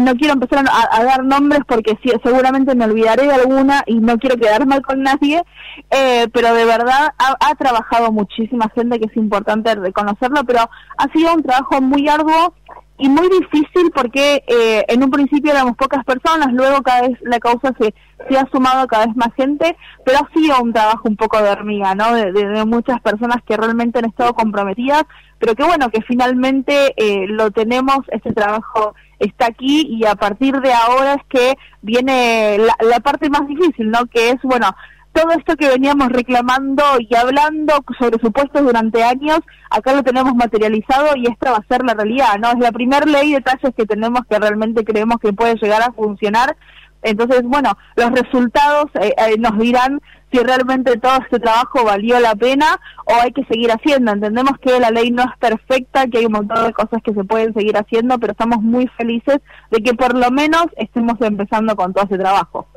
no 0.00 0.14
quiero 0.16 0.34
empezar 0.34 0.64
a, 0.68 1.04
dar 1.04 1.24
nombres 1.24 1.60
porque 1.68 1.96
sí, 2.02 2.10
seguramente 2.24 2.74
me 2.74 2.86
olvidaré 2.86 3.28
de 3.28 3.34
alguna 3.34 3.84
y 3.86 4.00
no 4.00 4.18
quiero 4.18 4.36
quedar 4.36 4.66
mal 4.66 4.82
con 4.82 5.00
nadie, 5.00 5.44
eh, 5.90 6.26
pero 6.32 6.52
de 6.54 6.64
verdad 6.64 7.14
ha, 7.18 7.36
ha, 7.38 7.54
trabajado 7.54 8.10
muchísima 8.10 8.68
gente 8.74 8.98
que 8.98 9.06
es 9.06 9.16
importante 9.16 9.72
reconocerlo, 9.76 10.42
pero 10.44 10.68
ha 10.98 11.12
sido 11.12 11.32
un 11.32 11.44
trabajo 11.44 11.80
muy 11.80 12.08
arduo 12.08 12.52
y 12.98 13.08
muy 13.08 13.28
difícil 13.28 13.90
porque 13.94 14.42
eh, 14.46 14.84
en 14.88 15.04
un 15.04 15.10
principio 15.10 15.52
éramos 15.52 15.76
pocas 15.76 16.04
personas, 16.04 16.52
luego 16.52 16.82
cada 16.82 17.02
vez 17.02 17.18
la 17.22 17.38
causa 17.38 17.72
se, 17.78 17.94
se 18.28 18.36
ha 18.36 18.48
sumado 18.50 18.86
cada 18.88 19.06
vez 19.06 19.16
más 19.16 19.32
gente, 19.34 19.76
pero 20.04 20.18
ha 20.18 20.32
sido 20.32 20.60
un 20.60 20.72
trabajo 20.72 21.08
un 21.08 21.16
poco 21.16 21.40
de 21.40 21.50
hormiga, 21.50 21.94
¿no? 21.94 22.12
De, 22.14 22.64
muchas 22.66 23.00
personas 23.00 23.38
que 23.46 23.56
realmente 23.56 24.00
han 24.00 24.06
estado 24.06 24.34
comprometidas, 24.34 25.04
pero 25.38 25.54
que 25.54 25.62
bueno, 25.62 25.90
que 25.90 26.02
finalmente 26.02 26.92
eh, 26.96 27.26
lo 27.28 27.52
tenemos, 27.52 28.00
este 28.08 28.32
trabajo 28.32 28.94
está 29.20 29.46
aquí 29.46 29.86
y 29.88 30.04
a 30.04 30.16
partir 30.16 30.60
de 30.60 30.72
ahora 30.72 31.14
es 31.14 31.22
que 31.28 31.56
viene 31.82 32.58
la, 32.58 32.76
la 32.84 33.00
parte 33.00 33.30
más 33.30 33.46
difícil, 33.46 33.90
¿no? 33.90 34.06
Que 34.06 34.30
es, 34.30 34.42
bueno, 34.42 34.74
todo 35.18 35.32
esto 35.32 35.56
que 35.56 35.68
veníamos 35.68 36.10
reclamando 36.10 36.84
y 37.00 37.12
hablando 37.16 37.74
sobre 37.98 38.20
supuestos 38.20 38.62
durante 38.62 39.02
años, 39.02 39.40
acá 39.68 39.92
lo 39.92 40.04
tenemos 40.04 40.32
materializado 40.36 41.16
y 41.16 41.26
esta 41.26 41.50
va 41.50 41.56
a 41.56 41.66
ser 41.66 41.84
la 41.84 41.94
realidad, 41.94 42.36
¿no? 42.38 42.50
Es 42.50 42.58
la 42.60 42.70
primera 42.70 43.04
ley 43.04 43.32
de 43.32 43.40
talles 43.40 43.74
que 43.76 43.84
tenemos 43.84 44.20
que 44.30 44.38
realmente 44.38 44.84
creemos 44.84 45.18
que 45.18 45.32
puede 45.32 45.56
llegar 45.56 45.82
a 45.82 45.92
funcionar. 45.92 46.56
Entonces, 47.02 47.42
bueno, 47.42 47.76
los 47.96 48.12
resultados 48.12 48.86
eh, 49.00 49.12
eh, 49.18 49.36
nos 49.38 49.58
dirán 49.58 50.00
si 50.30 50.38
realmente 50.38 50.96
todo 50.98 51.16
este 51.16 51.40
trabajo 51.40 51.84
valió 51.84 52.20
la 52.20 52.36
pena 52.36 52.78
o 53.06 53.14
hay 53.20 53.32
que 53.32 53.44
seguir 53.46 53.72
haciendo. 53.72 54.12
Entendemos 54.12 54.52
que 54.60 54.78
la 54.78 54.90
ley 54.90 55.10
no 55.10 55.24
es 55.24 55.36
perfecta, 55.40 56.06
que 56.06 56.18
hay 56.18 56.26
un 56.26 56.32
montón 56.32 56.64
de 56.64 56.72
cosas 56.72 57.02
que 57.02 57.14
se 57.14 57.24
pueden 57.24 57.52
seguir 57.54 57.76
haciendo, 57.76 58.18
pero 58.20 58.32
estamos 58.32 58.62
muy 58.62 58.86
felices 58.96 59.38
de 59.72 59.82
que 59.82 59.94
por 59.94 60.16
lo 60.16 60.30
menos 60.30 60.66
estemos 60.76 61.20
empezando 61.20 61.74
con 61.74 61.92
todo 61.92 62.04
ese 62.04 62.18
trabajo. 62.18 62.68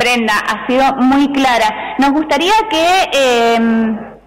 Brenda, 0.00 0.32
ha 0.32 0.66
sido 0.66 0.96
muy 0.96 1.30
clara. 1.30 1.94
Nos 1.98 2.12
gustaría 2.12 2.54
que 2.70 3.10
eh, 3.12 3.58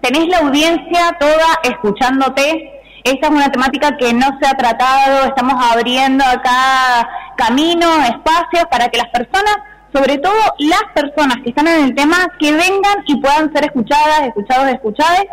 tenés 0.00 0.28
la 0.28 0.38
audiencia 0.38 1.16
toda 1.18 1.58
escuchándote. 1.64 2.70
Esta 3.02 3.26
es 3.26 3.32
una 3.32 3.50
temática 3.50 3.96
que 3.96 4.14
no 4.14 4.26
se 4.40 4.46
ha 4.46 4.54
tratado, 4.56 5.24
estamos 5.24 5.54
abriendo 5.72 6.24
acá 6.24 7.08
camino, 7.36 7.88
espacios 8.04 8.64
para 8.70 8.88
que 8.88 8.98
las 8.98 9.08
personas, 9.08 9.56
sobre 9.92 10.18
todo 10.18 10.32
las 10.58 10.84
personas 10.94 11.38
que 11.42 11.50
están 11.50 11.66
en 11.66 11.86
el 11.86 11.94
tema, 11.96 12.18
que 12.38 12.52
vengan 12.52 13.02
y 13.06 13.20
puedan 13.20 13.52
ser 13.52 13.64
escuchadas, 13.64 14.28
escuchados, 14.28 14.68
escuchadas. 14.68 15.24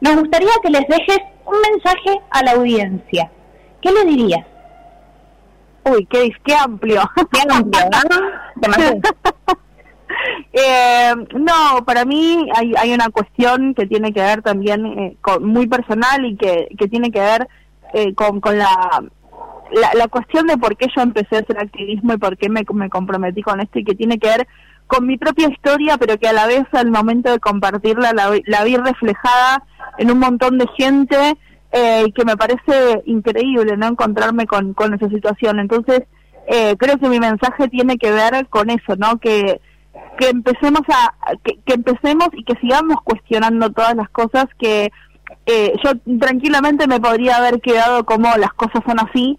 Nos 0.00 0.14
gustaría 0.14 0.52
que 0.62 0.70
les 0.70 0.86
dejes 0.86 1.18
un 1.44 1.56
mensaje 1.72 2.20
a 2.30 2.44
la 2.44 2.52
audiencia. 2.52 3.30
¿Qué 3.82 3.90
le 3.90 4.04
dirías? 4.04 4.46
Uy, 5.84 6.06
qué, 6.06 6.30
qué 6.44 6.54
amplio. 6.54 7.02
Qué 7.32 7.40
amplio, 7.50 7.84
¿no? 7.90 9.58
Eh, 10.60 11.14
no, 11.36 11.84
para 11.84 12.04
mí 12.04 12.48
hay, 12.54 12.72
hay 12.76 12.92
una 12.92 13.10
cuestión 13.10 13.74
que 13.74 13.86
tiene 13.86 14.12
que 14.12 14.20
ver 14.20 14.42
también 14.42 14.86
eh, 14.86 15.16
con, 15.20 15.44
muy 15.44 15.68
personal 15.68 16.24
y 16.24 16.36
que, 16.36 16.68
que 16.76 16.88
tiene 16.88 17.12
que 17.12 17.20
ver 17.20 17.48
eh, 17.94 18.12
con, 18.14 18.40
con 18.40 18.58
la, 18.58 19.04
la, 19.94 20.08
cuestión 20.08 20.48
de 20.48 20.56
por 20.56 20.76
qué 20.76 20.88
yo 20.94 21.02
empecé 21.02 21.36
a 21.36 21.40
hacer 21.40 21.58
activismo 21.58 22.14
y 22.14 22.16
por 22.16 22.36
qué 22.36 22.48
me, 22.48 22.64
me 22.74 22.90
comprometí 22.90 23.40
con 23.40 23.60
esto 23.60 23.78
y 23.78 23.84
que 23.84 23.94
tiene 23.94 24.18
que 24.18 24.28
ver 24.28 24.48
con 24.88 25.06
mi 25.06 25.16
propia 25.16 25.48
historia, 25.48 25.96
pero 25.96 26.18
que 26.18 26.26
a 26.26 26.32
la 26.32 26.46
vez 26.46 26.64
al 26.72 26.90
momento 26.90 27.30
de 27.30 27.38
compartirla 27.38 28.12
la, 28.12 28.32
la 28.46 28.64
vi 28.64 28.76
reflejada 28.76 29.62
en 29.98 30.10
un 30.10 30.18
montón 30.18 30.58
de 30.58 30.66
gente 30.76 31.36
eh, 31.70 32.04
y 32.06 32.12
que 32.12 32.24
me 32.24 32.36
parece 32.36 33.02
increíble 33.04 33.76
no 33.76 33.86
encontrarme 33.86 34.46
con, 34.46 34.74
con 34.74 34.94
esa 34.94 35.08
situación. 35.08 35.60
Entonces, 35.60 36.02
eh, 36.48 36.74
creo 36.78 36.98
que 36.98 37.08
mi 37.08 37.20
mensaje 37.20 37.68
tiene 37.68 37.96
que 37.96 38.10
ver 38.10 38.48
con 38.48 38.70
eso, 38.70 38.96
¿no? 38.96 39.18
Que 39.18 39.60
que 40.18 40.28
empecemos 40.28 40.82
a 40.88 41.14
que, 41.42 41.58
empecemos 41.66 42.28
y 42.32 42.44
que 42.44 42.58
sigamos 42.60 42.96
cuestionando 43.04 43.70
todas 43.70 43.94
las 43.94 44.08
cosas 44.10 44.46
que 44.58 44.90
eh, 45.46 45.72
yo 45.84 45.92
tranquilamente 46.18 46.86
me 46.86 47.00
podría 47.00 47.36
haber 47.36 47.60
quedado 47.60 48.04
como 48.04 48.28
las 48.36 48.52
cosas 48.54 48.82
son 48.86 48.98
así 49.00 49.38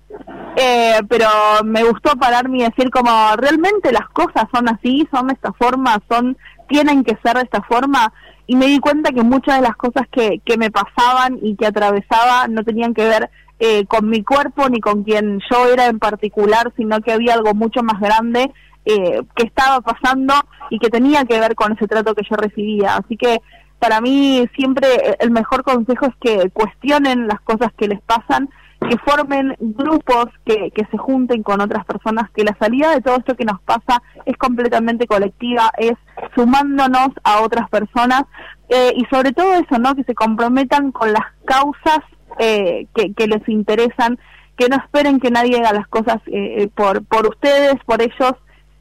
eh, 0.56 1.00
pero 1.08 1.28
me 1.64 1.84
gustó 1.84 2.12
pararme 2.18 2.60
y 2.60 2.64
decir 2.64 2.90
como 2.90 3.10
realmente 3.36 3.92
las 3.92 4.08
cosas 4.10 4.46
son 4.54 4.70
así 4.70 5.08
son 5.12 5.28
de 5.28 5.34
esta 5.34 5.54
forma 5.54 6.00
son 6.10 6.38
tienen 6.70 7.04
que 7.04 7.18
ser 7.22 7.36
de 7.36 7.44
esta 7.44 7.62
forma. 7.64 8.14
Y 8.48 8.56
me 8.56 8.68
di 8.68 8.80
cuenta 8.80 9.12
que 9.12 9.24
muchas 9.24 9.58
de 9.58 9.68
las 9.68 9.76
cosas 9.76 10.08
que, 10.10 10.40
que 10.46 10.58
me 10.58 10.72
pasaban 10.72 11.38
y 11.42 11.56
que 11.56 11.66
atravesaba 11.66 12.48
no 12.48 12.64
tenían 12.64 12.94
que 12.94 13.04
ver 13.04 13.30
eh, 13.60 13.86
con 13.88 14.10
mi 14.10 14.24
cuerpo 14.24 14.70
ni 14.70 14.80
con 14.80 15.04
quien 15.04 15.40
yo 15.52 15.68
era 15.68 15.88
en 15.88 16.00
particular, 16.00 16.72
sino 16.78 17.02
que 17.02 17.12
había 17.12 17.34
algo 17.34 17.54
mucho 17.54 17.84
más 17.84 18.00
grande 18.00 18.52
eh, 18.90 19.22
que 19.36 19.46
estaba 19.46 19.82
pasando 19.82 20.34
y 20.72 20.80
que 20.80 20.90
tenía 20.90 21.24
que 21.24 21.40
ver 21.40 21.54
con 21.54 21.74
ese 21.74 21.88
trato 21.88 22.16
que 22.16 22.26
yo 22.28 22.36
recibía. 22.36 22.96
Así 22.96 23.18
que 23.18 23.40
para 23.78 24.02
mí 24.02 24.48
siempre 24.56 24.88
el 25.20 25.30
mejor 25.30 25.64
consejo 25.64 26.08
es 26.08 26.16
que 26.20 26.50
cuestionen 26.50 27.28
las 27.28 27.40
cosas 27.42 27.72
que 27.78 27.88
les 27.88 28.02
pasan, 28.02 28.50
que 28.90 28.98
formen 28.98 29.56
grupos, 29.60 30.26
que, 30.44 30.72
que 30.72 30.88
se 30.90 30.98
junten 30.98 31.44
con 31.44 31.62
otras 31.62 31.86
personas, 31.86 32.32
que 32.32 32.44
la 32.44 32.58
salida 32.58 32.90
de 32.90 33.02
todo 33.02 33.18
esto 33.18 33.36
que 33.36 33.46
nos 33.46 33.62
pasa 33.62 34.02
es 34.26 34.36
completamente 34.38 35.06
colectiva, 35.06 35.72
es 35.78 35.94
sumándonos 36.34 37.10
a 37.24 37.42
otras 37.42 37.70
personas 37.70 38.24
eh, 38.70 38.94
y 38.96 39.06
sobre 39.06 39.34
todo 39.34 39.54
eso, 39.54 39.78
¿no? 39.78 39.94
Que 39.94 40.04
se 40.04 40.16
comprometan 40.16 40.92
con 40.92 41.14
las 41.14 41.26
causas 41.46 42.00
eh, 42.40 42.88
que, 42.96 43.14
que 43.14 43.28
les 43.28 43.48
interesan, 43.48 44.18
que 44.58 44.68
no 44.68 44.78
esperen 44.78 45.20
que 45.20 45.30
nadie 45.30 45.60
haga 45.60 45.74
las 45.74 45.88
cosas 45.88 46.18
eh, 46.26 46.70
por, 46.74 47.06
por 47.06 47.28
ustedes, 47.28 47.76
por 47.86 48.02
ellos, 48.02 48.34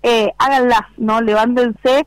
eh, 0.02 0.32
háganlas, 0.38 0.82
¿no? 0.96 1.20
Levántense 1.20 2.06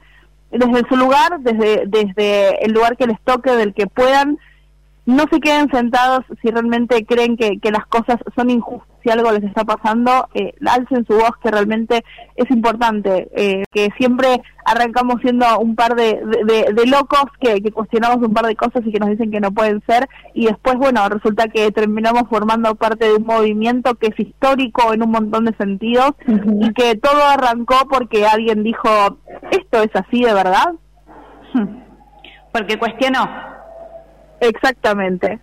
desde 0.52 0.88
su 0.90 0.96
lugar, 0.96 1.40
desde, 1.40 1.84
desde 1.88 2.64
el 2.66 2.74
lugar 2.74 2.98
que 2.98 3.08
les 3.08 3.20
toque, 3.22 3.52
del 3.52 3.74
que 3.74 3.88
puedan, 3.88 4.38
no 5.12 5.26
se 5.32 5.40
queden 5.40 5.70
sentados 5.72 6.22
si 6.42 6.50
realmente 6.50 7.06
creen 7.06 7.36
que, 7.36 7.60
que 7.60 7.72
las 7.72 7.86
cosas 7.88 8.18
son 8.36 8.50
injustas, 8.50 8.88
si 9.04 9.10
algo 9.10 9.32
les 9.32 9.44
está 9.44 9.64
pasando, 9.66 10.30
eh, 10.34 10.54
alcen 10.66 11.06
su 11.06 11.14
voz, 11.14 11.32
que 11.44 11.52
realmente 11.52 12.04
es 12.36 12.50
importante, 12.52 13.30
eh, 13.36 13.64
que 13.72 13.90
siempre 13.98 14.42
arrancamos 14.64 15.16
siendo 15.22 15.46
un 15.60 15.76
par 15.76 15.96
de, 15.96 16.22
de, 16.46 16.86
locos 16.86 17.26
que, 17.40 17.62
que, 17.62 17.72
cuestionamos 17.72 18.18
un 18.18 18.34
par 18.34 18.46
de 18.46 18.56
cosas 18.56 18.84
y 18.86 18.92
que 18.92 19.00
nos 19.00 19.10
dicen 19.10 19.32
que 19.32 19.40
no 19.40 19.52
pueden 19.52 19.82
ser, 19.88 20.08
y 20.34 20.46
después, 20.46 20.76
bueno, 20.78 21.08
resulta 21.10 21.48
que 21.48 21.72
terminamos 21.72 22.24
formando 22.30 22.76
parte 22.76 23.06
de 23.06 23.16
un 23.16 23.26
movimiento 23.26 23.96
que 23.96 24.08
es 24.08 24.20
histórico 24.20 24.94
en 24.94 25.04
un 25.04 25.12
montón 25.12 25.46
de 25.46 25.56
sentidos 25.58 26.12
y 26.28 26.72
que 26.74 26.96
todo 26.96 27.24
arrancó 27.26 27.88
porque 27.90 28.26
alguien 28.26 28.64
dijo, 28.64 28.88
esto 29.50 29.82
es 29.82 29.90
así 29.96 30.24
de 30.24 30.34
verdad. 30.34 30.74
Porque 32.54 32.78
cuestionó 32.78 33.51
Exactamente. 34.42 35.40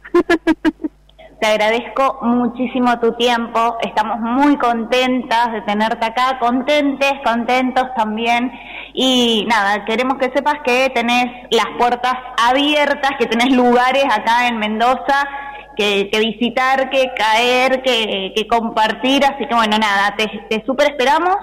Te 1.40 1.46
agradezco 1.46 2.18
muchísimo 2.22 2.98
tu 2.98 3.12
tiempo, 3.12 3.78
estamos 3.82 4.18
muy 4.18 4.56
contentas 4.56 5.52
de 5.52 5.60
tenerte 5.62 6.04
acá, 6.04 6.36
contentes, 6.40 7.12
contentos 7.24 7.84
también. 7.96 8.50
Y 8.92 9.46
nada, 9.48 9.84
queremos 9.84 10.18
que 10.18 10.32
sepas 10.32 10.56
que 10.64 10.90
tenés 10.92 11.26
las 11.52 11.66
puertas 11.78 12.14
abiertas, 12.44 13.12
que 13.20 13.26
tenés 13.26 13.54
lugares 13.54 14.04
acá 14.04 14.48
en 14.48 14.58
Mendoza 14.58 15.28
que, 15.76 16.10
visitar, 16.12 16.90
que 16.90 17.12
caer, 17.16 17.82
que, 17.82 18.46
compartir. 18.50 19.24
Así 19.24 19.46
que 19.46 19.54
bueno, 19.54 19.78
nada, 19.78 20.16
te, 20.16 20.26
te 20.50 20.66
super 20.66 20.90
esperamos 20.90 21.36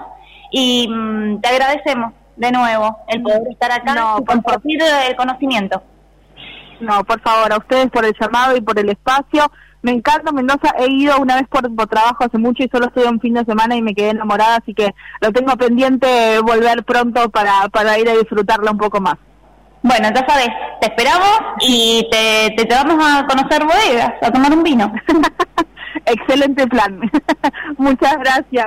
y 0.50 0.88
mm, 0.90 1.40
te 1.40 1.48
agradecemos 1.48 2.12
de 2.36 2.52
nuevo 2.52 2.98
el 3.08 3.22
poder 3.22 3.48
estar 3.50 3.72
acá 3.72 3.94
y 4.20 4.24
compartir 4.26 4.78
el 5.08 5.16
conocimiento. 5.16 5.82
No, 6.80 7.04
por 7.04 7.20
favor, 7.20 7.52
a 7.52 7.58
ustedes 7.58 7.90
por 7.90 8.04
el 8.04 8.14
llamado 8.20 8.56
y 8.56 8.60
por 8.60 8.78
el 8.78 8.88
espacio. 8.90 9.50
Me 9.82 9.92
encanta 9.92 10.32
Mendoza, 10.32 10.74
he 10.78 10.90
ido 10.90 11.18
una 11.18 11.36
vez 11.36 11.46
por, 11.48 11.62
trabajo 11.86 12.24
hace 12.24 12.38
mucho 12.38 12.64
y 12.64 12.68
solo 12.68 12.86
estuve 12.86 13.08
un 13.08 13.20
fin 13.20 13.34
de 13.34 13.44
semana 13.44 13.76
y 13.76 13.82
me 13.82 13.94
quedé 13.94 14.10
enamorada, 14.10 14.56
así 14.56 14.74
que 14.74 14.94
lo 15.20 15.30
tengo 15.30 15.56
pendiente 15.56 16.40
volver 16.40 16.82
pronto 16.84 17.30
para, 17.30 17.68
para 17.68 17.98
ir 17.98 18.08
a 18.08 18.14
disfrutarla 18.14 18.72
un 18.72 18.78
poco 18.78 19.00
más. 19.00 19.14
Bueno, 19.82 20.08
ya 20.12 20.26
sabes, 20.26 20.48
te 20.80 20.88
esperamos 20.88 21.38
y 21.60 22.08
te, 22.10 22.52
te, 22.56 22.64
te 22.64 22.74
vamos 22.74 22.98
a 23.00 23.24
conocer 23.26 23.64
bodegas, 23.64 24.12
a 24.22 24.32
tomar 24.32 24.52
un 24.52 24.64
vino. 24.64 24.92
Excelente 26.04 26.66
plan. 26.66 26.98
Muchas 27.78 28.16
gracias. 28.18 28.66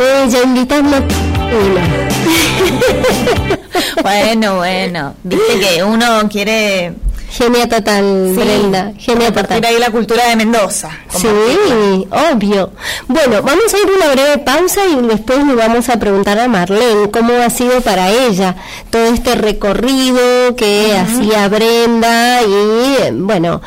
Eh, 0.00 0.26
ya 0.28 1.37
bueno, 4.02 4.56
bueno. 4.56 5.14
Viste 5.22 5.60
que 5.60 5.82
uno 5.82 6.28
quiere 6.28 6.94
Genia 7.30 7.68
total, 7.68 8.34
Brenda. 8.34 8.92
Genia 8.98 9.32
total. 9.32 9.62
ahí 9.64 9.78
la 9.78 9.90
cultura 9.90 10.28
de 10.28 10.36
Mendoza. 10.36 10.90
Sí, 11.08 11.28
obvio. 11.28 12.72
Bueno, 13.06 13.42
vamos 13.42 13.74
a 13.74 13.78
ir 13.78 13.90
una 13.94 14.12
breve 14.12 14.38
pausa 14.38 14.80
y 14.86 15.06
después 15.06 15.44
le 15.44 15.54
vamos 15.54 15.88
a 15.90 15.98
preguntar 15.98 16.38
a 16.38 16.48
Marlene 16.48 17.10
cómo 17.10 17.34
ha 17.34 17.50
sido 17.50 17.80
para 17.82 18.10
ella 18.10 18.56
todo 18.90 19.12
este 19.12 19.34
recorrido 19.34 20.56
que 20.56 20.96
hacía 20.96 21.48
Brenda 21.48 22.42
y, 22.42 23.10
bueno, 23.12 23.60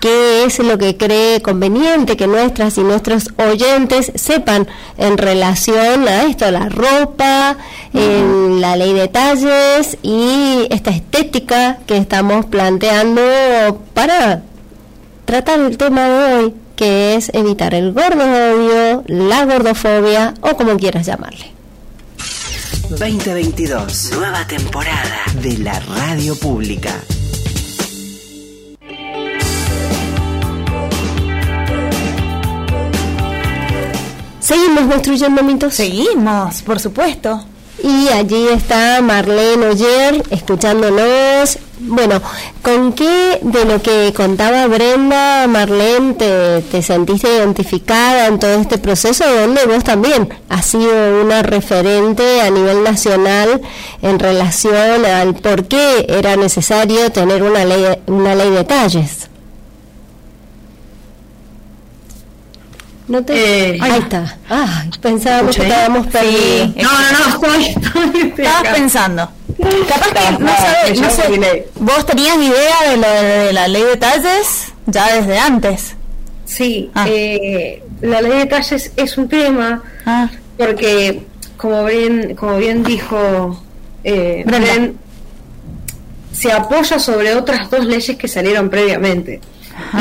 qué 0.00 0.44
es 0.44 0.58
lo 0.58 0.78
que 0.78 0.96
cree 0.96 1.40
conveniente 1.42 2.16
que 2.16 2.26
nuestras 2.26 2.78
y 2.78 2.82
nuestros 2.82 3.30
oyentes 3.36 4.12
sepan 4.14 4.68
en 4.96 5.18
relación 5.18 6.06
a 6.08 6.24
esto, 6.24 6.50
la 6.50 6.68
ropa, 6.68 7.56
en 7.92 8.60
la 8.60 8.76
ley 8.76 8.92
de 8.92 9.08
talles 9.08 9.98
y 10.02 10.66
esta 10.70 10.90
estética 10.90 11.78
que 11.86 11.96
estamos 11.96 12.46
planteando 12.46 13.82
para 13.94 14.42
tratar 15.24 15.60
el 15.60 15.76
tema 15.76 16.08
de 16.08 16.34
hoy, 16.34 16.54
que 16.76 17.16
es 17.16 17.30
evitar 17.34 17.74
el 17.74 17.92
gordo 17.92 18.24
odio, 18.24 19.04
la 19.06 19.44
gordofobia 19.44 20.34
o 20.40 20.56
como 20.56 20.76
quieras 20.76 21.06
llamarle. 21.06 21.52
2022, 22.88 24.12
nueva 24.14 24.46
temporada 24.46 25.24
de 25.42 25.58
la 25.58 25.78
radio 25.80 26.34
pública. 26.36 26.94
¿Seguimos 34.48 34.90
construyendo 34.90 35.42
mitos? 35.42 35.74
Seguimos, 35.74 36.62
por 36.62 36.80
supuesto. 36.80 37.44
Y 37.84 38.08
allí 38.08 38.48
está 38.48 39.02
Marlene 39.02 39.66
Oyer 39.66 40.22
escuchándonos. 40.30 41.58
Bueno, 41.80 42.22
¿con 42.62 42.94
qué 42.94 43.40
de 43.42 43.66
lo 43.66 43.82
que 43.82 44.14
contaba 44.16 44.66
Brenda, 44.66 45.46
Marlene, 45.48 46.14
te, 46.14 46.62
te, 46.62 46.80
sentiste 46.80 47.28
identificada 47.28 48.26
en 48.26 48.38
todo 48.38 48.52
este 48.52 48.78
proceso? 48.78 49.22
Donde 49.30 49.66
vos 49.66 49.84
también 49.84 50.30
has 50.48 50.64
sido 50.64 51.20
una 51.22 51.42
referente 51.42 52.40
a 52.40 52.48
nivel 52.48 52.82
nacional 52.82 53.60
en 54.00 54.18
relación 54.18 55.04
al 55.04 55.34
por 55.34 55.66
qué 55.66 56.06
era 56.08 56.36
necesario 56.36 57.12
tener 57.12 57.42
una 57.42 57.66
ley, 57.66 57.84
una 58.06 58.34
ley 58.34 58.48
de 58.48 58.64
talles. 58.64 59.28
No 63.08 63.24
te... 63.24 63.76
Eh, 63.76 63.78
ahí 63.80 64.00
está. 64.00 64.36
Ah, 64.50 64.84
pensábamos 65.00 65.56
que 65.56 65.62
estábamos 65.62 66.06
perdidos. 66.08 66.76
No, 66.76 66.92
no, 66.92 67.18
no, 67.18 67.28
estoy, 67.28 67.64
estoy, 67.64 68.44
Estabas 68.44 68.74
pensando. 68.74 69.30
Capaz 69.88 70.12
que 70.12 70.42
no, 70.44 70.56
sabes, 70.56 71.00
no 71.00 71.10
sé, 71.10 71.68
vos 71.76 72.06
tenías 72.06 72.36
idea 72.36 72.90
de, 72.90 72.96
lo 72.96 73.08
de 73.08 73.52
la 73.52 73.66
ley 73.66 73.82
de 73.82 73.96
talles 73.96 74.72
ya 74.86 75.14
desde 75.14 75.38
antes. 75.38 75.96
Sí, 76.44 76.90
ah. 76.94 77.06
eh, 77.08 77.82
la 78.00 78.22
ley 78.22 78.38
de 78.38 78.46
talles 78.46 78.92
es 78.96 79.18
un 79.18 79.28
tema 79.28 79.82
ah. 80.06 80.30
porque, 80.56 81.26
como 81.56 81.84
bien, 81.84 82.36
como 82.36 82.56
bien 82.58 82.84
dijo 82.84 83.62
eh, 84.04 84.44
Bren, 84.46 84.96
se 86.32 86.52
apoya 86.52 86.98
sobre 86.98 87.34
otras 87.34 87.68
dos 87.70 87.84
leyes 87.84 88.16
que 88.16 88.28
salieron 88.28 88.70
previamente. 88.70 89.40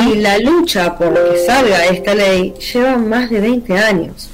Y 0.05 0.15
la 0.15 0.37
lucha 0.37 0.97
por 0.97 1.13
que 1.13 1.45
salga 1.45 1.85
esta 1.85 2.15
ley 2.15 2.53
lleva 2.73 2.97
más 2.97 3.29
de 3.29 3.39
20 3.39 3.77
años. 3.77 4.29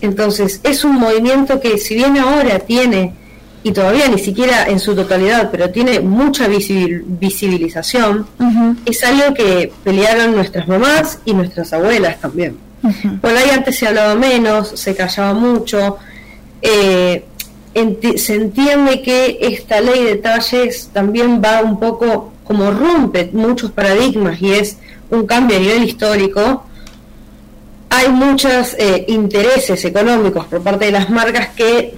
Entonces, 0.00 0.60
es 0.62 0.84
un 0.84 0.96
movimiento 0.96 1.58
que, 1.60 1.76
si 1.78 1.94
bien 1.96 2.16
ahora 2.18 2.60
tiene, 2.60 3.14
y 3.64 3.72
todavía 3.72 4.06
ni 4.08 4.18
siquiera 4.18 4.68
en 4.68 4.78
su 4.78 4.94
totalidad, 4.94 5.50
pero 5.50 5.70
tiene 5.70 6.00
mucha 6.00 6.46
visibilización, 6.48 8.26
es 8.84 9.02
algo 9.02 9.34
que 9.34 9.72
pelearon 9.82 10.36
nuestras 10.36 10.68
mamás 10.68 11.18
y 11.24 11.34
nuestras 11.34 11.72
abuelas 11.72 12.20
también. 12.20 12.56
Por 13.20 13.36
ahí 13.36 13.50
antes 13.50 13.76
se 13.76 13.88
hablaba 13.88 14.14
menos, 14.14 14.68
se 14.74 14.94
callaba 14.94 15.34
mucho. 15.34 15.98
Eh, 16.62 17.24
se 18.16 18.34
entiende 18.34 19.02
que 19.02 19.38
esta 19.40 19.80
ley 19.80 20.04
de 20.04 20.16
talles 20.16 20.90
también 20.92 21.42
va 21.44 21.60
un 21.62 21.78
poco 21.78 22.32
como 22.48 22.70
rompe 22.70 23.28
muchos 23.34 23.70
paradigmas 23.72 24.40
y 24.40 24.54
es 24.54 24.78
un 25.10 25.26
cambio 25.26 25.58
a 25.58 25.60
nivel 25.60 25.84
histórico, 25.84 26.64
hay 27.90 28.08
muchos 28.08 28.74
eh, 28.78 29.04
intereses 29.08 29.84
económicos 29.84 30.46
por 30.46 30.62
parte 30.62 30.86
de 30.86 30.92
las 30.92 31.10
marcas 31.10 31.48
que 31.48 31.94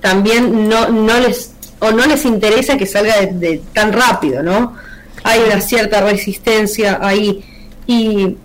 también 0.00 0.70
no, 0.70 0.88
no 0.88 1.20
les 1.20 1.52
o 1.80 1.90
no 1.90 2.06
les 2.06 2.24
interesa 2.24 2.78
que 2.78 2.86
salga 2.86 3.20
de, 3.26 3.60
tan 3.74 3.92
rápido, 3.92 4.42
¿no? 4.42 4.74
Hay 5.22 5.40
una 5.46 5.60
cierta 5.60 6.00
resistencia 6.00 6.98
ahí 7.02 7.44
y 7.86 8.38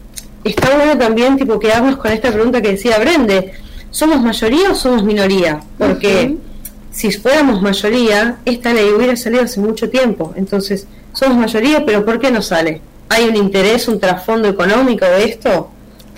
está 0.44 0.76
bueno 0.76 0.98
también 0.98 1.38
tipo 1.38 1.58
quedarnos 1.58 1.96
con 1.96 2.12
esta 2.12 2.34
pregunta 2.34 2.62
que 2.62 2.72
decía 2.72 3.00
Brende, 3.00 3.54
¿somos 3.92 4.22
mayoría 4.22 4.72
o 4.72 4.76
somos 4.76 5.06
minoría? 5.06 5.62
Porque 5.78 6.36
si 6.92 7.12
fuéramos 7.14 7.62
mayoría, 7.62 8.40
esta 8.44 8.74
ley 8.74 8.90
hubiera 8.90 9.16
salido 9.16 9.44
hace 9.44 9.62
mucho 9.62 9.90
tiempo, 9.90 10.34
entonces 10.36 10.86
somos 11.14 11.38
mayoría, 11.38 11.86
pero 11.86 12.06
¿por 12.06 12.20
qué 12.20 12.32
no 12.32 12.42
sale? 12.42 12.82
¿Hay 13.10 13.28
un 13.28 13.36
interés, 13.36 13.88
un 13.88 14.00
trasfondo 14.00 14.48
económico 14.48 15.06
de 15.06 15.26
esto? 15.26 15.70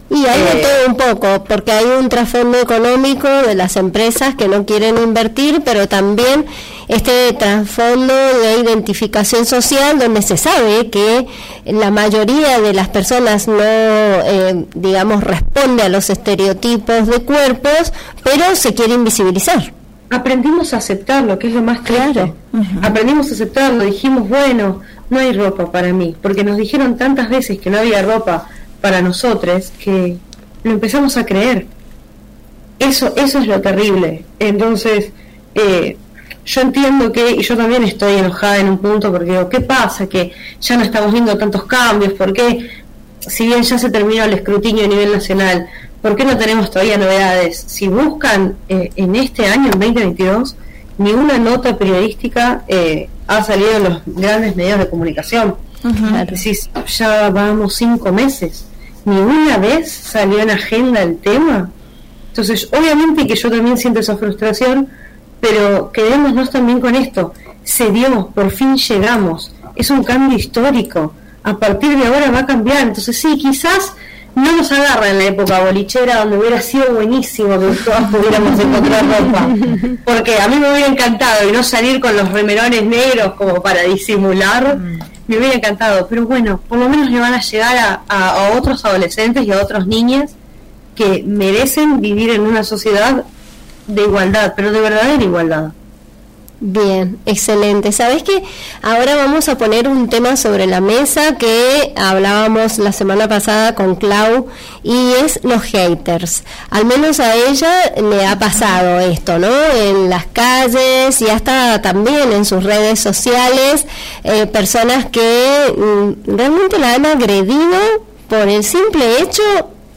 Y 0.10 0.26
hay 0.26 0.42
de 0.42 0.60
eh, 0.60 0.62
todo 0.62 0.88
un 0.88 0.98
poco, 0.98 1.44
porque 1.46 1.72
hay 1.72 1.86
un 1.86 2.10
trasfondo 2.10 2.60
económico 2.60 3.30
de 3.30 3.56
las 3.56 3.78
empresas 3.78 4.36
que 4.36 4.50
no 4.50 4.66
quieren 4.66 4.98
invertir, 4.98 5.62
pero 5.64 5.88
también 5.88 6.46
este 6.90 7.32
trasfondo 7.32 8.14
de 8.14 8.58
identificación 8.60 9.46
social, 9.46 10.00
donde 10.00 10.22
se 10.22 10.36
sabe 10.36 10.90
que 10.90 11.28
la 11.64 11.92
mayoría 11.92 12.60
de 12.60 12.74
las 12.74 12.90
personas 12.90 13.48
no, 13.48 13.62
eh, 13.62 14.66
digamos, 14.76 15.24
responde 15.24 15.84
a 15.84 15.90
los 15.90 16.10
estereotipos 16.10 17.08
de 17.08 17.20
cuerpos, 17.22 17.94
pero 18.22 18.54
se 18.58 18.74
quiere 18.74 18.96
invisibilizar 18.96 19.81
aprendimos 20.12 20.74
a 20.74 20.78
aceptarlo, 20.78 21.40
que 21.40 21.48
es 21.48 21.54
lo 21.54 21.64
más 21.64 21.80
claro. 21.80 22.36
Aprendimos 22.82 23.32
a 23.32 23.34
aceptarlo, 23.34 23.86
dijimos, 23.86 24.28
bueno, 24.28 24.82
no 25.10 25.20
hay 25.20 25.32
ropa 25.32 25.72
para 25.72 25.94
mí, 25.94 26.16
porque 26.22 26.44
nos 26.44 26.58
dijeron 26.58 26.98
tantas 26.98 27.30
veces 27.30 27.60
que 27.60 27.70
no 27.70 27.80
había 27.80 28.02
ropa 28.02 28.48
para 28.82 29.02
nosotros 29.02 29.72
que 29.82 30.18
lo 30.64 30.72
empezamos 30.72 31.16
a 31.16 31.26
creer. 31.26 31.66
Eso, 32.78 33.14
eso 33.16 33.40
es 33.40 33.48
lo 33.48 33.62
terrible. 33.62 34.26
Entonces, 34.38 35.12
eh, 35.56 35.96
yo 36.46 36.62
entiendo 36.62 37.12
que, 37.12 37.32
y 37.32 37.42
yo 37.42 37.56
también 37.56 37.84
estoy 37.84 38.18
enojada 38.18 38.58
en 38.58 38.68
un 38.68 38.80
punto 38.80 39.12
porque 39.12 39.32
digo, 39.32 39.48
¿qué 39.48 39.62
pasa? 39.62 40.08
Que 40.08 40.34
ya 40.60 40.76
no 40.76 40.84
estamos 40.84 41.14
viendo 41.14 41.38
tantos 41.38 41.64
cambios, 41.64 42.14
¿por 42.14 42.34
qué? 42.34 42.70
Si 43.20 43.46
bien 43.46 43.64
ya 43.64 43.78
se 43.78 43.90
terminó 43.90 44.26
el 44.26 44.34
escrutinio 44.34 44.84
a 44.84 44.88
nivel 44.88 45.14
nacional, 45.14 45.70
¿por 46.02 46.16
qué 46.16 46.26
no 46.26 46.38
tenemos 46.38 46.70
todavía 46.72 46.98
novedades? 46.98 47.64
Si 47.68 47.88
buscan 47.88 48.56
eh, 48.70 48.92
en 48.96 49.16
este 49.16 49.46
año, 49.46 49.66
en 49.66 49.80
2022, 49.80 50.56
ninguna 50.98 51.38
nota 51.38 51.78
periodística 51.78 52.64
eh, 52.68 53.10
ha 53.28 53.44
salido 53.44 53.78
en 53.78 53.84
los 53.84 54.02
grandes 54.06 54.56
medios 54.56 54.80
de 54.80 54.90
comunicación. 54.90 55.56
ya 56.98 57.30
vamos 57.30 57.76
cinco 57.76 58.12
meses, 58.12 58.66
ni 59.06 59.18
una 59.18 59.58
vez 59.58 59.92
salió 59.92 60.40
en 60.40 60.52
agenda 60.52 61.02
el 61.02 61.18
tema. 61.18 61.70
Entonces, 62.30 62.70
obviamente 62.72 63.28
que 63.28 63.36
yo 63.36 63.52
también 63.52 63.78
siento 63.78 64.00
esa 64.00 64.18
frustración, 64.18 64.88
pero 65.40 65.92
quedémonos 65.92 66.52
también 66.52 66.80
con 66.80 66.96
esto. 66.96 67.34
Se 67.64 67.92
dio, 67.92 68.28
por 68.34 68.52
fin 68.52 68.78
llegamos. 68.78 69.54
Es 69.76 69.90
un 69.90 70.04
cambio 70.04 70.38
histórico. 70.38 71.14
A 71.44 71.58
partir 71.58 71.98
de 71.98 72.06
ahora 72.06 72.32
va 72.32 72.40
a 72.40 72.46
cambiar. 72.46 72.88
Entonces, 72.88 73.18
sí, 73.18 73.38
quizás 73.38 73.94
no 74.36 74.58
nos 74.58 74.72
agarra 74.72 75.10
en 75.10 75.18
la 75.18 75.24
época 75.26 75.60
bolichera 75.62 76.20
donde 76.20 76.38
hubiera 76.38 76.62
sido 76.62 76.94
buenísimo 76.94 77.60
que 77.60 77.76
todas 77.84 78.10
pudiéramos 78.12 78.60
encontrar 78.60 79.06
ropa. 79.06 79.50
Porque 80.06 80.40
a 80.40 80.48
mí 80.48 80.56
me 80.58 80.72
hubiera 80.72 80.88
encantado 80.88 81.50
y 81.50 81.52
no 81.52 81.64
salir 81.64 82.00
con 82.00 82.16
los 82.16 82.32
remerones 82.32 82.84
negros 82.84 83.34
como 83.34 83.62
para 83.62 83.84
disimular. 83.84 84.78
Me 85.28 85.38
hubiera 85.38 85.56
encantado. 85.56 86.08
Pero 86.08 86.26
bueno, 86.26 86.62
por 86.68 86.78
lo 86.78 86.88
menos 86.88 87.10
le 87.10 87.20
van 87.20 87.34
a 87.34 87.42
llegar 87.42 87.78
a, 87.78 88.02
a 88.08 88.58
otros 88.58 88.84
adolescentes 88.86 89.46
y 89.46 89.52
a 89.52 89.62
otros 89.62 89.88
niños 89.88 90.32
que 90.96 91.24
merecen 91.26 92.02
vivir 92.02 92.32
en 92.32 92.42
una 92.42 92.64
sociedad 92.64 93.26
de 93.88 94.02
igualdad, 94.02 94.54
pero 94.56 94.72
de 94.72 94.80
verdadera 94.80 95.24
igualdad. 95.24 95.72
Bien, 96.64 97.18
excelente. 97.26 97.92
Sabes 97.92 98.22
que 98.22 98.44
ahora 98.84 99.16
vamos 99.16 99.50
a 99.50 99.58
poner 99.58 99.88
un 99.88 100.08
tema 100.10 100.38
sobre 100.38 100.68
la 100.68 100.80
mesa 100.80 101.36
que 101.36 101.92
hablábamos 101.96 102.78
la 102.78 102.92
semana 102.92 103.28
pasada 103.28 103.74
con 103.74 103.96
Clau 103.96 104.46
y 104.84 105.14
es 105.14 105.40
los 105.42 105.64
haters. 105.64 106.44
Al 106.70 106.86
menos 106.86 107.20
a 107.20 107.36
ella 107.36 107.74
le 108.00 108.28
ha 108.28 108.38
pasado 108.38 109.00
esto, 109.00 109.40
¿no? 109.40 109.50
En 109.76 110.12
las 110.12 110.28
calles 110.28 111.20
y 111.20 111.30
hasta 111.30 111.82
también 111.82 112.32
en 112.32 112.46
sus 112.46 112.64
redes 112.64 113.00
sociales, 113.00 113.88
eh, 114.24 114.46
personas 114.46 115.08
que 115.08 115.74
mm, 115.76 116.38
realmente 116.38 116.78
la 116.78 116.94
han 116.94 117.08
agredido 117.08 118.06
por 118.28 118.48
el 118.48 118.64
simple 118.64 119.20
hecho 119.20 119.42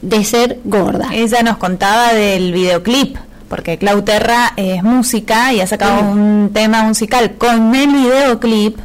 de 0.00 0.24
ser 0.24 0.60
gorda. 0.64 1.10
Ella 1.12 1.42
nos 1.42 1.58
contaba 1.58 2.14
del 2.14 2.54
videoclip 2.54 3.18
porque 3.48 3.78
Clau 3.78 4.02
Terra 4.02 4.52
es 4.56 4.82
música 4.82 5.52
y 5.52 5.60
ha 5.60 5.66
sacado 5.66 6.02
mm. 6.02 6.10
un 6.10 6.50
tema 6.52 6.82
musical 6.82 7.34
con 7.36 7.74
el 7.74 7.88
videoclip 7.88 8.78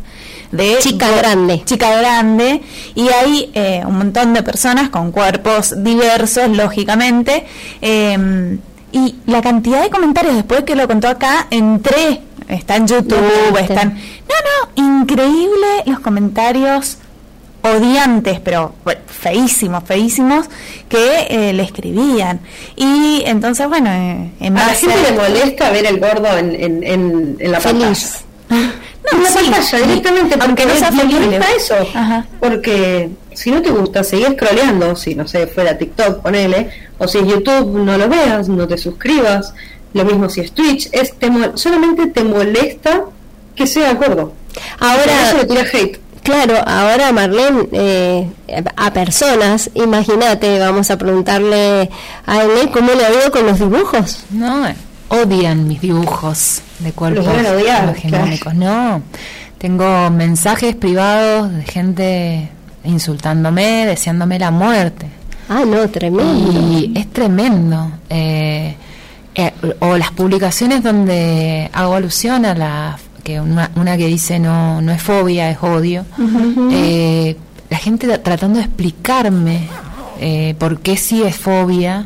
de 0.51 0.77
Chica 0.79 1.09
Grande. 1.11 1.61
Chica 1.65 1.95
Grande, 1.97 2.61
y 2.95 3.09
hay 3.09 3.51
eh, 3.53 3.83
un 3.85 3.97
montón 3.97 4.33
de 4.33 4.43
personas 4.43 4.89
con 4.89 5.11
cuerpos 5.11 5.83
diversos, 5.83 6.49
lógicamente, 6.49 7.45
em, 7.81 8.59
y 8.91 9.15
la 9.27 9.41
cantidad 9.41 9.83
de 9.83 9.89
comentarios 9.89 10.35
después 10.35 10.63
que 10.63 10.75
lo 10.75 10.87
contó 10.87 11.07
acá, 11.07 11.47
entré, 11.51 12.21
está 12.47 12.77
en 12.77 12.87
YouTube, 12.87 13.57
están... 13.59 13.93
No, 13.93 14.35
no, 14.75 15.01
increíble 15.01 15.83
los 15.85 15.99
comentarios 15.99 16.97
odiantes, 17.61 18.39
pero 18.39 18.73
feísimos, 19.07 19.83
feísimos, 19.83 20.47
que 20.87 21.27
eh, 21.29 21.53
le 21.53 21.63
escribían. 21.63 22.39
Y 22.75 23.23
entonces, 23.25 23.67
bueno, 23.67 23.89
eh, 23.89 24.31
en 24.39 24.57
a 24.57 24.67
la 24.67 24.73
gente 24.73 24.95
le 25.01 25.17
molesta 25.17 25.69
ver 25.71 25.85
el 25.85 25.99
gordo 25.99 26.37
en, 26.37 26.55
en, 26.55 27.37
en, 27.39 27.51
la 27.51 27.59
Feliz. 27.59 28.23
pantalla. 28.47 28.73
No, 29.01 29.17
en 29.17 29.23
la 29.23 29.31
pantalla, 29.31 29.87
directamente, 29.87 30.37
porque 30.37 30.65
no 30.65 30.75
se 30.75 30.91
molesta 30.91 31.45
eso. 31.55 31.75
Porque 32.39 33.09
si 33.33 33.49
no 33.49 33.61
te 33.61 33.69
gusta, 33.69 34.03
seguir 34.03 34.33
scrolleando, 34.33 34.95
si 34.95 35.15
no 35.15 35.25
sé, 35.25 35.47
fuera 35.47 35.77
TikTok, 35.77 36.21
ponele, 36.21 36.69
o 36.97 37.07
si 37.07 37.19
es 37.19 37.25
YouTube, 37.25 37.79
no 37.79 37.97
lo 37.97 38.09
veas, 38.09 38.49
no 38.49 38.67
te 38.67 38.77
suscribas. 38.77 39.53
Lo 39.93 40.03
mismo 40.03 40.29
si 40.29 40.41
es 40.41 40.51
Twitch, 40.51 40.89
es 40.91 41.17
te 41.17 41.29
solamente 41.55 42.07
te 42.07 42.23
molesta 42.23 43.05
que 43.55 43.65
sea 43.65 43.93
gordo. 43.93 44.33
Ahora, 44.79 45.31
eso 45.31 45.53
le 45.53 45.61
hate 45.61 45.99
Claro, 46.23 46.55
ahora 46.65 47.11
Marlene, 47.11 47.67
eh, 47.71 48.29
a 48.75 48.93
personas, 48.93 49.69
imagínate, 49.73 50.59
vamos 50.59 50.91
a 50.91 50.97
preguntarle 50.97 51.89
a 52.25 52.43
él 52.43 52.69
cómo 52.71 52.93
le 52.93 53.05
ha 53.05 53.09
ido 53.11 53.31
con 53.31 53.45
los 53.45 53.59
dibujos. 53.59 54.23
No, 54.29 54.67
odian 55.09 55.67
mis 55.67 55.81
dibujos 55.81 56.61
de 56.79 56.91
cuerpos 56.91 57.25
hegemónicos. 57.27 58.53
No, 58.53 59.01
tengo 59.57 60.09
mensajes 60.09 60.75
privados 60.75 61.51
de 61.51 61.63
gente 61.63 62.49
insultándome, 62.83 63.85
deseándome 63.85 64.39
la 64.39 64.51
muerte. 64.51 65.07
Ah, 65.49 65.63
no, 65.65 65.89
tremendo. 65.89 66.61
Y 66.61 66.93
es 66.95 67.11
tremendo. 67.11 67.91
Eh, 68.09 68.75
eh, 69.35 69.53
o 69.79 69.97
las 69.97 70.11
publicaciones 70.11 70.83
donde 70.83 71.69
hago 71.73 71.95
alusión 71.95 72.45
a 72.45 72.53
la 72.53 72.99
una, 73.39 73.71
una 73.75 73.97
que 73.97 74.07
dice 74.07 74.39
no, 74.39 74.81
no 74.81 74.91
es 74.91 75.01
fobia, 75.01 75.49
es 75.49 75.57
odio, 75.61 76.05
eh, 76.71 77.37
la 77.69 77.77
gente 77.77 78.17
tratando 78.17 78.59
de 78.59 78.65
explicarme 78.65 79.67
eh, 80.19 80.55
por 80.57 80.79
qué 80.79 80.97
sí 80.97 81.23
es 81.23 81.35
fobia, 81.35 82.05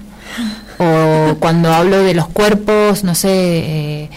o 0.77 1.35
cuando 1.39 1.73
hablo 1.73 2.03
de 2.03 2.13
los 2.13 2.27
cuerpos, 2.27 3.03
no 3.03 3.15
sé, 3.15 3.29
eh, 3.31 4.09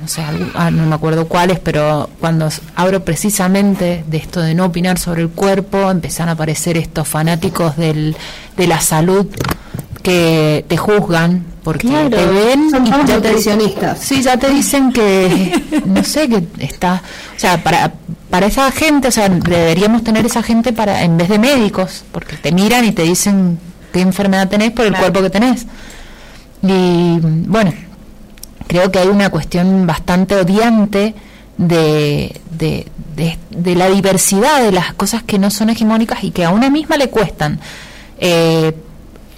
no 0.00 0.08
sé, 0.08 0.22
ah, 0.54 0.70
no 0.70 0.86
me 0.86 0.94
acuerdo 0.94 1.26
cuáles, 1.26 1.58
pero 1.60 2.10
cuando 2.20 2.48
abro 2.74 3.04
precisamente 3.04 4.04
de 4.06 4.16
esto 4.16 4.40
de 4.40 4.54
no 4.54 4.66
opinar 4.66 4.98
sobre 4.98 5.22
el 5.22 5.30
cuerpo, 5.30 5.90
empiezan 5.90 6.28
a 6.28 6.32
aparecer 6.32 6.76
estos 6.76 7.08
fanáticos 7.08 7.76
del, 7.76 8.16
de 8.56 8.66
la 8.66 8.80
salud 8.80 9.26
que 10.02 10.64
te 10.68 10.76
juzgan 10.76 11.53
porque 11.64 11.88
te 11.88 12.26
ven 12.26 12.68
y 12.84 13.06
ya 13.06 13.20
te 13.20 13.96
sí 13.98 14.22
ya 14.22 14.36
te 14.36 14.50
dicen 14.50 14.92
que 14.92 15.82
no 15.86 16.04
sé 16.04 16.28
que 16.28 16.44
está 16.58 17.02
o 17.34 17.40
sea 17.40 17.64
para 17.64 17.92
para 18.30 18.46
esa 18.46 18.70
gente 18.70 19.08
o 19.08 19.10
sea 19.10 19.28
deberíamos 19.28 20.04
tener 20.04 20.24
esa 20.26 20.42
gente 20.42 20.72
para 20.72 21.02
en 21.02 21.16
vez 21.16 21.28
de 21.30 21.38
médicos 21.38 22.04
porque 22.12 22.36
te 22.36 22.52
miran 22.52 22.84
y 22.84 22.92
te 22.92 23.02
dicen 23.02 23.58
qué 23.92 24.00
enfermedad 24.02 24.48
tenés 24.48 24.72
por 24.72 24.84
el 24.84 24.94
cuerpo 24.94 25.22
que 25.22 25.30
tenés. 25.30 25.66
Y 26.62 27.18
bueno 27.20 27.72
creo 28.66 28.90
que 28.90 28.98
hay 28.98 29.08
una 29.08 29.30
cuestión 29.30 29.86
bastante 29.86 30.34
odiante 30.34 31.14
de, 31.56 32.40
de, 32.50 32.86
de, 33.50 33.74
la 33.76 33.88
diversidad 33.88 34.62
de 34.62 34.72
las 34.72 34.94
cosas 34.94 35.22
que 35.22 35.38
no 35.38 35.50
son 35.50 35.70
hegemónicas 35.70 36.24
y 36.24 36.30
que 36.32 36.44
a 36.44 36.50
una 36.50 36.70
misma 36.70 36.96
le 36.96 37.08
cuestan 37.08 37.60
eh, 38.18 38.74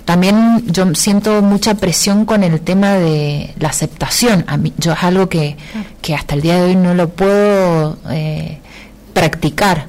también 0.06 0.62
yo 0.66 0.94
siento 0.94 1.42
mucha 1.42 1.74
presión 1.74 2.26
con 2.26 2.44
el 2.44 2.60
tema 2.60 2.94
de 2.94 3.52
la 3.58 3.70
aceptación. 3.70 4.44
A 4.46 4.56
mí, 4.56 4.72
yo 4.78 4.92
es 4.92 5.02
algo 5.02 5.28
que, 5.28 5.56
que 6.00 6.14
hasta 6.14 6.36
el 6.36 6.42
día 6.42 6.54
de 6.54 6.62
hoy 6.62 6.76
no 6.76 6.94
lo 6.94 7.08
puedo 7.08 7.98
eh, 8.10 8.60
practicar. 9.12 9.88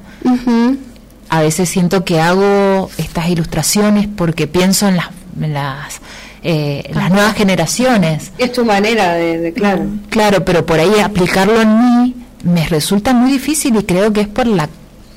A 1.30 1.40
veces 1.40 1.68
siento 1.68 2.04
que 2.04 2.20
hago 2.20 2.90
estas 2.98 3.28
ilustraciones 3.28 4.08
porque 4.08 4.48
pienso 4.48 4.88
en 4.88 4.96
las, 4.96 5.06
las, 5.38 6.00
eh, 6.42 6.90
las 6.92 7.12
nuevas 7.12 7.34
generaciones. 7.36 8.32
Es 8.38 8.52
tu 8.52 8.64
manera 8.64 9.14
de, 9.14 9.38
de, 9.38 9.52
claro. 9.52 9.86
Claro, 10.10 10.44
pero 10.44 10.66
por 10.66 10.80
ahí 10.80 10.98
aplicarlo 10.98 11.60
en 11.60 11.78
mí 11.78 12.16
me 12.42 12.66
resulta 12.66 13.14
muy 13.14 13.30
difícil 13.30 13.76
y 13.76 13.84
creo 13.84 14.12
que 14.12 14.22
es 14.22 14.28
por 14.28 14.48
la, 14.48 14.68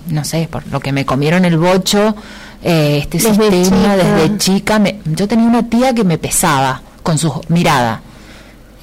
no 0.10 0.24
sé, 0.26 0.48
por 0.52 0.68
lo 0.68 0.80
que 0.80 0.92
me 0.92 1.06
comieron 1.06 1.44
el 1.44 1.58
bocho 1.58 2.16
eh, 2.64 3.00
este 3.02 3.20
sistema 3.20 3.96
desde 3.96 4.38
chica. 4.38 4.82
yo 5.06 5.28
tenía 5.28 5.48
una 5.48 5.64
tía 5.64 5.94
que 5.94 6.04
me 6.04 6.18
pesaba 6.18 6.82
con 7.04 7.18
su 7.18 7.42
mirada. 7.50 8.02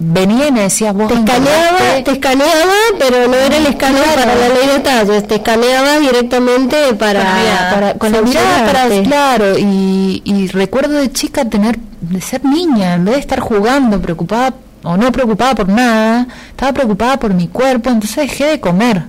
Venía 0.00 0.46
y 0.46 0.52
me 0.52 0.60
decía, 0.60 0.92
vos 0.92 1.08
te 1.08 1.14
escaneaba, 1.14 1.78
te 2.04 2.12
escaneaba, 2.12 2.72
pero 3.00 3.26
no 3.26 3.34
era 3.34 3.56
el 3.56 3.66
escaneo 3.66 4.04
para 4.14 4.32
la 4.32 4.48
ley 4.48 4.68
de 4.68 4.78
tallos, 4.78 5.26
te 5.26 5.34
escaneaba 5.36 5.98
directamente 5.98 6.94
para, 6.94 7.94
con 7.98 8.12
la 8.12 8.22
mirada, 8.22 8.64
para, 8.64 9.02
claro, 9.02 9.58
y, 9.58 10.22
y 10.24 10.46
recuerdo 10.48 10.94
de 10.94 11.10
chica 11.10 11.46
tener, 11.46 11.80
de 12.00 12.20
ser 12.20 12.44
niña, 12.44 12.94
en 12.94 13.06
vez 13.06 13.14
de 13.14 13.20
estar 13.22 13.40
jugando, 13.40 14.00
preocupada 14.00 14.54
o 14.84 14.96
no 14.96 15.10
preocupada 15.10 15.56
por 15.56 15.68
nada, 15.68 16.28
estaba 16.50 16.72
preocupada 16.72 17.18
por 17.18 17.34
mi 17.34 17.48
cuerpo, 17.48 17.90
entonces 17.90 18.28
dejé 18.28 18.44
de 18.46 18.60
comer. 18.60 19.02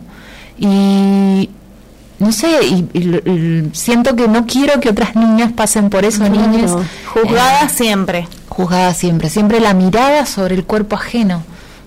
Y, 0.57 1.49
no 2.20 2.32
sé, 2.34 2.65
y, 2.65 3.70
siento 3.74 4.15
que 4.15 4.28
no 4.28 4.45
quiero 4.45 4.80
que 4.80 4.89
otras 4.89 5.15
niñas 5.15 5.53
pasen 5.53 5.89
por 5.89 6.03
eso, 6.03 6.28
niñas. 6.28 6.72
Juzgadas 7.05 7.72
eh, 7.72 7.76
siempre. 7.76 8.28
Juzgadas 8.49 8.97
siempre, 8.97 9.30
siempre 9.30 9.59
la 9.59 9.74
mirada 9.74 10.26
sobre 10.26 10.55
el 10.55 10.65
cuerpo 10.65 10.95
ajeno. 10.95 11.43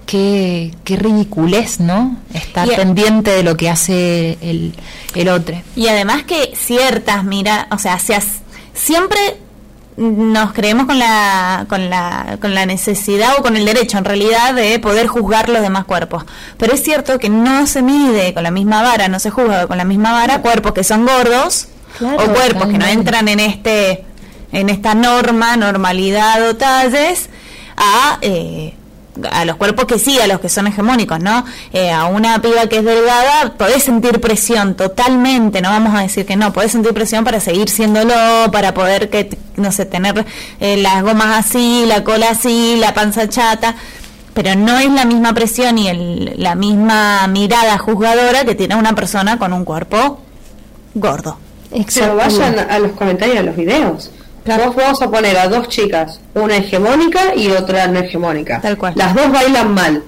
Qué, 0.06 0.74
qué 0.84 0.96
ridiculez, 0.96 1.80
¿no? 1.80 2.16
Estar 2.34 2.68
pendiente 2.68 3.30
de 3.30 3.42
lo 3.42 3.56
que 3.56 3.70
hace 3.70 4.36
el, 4.40 4.74
el 5.14 5.28
otro. 5.28 5.56
Y 5.76 5.86
además 5.86 6.24
que 6.24 6.54
ciertas 6.56 7.24
mira, 7.24 7.68
o 7.70 7.78
sea, 7.78 7.98
seas, 7.98 8.26
siempre 8.74 9.38
nos 9.96 10.52
creemos 10.52 10.86
con 10.86 10.98
la, 10.98 11.66
con 11.68 11.90
la, 11.90 12.38
con 12.40 12.54
la 12.54 12.66
necesidad 12.66 13.34
o 13.38 13.42
con 13.42 13.56
el 13.56 13.64
derecho 13.64 13.98
en 13.98 14.04
realidad 14.04 14.54
de 14.54 14.78
poder 14.78 15.06
juzgar 15.06 15.48
los 15.48 15.62
demás 15.62 15.84
cuerpos. 15.84 16.24
Pero 16.56 16.72
es 16.72 16.82
cierto 16.82 17.18
que 17.18 17.28
no 17.28 17.66
se 17.66 17.82
mide 17.82 18.32
con 18.34 18.42
la 18.42 18.50
misma 18.50 18.82
vara, 18.82 19.08
no 19.08 19.18
se 19.18 19.30
juzga 19.30 19.66
con 19.66 19.76
la 19.76 19.84
misma 19.84 20.12
vara 20.12 20.40
cuerpos 20.40 20.72
que 20.72 20.84
son 20.84 21.04
gordos 21.04 21.68
o 22.00 22.32
cuerpos 22.32 22.68
que 22.68 22.78
no 22.78 22.86
entran 22.86 23.28
en 23.28 23.40
este 23.40 24.04
en 24.52 24.68
esta 24.68 24.94
norma, 24.94 25.56
normalidad 25.56 26.46
o 26.48 26.56
talles 26.56 27.30
a 27.76 28.18
eh, 28.20 28.74
a 29.30 29.44
los 29.44 29.56
cuerpos 29.56 29.84
que 29.84 29.98
sí, 29.98 30.18
a 30.20 30.26
los 30.26 30.40
que 30.40 30.48
son 30.48 30.66
hegemónicos, 30.66 31.20
¿no? 31.20 31.44
Eh, 31.72 31.90
a 31.90 32.06
una 32.06 32.40
piba 32.40 32.66
que 32.66 32.78
es 32.78 32.84
delgada, 32.84 33.54
podés 33.56 33.82
sentir 33.82 34.20
presión 34.20 34.74
totalmente, 34.74 35.60
no 35.60 35.70
vamos 35.70 35.94
a 35.94 36.00
decir 36.00 36.24
que 36.24 36.36
no, 36.36 36.52
podés 36.52 36.72
sentir 36.72 36.94
presión 36.94 37.24
para 37.24 37.40
seguir 37.40 37.68
siéndolo, 37.68 38.14
para 38.50 38.74
poder, 38.74 39.10
que 39.10 39.36
no 39.56 39.70
sé, 39.72 39.84
tener 39.84 40.24
eh, 40.60 40.76
las 40.78 41.02
gomas 41.02 41.46
así, 41.46 41.84
la 41.86 42.04
cola 42.04 42.30
así, 42.30 42.76
la 42.78 42.94
panza 42.94 43.28
chata, 43.28 43.76
pero 44.34 44.54
no 44.54 44.78
es 44.78 44.90
la 44.90 45.04
misma 45.04 45.34
presión 45.34 45.76
y 45.78 45.88
el, 45.88 46.34
la 46.38 46.54
misma 46.54 47.26
mirada 47.26 47.76
juzgadora 47.78 48.44
que 48.44 48.54
tiene 48.54 48.76
una 48.76 48.94
persona 48.94 49.38
con 49.38 49.52
un 49.52 49.64
cuerpo 49.64 50.20
gordo. 50.94 51.38
Pero 51.94 52.16
vayan 52.16 52.58
a 52.58 52.78
los 52.78 52.92
comentarios 52.92 53.36
de 53.36 53.42
los 53.42 53.56
videos. 53.56 54.10
Vos 54.44 54.74
vamos 54.76 55.00
a 55.02 55.10
poner 55.10 55.36
a 55.38 55.48
dos 55.48 55.68
chicas, 55.68 56.20
una 56.34 56.56
hegemónica 56.56 57.34
y 57.36 57.50
otra 57.50 57.86
no 57.86 58.00
hegemónica. 58.00 58.60
Tal 58.60 58.76
cual. 58.76 58.92
Las 58.96 59.14
dos 59.14 59.30
bailan 59.30 59.72
mal. 59.72 60.02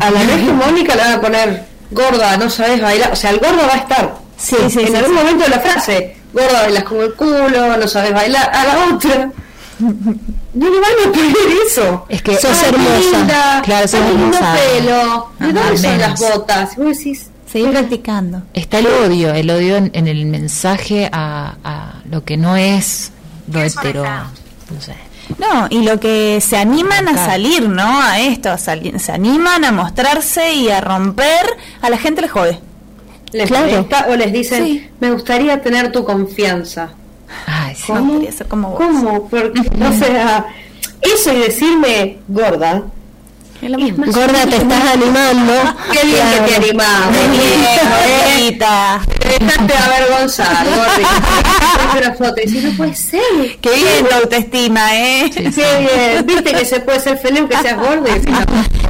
A 0.00 0.10
la 0.10 0.24
no 0.24 0.32
hegemónica 0.32 0.94
le 0.94 1.00
van 1.02 1.12
a 1.14 1.20
poner 1.20 1.64
gorda, 1.90 2.36
no 2.36 2.50
sabes 2.50 2.80
bailar. 2.80 3.12
O 3.12 3.16
sea, 3.16 3.30
el 3.30 3.38
gordo 3.38 3.66
va 3.66 3.74
a 3.74 3.78
estar. 3.78 4.14
Sí, 4.36 4.56
sí, 4.68 4.80
en 4.80 4.88
sí, 4.88 4.94
algún 4.94 5.16
sí. 5.16 5.22
momento 5.22 5.44
de 5.44 5.50
la 5.50 5.60
frase, 5.60 6.16
gorda 6.32 6.62
bailas 6.62 6.84
como 6.84 7.02
el 7.02 7.14
culo, 7.14 7.76
no 7.76 7.88
sabes 7.88 8.12
bailar. 8.12 8.50
A 8.54 8.64
la 8.64 8.94
otra. 8.94 9.30
No 9.78 10.70
le 10.70 10.80
van 10.80 10.90
a 11.06 11.12
poner 11.12 11.34
eso. 11.66 12.06
Es 12.08 12.22
que 12.22 12.36
sos 12.36 12.62
hermosa. 12.62 13.18
linda, 13.18 13.62
Claro, 13.64 13.88
sos 13.88 14.00
hermosa. 14.00 14.54
pelo. 14.74 15.30
¿De 15.38 15.52
dónde 15.52 15.76
son 15.78 15.90
menos. 15.98 16.08
las 16.08 16.20
botas? 16.20 16.72
Y 16.76 16.80
vos 16.80 16.96
decís, 16.98 17.26
Seguir 17.50 17.70
practicando. 17.70 18.42
Está 18.54 18.78
el 18.80 18.86
odio, 18.86 19.32
el 19.32 19.48
odio 19.50 19.76
en, 19.76 19.90
en 19.94 20.08
el 20.08 20.26
mensaje 20.26 21.08
a, 21.12 21.54
a 21.62 21.94
lo 22.10 22.24
que 22.24 22.36
no 22.36 22.56
es 22.56 23.12
lo 23.52 23.62
hetero. 23.62 24.04
No 24.04 24.80
sé. 24.80 24.94
No, 25.38 25.66
y 25.70 25.82
lo 25.82 25.98
que 25.98 26.40
se 26.40 26.56
animan 26.56 27.08
a 27.08 27.16
salir, 27.26 27.68
¿no? 27.68 28.00
A 28.00 28.20
esto, 28.20 28.50
a 28.50 28.58
sali- 28.58 28.96
se 28.98 29.10
animan 29.12 29.64
a 29.64 29.72
mostrarse 29.72 30.52
y 30.54 30.68
a 30.70 30.80
romper, 30.80 31.46
a 31.82 31.90
la 31.90 31.98
gente 31.98 32.20
le 32.22 32.28
jode. 32.28 32.60
les 33.32 33.48
Claro. 33.48 33.66
molesta 33.66 34.06
o 34.08 34.14
les 34.16 34.32
dicen, 34.32 34.64
Sí. 34.64 34.88
me 35.00 35.10
gustaría 35.10 35.60
tener 35.60 35.90
tu 35.90 36.04
confianza. 36.04 36.90
Ay, 37.46 37.74
sí. 37.74 37.92
No, 37.92 38.12
quería 38.12 38.32
ser 38.32 38.46
como 38.46 38.70
vos. 38.70 38.78
¿Cómo? 38.78 39.28
Porque, 39.28 39.60
o 39.60 39.92
sea, 39.92 40.46
eso 41.02 41.32
y 41.32 41.38
decirme 41.40 42.18
gorda. 42.28 42.84
Es 43.62 43.70
lo 43.70 43.78
mismo. 43.78 44.04
Gorda, 44.06 44.46
te 44.46 44.56
estás 44.56 44.84
animando. 44.94 45.52
Qué 45.92 46.06
bien 46.06 46.26
que 46.30 46.50
te 46.50 46.56
animás. 46.56 47.06
Muy 47.10 47.38
bien, 47.38 47.60
gordita. 48.36 49.00
Te 49.18 49.28
dejaste 49.28 49.74
avergonzar, 49.76 50.66
gordita. 50.66 51.98
Una 51.98 52.14
foto 52.14 52.34
y 52.36 52.46
decís, 52.46 52.64
no 52.64 52.76
puede 52.76 52.94
ser. 52.94 53.20
Qué 53.60 53.70
bien 53.74 54.06
tu 54.08 54.14
autoestima, 54.14 54.96
¿eh? 54.96 55.30
Qué 55.32 55.40
bien. 55.50 56.26
Viste 56.26 56.52
que 56.52 56.64
se 56.64 56.80
puede 56.80 57.00
ser 57.00 57.18
feliz 57.18 57.44
que 57.48 57.56
seas 57.56 57.76
decís, 58.04 58.30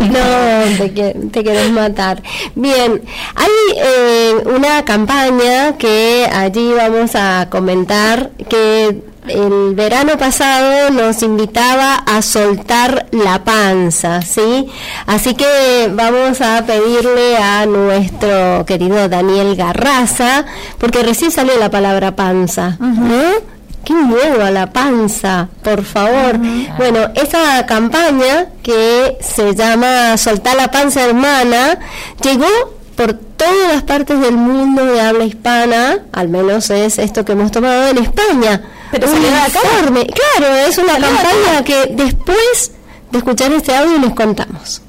no. 0.00 0.86
Te, 0.94 1.14
te 1.32 1.44
querés 1.44 1.70
matar. 1.70 2.22
Bien, 2.54 3.02
hay 3.34 3.50
eh, 3.76 4.34
una 4.46 4.84
campaña 4.84 5.76
que 5.78 6.28
allí 6.32 6.72
vamos 6.72 7.14
a 7.14 7.48
comentar 7.50 8.30
que 8.48 9.02
el 9.29 9.74
verano 9.74 10.16
pasado 10.18 10.91
nos 10.91 11.22
invitaba 11.22 11.95
a 11.95 12.22
soltar 12.22 13.07
la 13.12 13.45
panza, 13.45 14.22
¿sí? 14.22 14.66
Así 15.07 15.35
que 15.35 15.91
vamos 15.93 16.41
a 16.41 16.64
pedirle 16.66 17.37
a 17.37 17.66
nuestro 17.66 18.64
querido 18.66 19.09
Daniel 19.09 19.57
Garraza, 19.57 20.45
porque 20.79 21.03
recién 21.03 21.31
salió 21.31 21.59
la 21.59 21.70
palabra 21.70 22.16
panza, 22.16 22.77
¿no? 22.79 23.57
¡Qué 23.85 23.95
miedo 23.95 24.45
a 24.45 24.51
la 24.51 24.72
panza! 24.72 25.49
Por 25.62 25.85
favor. 25.85 26.39
Bueno, 26.77 27.11
esa 27.14 27.64
campaña 27.66 28.47
que 28.62 29.16
se 29.20 29.55
llama 29.55 30.16
Soltar 30.16 30.57
la 30.57 30.70
panza 30.72 31.05
hermana 31.05 31.79
llegó 32.20 32.49
por 32.97 33.12
todas 33.12 33.72
las 33.72 33.83
partes 33.83 34.18
del 34.20 34.37
mundo 34.37 34.85
de 34.85 35.01
habla 35.01 35.24
hispana, 35.24 35.99
al 36.12 36.29
menos 36.29 36.70
es 36.70 36.99
esto 36.99 37.24
que 37.24 37.33
hemos 37.33 37.53
tomado 37.53 37.89
en 37.89 37.99
España. 37.99 38.62
Pero 39.01 39.07
Un 39.12 39.12
salió 39.14 39.30
de 39.30 39.40
acá. 39.42 39.61
informe. 39.64 40.07
Claro, 40.07 40.55
es 40.57 40.78
una 40.78 40.92
campaña 40.99 41.64
que 41.64 41.86
después 41.92 42.72
de 43.11 43.18
escuchar 43.18 43.53
este 43.53 43.74
audio 43.76 43.99
les 43.99 44.14
contamos. 44.14 44.82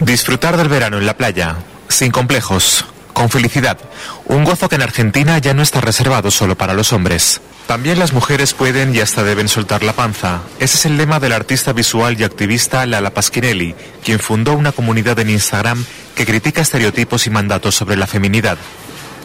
Disfrutar 0.00 0.56
del 0.56 0.68
verano 0.68 0.98
en 0.98 1.06
la 1.06 1.16
playa, 1.16 1.56
sin 1.88 2.10
complejos, 2.10 2.84
con 3.12 3.30
felicidad. 3.30 3.78
Un 4.26 4.44
gozo 4.44 4.68
que 4.68 4.74
en 4.76 4.82
Argentina 4.82 5.38
ya 5.38 5.54
no 5.54 5.62
está 5.62 5.80
reservado 5.80 6.30
solo 6.30 6.56
para 6.56 6.74
los 6.74 6.92
hombres. 6.92 7.40
También 7.66 7.98
las 7.98 8.12
mujeres 8.12 8.54
pueden 8.54 8.94
y 8.94 9.00
hasta 9.00 9.24
deben 9.24 9.48
soltar 9.48 9.82
la 9.82 9.92
panza. 9.92 10.40
Ese 10.60 10.76
es 10.76 10.86
el 10.86 10.96
lema 10.96 11.18
del 11.18 11.32
artista 11.32 11.72
visual 11.72 12.16
y 12.20 12.24
activista 12.24 12.86
Lala 12.86 13.12
Paschinelli, 13.12 13.74
quien 14.04 14.20
fundó 14.20 14.52
una 14.52 14.70
comunidad 14.72 15.18
en 15.18 15.30
Instagram 15.30 15.84
que 16.14 16.24
critica 16.26 16.60
estereotipos 16.60 17.26
y 17.26 17.30
mandatos 17.30 17.74
sobre 17.74 17.96
la 17.96 18.06
feminidad. 18.06 18.56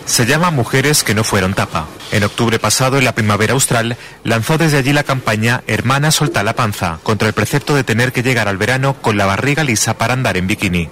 Se 0.05 0.25
llama 0.25 0.51
Mujeres 0.51 1.03
que 1.03 1.15
no 1.15 1.23
fueron 1.23 1.53
tapa. 1.53 1.87
En 2.11 2.23
octubre 2.23 2.59
pasado, 2.59 2.97
en 2.97 3.05
la 3.05 3.15
primavera 3.15 3.53
austral, 3.53 3.97
lanzó 4.23 4.57
desde 4.57 4.77
allí 4.77 4.93
la 4.93 5.03
campaña 5.03 5.63
Hermana 5.67 6.11
solta 6.11 6.43
la 6.43 6.55
panza, 6.55 6.99
contra 7.03 7.27
el 7.27 7.33
precepto 7.33 7.75
de 7.75 7.83
tener 7.83 8.11
que 8.11 8.23
llegar 8.23 8.47
al 8.47 8.57
verano 8.57 8.95
con 9.01 9.17
la 9.17 9.25
barriga 9.25 9.63
lisa 9.63 9.97
para 9.97 10.13
andar 10.13 10.37
en 10.37 10.47
bikini. 10.47 10.89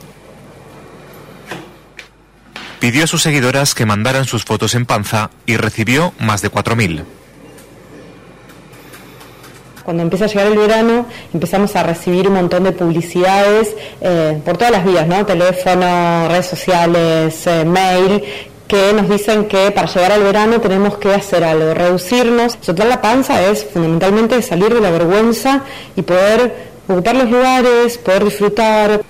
Pidió 2.80 3.04
a 3.04 3.08
sus 3.08 3.22
seguidoras 3.22 3.76
que 3.76 3.86
mandaran 3.86 4.24
sus 4.24 4.46
fotos 4.46 4.74
en 4.74 4.86
panza 4.86 5.32
y 5.46 5.58
recibió 5.58 6.14
más 6.20 6.42
de 6.42 6.50
4.000. 6.50 7.04
Cuando 9.84 10.04
empieza 10.04 10.26
a 10.26 10.28
llegar 10.28 10.46
el 10.46 10.58
verano, 10.58 11.08
empezamos 11.34 11.76
a 11.76 11.82
recibir 11.82 12.28
un 12.28 12.36
montón 12.36 12.64
de 12.64 12.72
publicidades 12.74 13.76
eh, 14.02 14.40
por 14.46 14.56
todas 14.56 14.72
las 14.72 14.86
vías, 14.86 15.08
¿no? 15.08 15.26
Teléfono, 15.26 16.28
redes 16.28 16.46
sociales, 16.46 17.48
eh, 17.48 17.66
mail, 17.66 18.24
que 18.70 18.94
nos 18.94 19.10
dicen 19.10 19.48
que 19.48 19.72
para 19.72 19.88
llegar 19.88 20.12
al 20.12 20.24
verano 20.24 20.62
tenemos 20.62 20.98
que 20.98 21.14
hacer 21.14 21.44
algo, 21.44 21.74
reducirnos. 21.74 22.58
Soltar 22.62 22.86
la 22.86 23.02
panza 23.02 23.42
es 23.42 23.66
fundamentalmente 23.66 24.42
salir 24.44 24.74
de 24.74 24.80
la 24.80 24.92
vergüenza 24.92 25.64
y 25.96 26.04
poder 26.04 26.70
ocupar 26.88 27.16
los 27.16 27.30
lugares, 27.30 27.98
poder 27.98 28.24
disfrutar. 28.24 29.02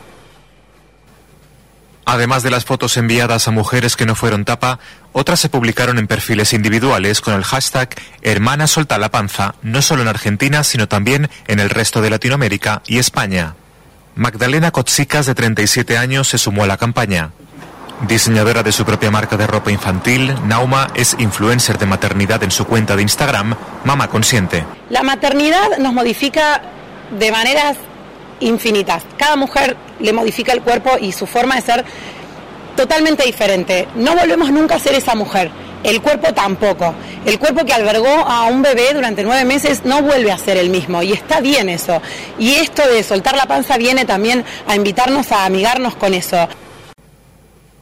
Además 2.06 2.42
de 2.42 2.50
las 2.50 2.66
fotos 2.66 2.96
enviadas 2.98 3.48
a 3.48 3.52
mujeres 3.52 3.96
que 3.98 4.06
no 4.06 4.16
fueron 4.16 4.46
tapa, 4.46 4.80
otras 5.12 5.42
se 5.42 5.50
publicaron 5.50 6.00
en 6.00 6.08
perfiles 6.08 6.54
individuales 6.54 7.20
con 7.20 7.34
el 7.34 7.44
hashtag 7.44 7.90
Hermana 8.22 8.66
Solta 8.66 8.98
la 8.98 9.12
Panza, 9.12 9.56
no 9.62 9.82
solo 9.82 10.02
en 10.02 10.08
Argentina, 10.08 10.64
sino 10.64 10.88
también 10.88 11.30
en 11.48 11.60
el 11.60 11.70
resto 11.70 12.02
de 12.02 12.10
Latinoamérica 12.10 12.82
y 12.88 12.98
España. 12.98 13.56
Magdalena 14.16 14.72
Kotsicas, 14.72 15.26
de 15.26 15.36
37 15.36 15.98
años, 15.98 16.30
se 16.30 16.38
sumó 16.38 16.64
a 16.64 16.68
la 16.68 16.78
campaña. 16.78 17.32
Diseñadora 18.08 18.64
de 18.64 18.72
su 18.72 18.86
propia 18.86 19.12
marca 19.12 19.36
de 19.36 19.46
ropa 19.46 19.72
infantil, 19.72 20.34
Nauma 20.46 20.88
es 20.96 21.18
influencer 21.20 21.78
de 21.78 21.86
maternidad 21.86 22.42
en 22.44 22.52
su 22.52 22.66
cuenta 22.66 22.96
de 22.96 23.02
Instagram, 23.02 23.56
Mama 23.84 24.08
Consciente. 24.08 24.64
La 24.90 25.04
maternidad 25.04 25.78
nos 25.80 25.94
modifica 25.94 26.62
de 27.12 27.32
maneras 27.32 27.76
infinitas. 28.40 29.04
Cada 29.18 29.36
mujer 29.36 29.76
le 30.00 30.14
modifica 30.14 30.54
el 30.54 30.62
cuerpo 30.62 30.92
y 31.00 31.12
su 31.12 31.28
forma 31.28 31.56
de 31.56 31.62
ser 31.62 31.86
totalmente 32.78 33.26
diferente. 33.26 33.90
No 33.96 34.16
volvemos 34.16 34.50
nunca 34.50 34.76
a 34.76 34.80
ser 34.80 34.96
esa 34.96 35.14
mujer. 35.14 35.52
El 35.84 36.02
cuerpo 36.02 36.34
tampoco. 36.34 36.94
El 37.26 37.38
cuerpo 37.38 37.66
que 37.66 37.74
albergó 37.74 38.08
a 38.08 38.46
un 38.46 38.62
bebé 38.62 38.94
durante 38.94 39.24
nueve 39.24 39.44
meses 39.44 39.84
no 39.84 40.02
vuelve 40.02 40.32
a 40.32 40.38
ser 40.38 40.56
el 40.56 40.70
mismo. 40.70 41.04
Y 41.04 41.12
está 41.12 41.42
bien 41.42 41.68
eso. 41.68 42.02
Y 42.38 42.56
esto 42.56 42.88
de 42.88 43.04
soltar 43.04 43.36
la 43.36 43.46
panza 43.46 43.76
viene 43.76 44.06
también 44.06 44.46
a 44.68 44.76
invitarnos 44.76 45.34
a 45.34 45.44
amigarnos 45.44 45.96
con 45.96 46.14
eso. 46.14 46.48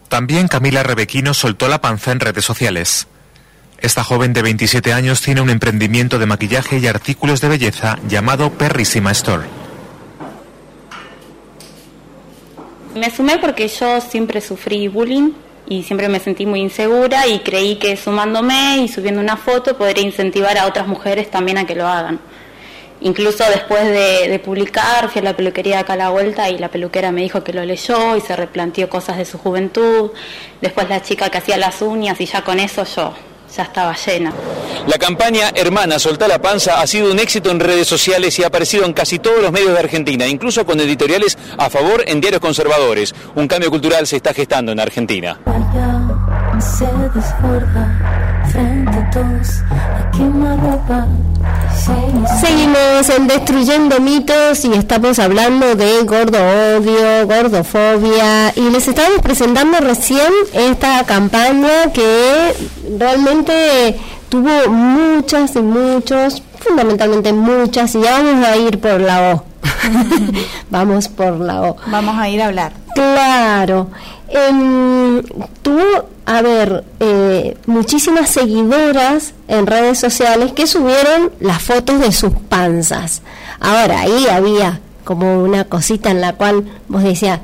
También 0.10 0.48
Camila 0.48 0.84
Rebequino 0.84 1.34
soltó 1.34 1.68
la 1.68 1.82
panza 1.82 2.12
en 2.12 2.20
redes 2.20 2.46
sociales. 2.46 3.08
Esta 3.80 4.04
joven 4.04 4.34
de 4.34 4.42
27 4.42 4.94
años 4.94 5.22
tiene 5.22 5.42
un 5.42 5.50
emprendimiento 5.50 6.18
de 6.18 6.26
maquillaje 6.26 6.80
y 6.80 6.88
artículos 6.88 7.42
de 7.42 7.50
belleza 7.50 8.00
llamado 8.08 8.52
Perrísima 8.52 9.12
Store. 9.12 9.46
Me 12.96 13.12
sumé 13.12 13.38
porque 13.38 13.68
yo 13.68 14.02
siempre 14.02 14.42
sufrí 14.42 14.88
bullying 14.88 15.34
y 15.68 15.84
siempre 15.84 16.10
me 16.10 16.20
sentí 16.20 16.46
muy 16.46 16.62
insegura 16.62 17.28
y 17.28 17.40
creí 17.40 17.76
que 17.76 17.98
sumándome 17.98 18.78
y 18.78 18.88
subiendo 18.88 19.22
una 19.22 19.38
foto 19.38 19.78
podría 19.78 20.04
incentivar 20.04 20.58
a 20.58 20.66
otras 20.66 20.88
mujeres 20.88 21.30
también 21.30 21.58
a 21.58 21.66
que 21.68 21.76
lo 21.76 21.86
hagan. 21.86 22.20
Incluso 23.02 23.44
después 23.50 23.84
de, 23.86 24.28
de 24.28 24.40
publicar 24.40 25.10
fui 25.10 25.22
a 25.22 25.24
la 25.24 25.36
peluquería 25.36 25.80
acá 25.80 25.94
a 25.94 25.98
la 25.98 26.10
vuelta 26.10 26.50
y 26.50 26.58
la 26.58 26.70
peluquera 26.70 27.12
me 27.12 27.22
dijo 27.22 27.44
que 27.44 27.54
lo 27.54 27.64
leyó 27.64 28.16
y 28.16 28.22
se 28.22 28.36
replanteó 28.36 28.90
cosas 28.90 29.18
de 29.18 29.26
su 29.26 29.38
juventud. 29.38 30.12
Después 30.62 30.90
la 30.90 31.02
chica 31.02 31.30
que 31.30 31.38
hacía 31.38 31.58
las 31.58 31.82
uñas 31.82 32.20
y 32.20 32.26
ya 32.26 32.42
con 32.44 32.60
eso 32.60 32.84
yo 32.84 33.14
ya 33.56 33.64
estaba 33.64 33.96
llena. 33.96 34.34
La 34.88 34.98
campaña 34.98 35.52
Hermana, 35.56 36.00
soltá 36.00 36.28
la 36.28 36.42
panza 36.42 36.82
ha 36.82 36.88
sido 36.88 37.12
un 37.12 37.20
éxito 37.20 37.52
en 37.52 37.60
redes 37.60 37.88
sociales 37.88 38.38
y 38.40 38.44
ha 38.44 38.48
aparecido 38.48 38.86
en 38.86 38.94
casi 38.94 39.20
todos 39.20 39.42
los 39.42 39.52
medios 39.52 39.74
de 39.74 39.80
Argentina, 39.80 40.28
incluso 40.28 40.66
con 40.66 40.80
editoriales 40.80 41.38
a 41.58 41.70
favor 41.70 42.04
en 42.08 42.22
diarios 42.22 42.42
conservadores. 42.42 43.14
Un 43.36 43.48
cambio 43.48 43.70
cultural 43.70 44.08
se 44.08 44.18
está 44.18 44.34
gestando 44.34 44.72
en 44.72 44.80
Argentina. 44.80 45.40
Seguimos 52.40 53.10
en 53.10 53.28
Destruyendo 53.28 54.00
Mitos 54.00 54.66
y 54.66 54.74
estamos 54.74 55.20
hablando 55.20 55.76
de 55.76 56.04
gordo 56.04 56.38
odio, 56.78 57.26
gordofobia 57.26 58.54
y 58.56 58.70
les 58.70 58.88
estamos 58.88 59.22
presentando 59.22 59.80
recién 59.80 60.32
esta 60.54 61.04
campaña 61.06 61.92
que 61.94 62.54
realmente 63.00 64.00
tuvo 64.30 64.70
muchas 64.70 65.56
y 65.56 65.62
muchos, 65.62 66.44
fundamentalmente 66.60 67.34
muchas, 67.34 67.96
y 67.96 68.02
ya 68.02 68.22
vamos 68.22 68.46
a 68.46 68.58
ir 68.58 68.80
por 68.80 69.00
la 69.00 69.34
O. 69.34 69.44
vamos 70.70 71.08
por 71.08 71.40
la 71.40 71.62
O. 71.62 71.78
Vamos 71.88 72.18
a 72.18 72.30
ir 72.30 72.42
a 72.42 72.48
hablar. 72.48 72.74
Claro. 72.94 73.90
Eh, 74.30 75.24
tuvo, 75.62 76.10
a 76.26 76.42
ver, 76.42 76.84
eh, 77.00 77.58
muchísimas 77.66 78.30
seguidoras 78.30 79.34
en 79.48 79.68
redes 79.68 80.00
sociales 80.00 80.52
que 80.54 80.68
subieron 80.68 81.32
las 81.40 81.62
fotos 81.62 82.00
de 82.00 82.12
sus 82.12 82.34
panzas. 82.50 83.22
Ahora, 83.60 84.02
ahí 84.02 84.28
había 84.28 84.82
como 85.04 85.42
una 85.42 85.64
cosita 85.64 86.12
en 86.12 86.22
la 86.22 86.34
cual 86.34 86.66
vos 86.90 87.02
decías, 87.02 87.40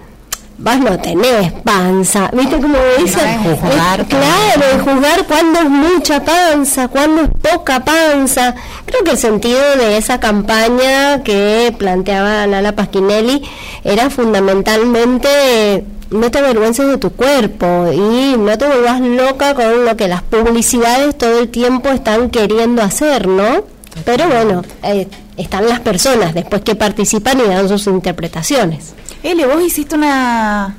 vos 0.57 0.77
no 0.79 0.99
tenés 0.99 1.51
panza, 1.63 2.29
¿viste 2.33 2.57
cómo 2.57 2.77
dice? 2.99 3.19
juzgar, 3.43 4.05
claro, 4.05 4.83
juzgar 4.83 5.25
cuándo 5.25 5.59
es 5.59 5.69
mucha 5.69 6.23
panza, 6.23 6.87
cuándo 6.87 7.23
es 7.23 7.29
poca 7.29 7.83
panza. 7.83 8.53
Creo 8.85 9.03
que 9.03 9.11
el 9.11 9.17
sentido 9.17 9.59
de 9.77 9.97
esa 9.97 10.19
campaña 10.19 11.23
que 11.23 11.73
planteaba 11.77 12.47
Lala 12.47 12.75
Pasquinelli 12.75 13.43
era 13.83 14.09
fundamentalmente 14.09 15.85
no 16.13 16.31
te 16.31 16.39
avergüences 16.39 16.87
de 16.87 16.97
tu 16.97 17.11
cuerpo 17.11 17.91
y 17.91 18.37
no 18.37 18.57
te 18.57 18.65
vuelvas 18.65 19.01
loca 19.01 19.53
con 19.53 19.85
lo 19.85 19.97
que 19.97 20.07
las 20.07 20.21
publicidades 20.21 21.17
todo 21.17 21.39
el 21.39 21.49
tiempo 21.49 21.89
están 21.89 22.29
queriendo 22.29 22.81
hacer, 22.81 23.27
¿no? 23.27 23.65
Pero 24.05 24.27
bueno, 24.27 24.63
eh, 24.83 25.07
están 25.37 25.67
las 25.67 25.79
personas 25.79 26.33
después 26.33 26.61
que 26.61 26.75
participan 26.75 27.39
y 27.39 27.43
dan 27.43 27.67
sus 27.67 27.87
interpretaciones. 27.87 28.93
Eli, 29.21 29.43
vos 29.43 29.61
hiciste 29.63 29.95
una, 29.95 30.75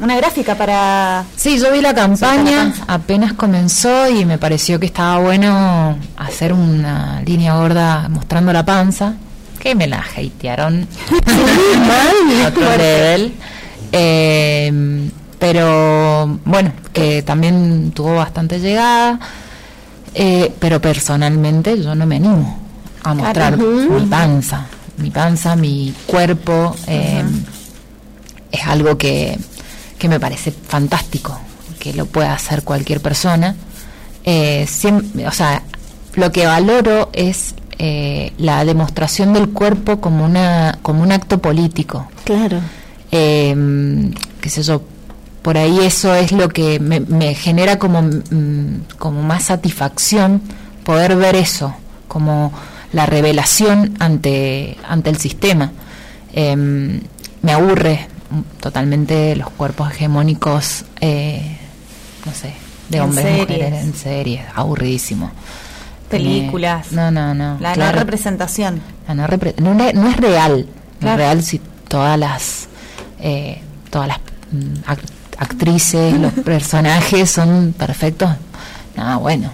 una 0.00 0.16
gráfica 0.16 0.54
para... 0.54 1.24
Sí, 1.36 1.58
yo 1.58 1.72
vi 1.72 1.80
la 1.80 1.94
campaña, 1.94 2.74
apenas 2.86 3.32
comenzó 3.32 4.08
y 4.08 4.24
me 4.24 4.38
pareció 4.38 4.78
que 4.78 4.86
estaba 4.86 5.18
bueno 5.18 5.96
hacer 6.16 6.52
una 6.52 7.22
línea 7.22 7.54
gorda 7.56 8.08
mostrando 8.08 8.52
la 8.52 8.64
panza, 8.64 9.14
que 9.58 9.74
me 9.74 9.86
la 9.86 10.04
hatearon 10.16 10.86
otro 12.46 12.76
level. 12.76 13.34
Eh, 13.92 15.10
pero 15.38 16.38
bueno, 16.44 16.72
que 16.92 17.22
también 17.22 17.92
tuvo 17.94 18.16
bastante 18.16 18.58
llegada, 18.60 19.18
eh, 20.14 20.52
pero 20.58 20.80
personalmente 20.80 21.80
yo 21.82 21.94
no 21.94 22.06
me 22.06 22.16
animo 22.16 22.58
a 23.04 23.14
mostrar 23.14 23.56
mi 24.00 24.06
panza, 24.06 24.66
mi 24.98 25.10
panza, 25.10 25.56
mi 25.56 25.94
cuerpo. 26.06 26.74
eh, 26.86 27.22
Es 28.50 28.66
algo 28.66 28.96
que, 28.96 29.38
que 29.98 30.08
me 30.08 30.18
parece 30.18 30.50
fantástico, 30.52 31.38
que 31.78 31.92
lo 31.92 32.06
pueda 32.06 32.32
hacer 32.32 32.62
cualquier 32.64 33.00
persona. 33.00 33.54
Eh, 34.24 34.66
siem- 34.68 35.04
o 35.26 35.30
sea, 35.32 35.62
lo 36.14 36.32
que 36.32 36.46
valoro 36.46 37.10
es 37.12 37.54
eh, 37.78 38.32
la 38.38 38.64
demostración 38.64 39.32
del 39.34 39.50
cuerpo 39.50 40.00
como 40.00 40.24
una 40.24 40.78
como 40.82 41.02
un 41.02 41.12
acto 41.12 41.38
político 41.38 42.08
Claro. 42.24 42.60
Eh, 43.10 44.10
qué 44.40 44.50
sé 44.50 44.62
yo, 44.62 44.82
por 45.42 45.56
ahí 45.56 45.78
eso 45.80 46.14
es 46.14 46.32
lo 46.32 46.48
que 46.48 46.78
me, 46.80 47.00
me 47.00 47.34
genera 47.34 47.78
como, 47.78 48.02
mm, 48.02 48.82
como 48.98 49.22
más 49.22 49.44
satisfacción 49.44 50.42
poder 50.84 51.16
ver 51.16 51.36
eso, 51.36 51.74
como 52.06 52.52
la 52.92 53.06
revelación 53.06 53.94
ante, 54.00 54.76
ante 54.88 55.10
el 55.10 55.18
sistema. 55.18 55.72
Eh, 56.32 56.56
me 57.42 57.52
aburre 57.52 58.06
totalmente 58.60 59.36
los 59.36 59.50
cuerpos 59.50 59.90
hegemónicos, 59.90 60.84
eh, 61.00 61.56
no 62.26 62.32
sé, 62.32 62.52
de 62.88 62.98
En 62.98 63.04
hombres 63.04 63.26
y 63.26 63.40
mujeres 63.40 63.84
en 63.84 63.94
series, 63.94 64.42
aburridísimo. 64.54 65.30
Películas. 66.10 66.88
Eh, 66.92 66.94
no, 66.96 67.10
no, 67.10 67.34
no. 67.34 67.58
La 67.60 67.74
claro. 67.74 67.92
no 67.92 67.98
representación. 68.00 68.80
La 69.06 69.14
no, 69.14 69.26
repre- 69.26 69.56
no, 69.58 69.74
no- 69.74 70.08
es 70.08 70.16
real. 70.16 70.66
No 71.00 71.10
es 71.10 71.16
real 71.16 71.42
si 71.42 71.60
todas 71.86 72.18
las 72.18 72.68
eh, 73.20 73.60
todas 73.90 74.08
las 74.08 74.18
mm, 74.52 74.74
act- 74.86 75.10
actrices, 75.38 76.18
los 76.18 76.32
personajes 76.44 77.30
son 77.30 77.74
perfectos. 77.76 78.30
Nada, 78.96 79.16
bueno. 79.16 79.50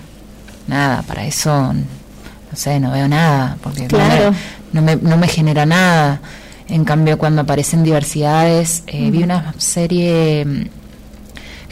Nada, 0.67 1.03
para 1.03 1.27
eso 1.27 1.73
no 1.75 2.57
sé, 2.57 2.81
no 2.81 2.91
veo 2.93 3.07
nada 3.09 3.57
porque 3.63 3.81
no 3.83 3.85
me- 3.85 3.89
Claro. 3.89 4.35
no, 4.73 4.83
me, 4.83 4.97
no 4.97 5.17
me 5.17 5.29
genera 5.29 5.67
nada. 5.67 6.21
En 6.69 6.85
cambio, 6.85 7.19
cuando 7.19 7.43
aparecen 7.43 7.83
diversidades, 7.85 8.83
eh, 8.87 9.11
vi 9.11 9.23
una 9.23 9.53
serie 9.59 10.45
mm, 10.47 10.65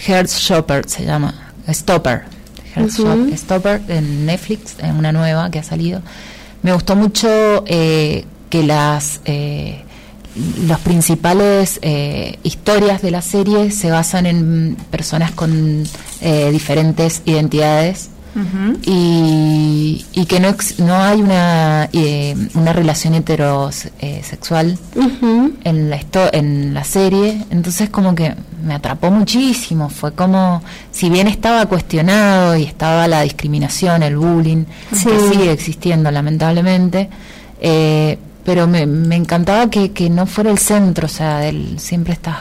Heart 0.06 0.28
Shopper 0.28 0.88
se 0.88 1.04
llama 1.06 1.52
Stopper. 1.68 2.24
Shop- 2.76 3.34
Stopper 3.36 3.82
en 3.88 4.26
Netflix, 4.26 4.76
en 4.78 4.96
una 4.96 5.12
nueva 5.12 5.50
que 5.50 5.58
ha 5.58 5.62
salido. 5.62 6.02
Me 6.62 6.72
gustó 6.72 6.96
mucho 6.96 7.64
eh, 7.66 8.24
que 8.50 8.62
las 8.62 9.20
eh, 9.24 9.84
los 10.66 10.78
principales 10.80 11.78
eh, 11.82 12.38
historias 12.42 13.02
de 13.02 13.10
la 13.10 13.20
serie 13.22 13.70
se 13.70 13.90
basan 13.90 14.26
en 14.26 14.76
personas 14.90 15.30
con 15.32 15.84
eh, 16.20 16.50
diferentes 16.50 17.22
identidades. 17.26 18.08
Y, 18.86 20.06
y 20.12 20.24
que 20.26 20.40
no 20.40 20.48
ex- 20.48 20.78
no 20.78 20.94
hay 20.96 21.20
una 21.20 21.88
eh, 21.92 22.34
una 22.54 22.72
relación 22.72 23.12
heterosexual 23.14 24.78
en 25.64 25.90
la 25.90 26.00
en 26.32 26.72
la 26.74 26.84
serie. 26.84 27.42
Entonces 27.50 27.90
como 27.90 28.14
que 28.14 28.34
me 28.64 28.74
atrapó 28.74 29.10
muchísimo. 29.10 29.90
Fue 29.90 30.12
como 30.12 30.62
si 30.90 31.10
bien 31.10 31.28
estaba 31.28 31.66
cuestionado 31.66 32.56
y 32.56 32.62
estaba 32.64 33.06
la 33.06 33.20
discriminación 33.22 34.02
el 34.02 34.16
bullying 34.16 34.64
Sí. 34.94 35.06
que 35.10 35.18
sigue 35.30 35.52
existiendo 35.52 36.10
lamentablemente 36.10 37.10
eh, 37.60 38.18
pero 38.44 38.66
me, 38.66 38.86
me 38.86 39.16
encantaba 39.16 39.70
que, 39.70 39.92
que 39.92 40.10
no 40.10 40.26
fuera 40.26 40.50
el 40.50 40.58
centro 40.58 41.06
o 41.06 41.10
sea 41.10 41.38
del 41.38 41.78
siempre 41.78 42.12
estas 42.12 42.38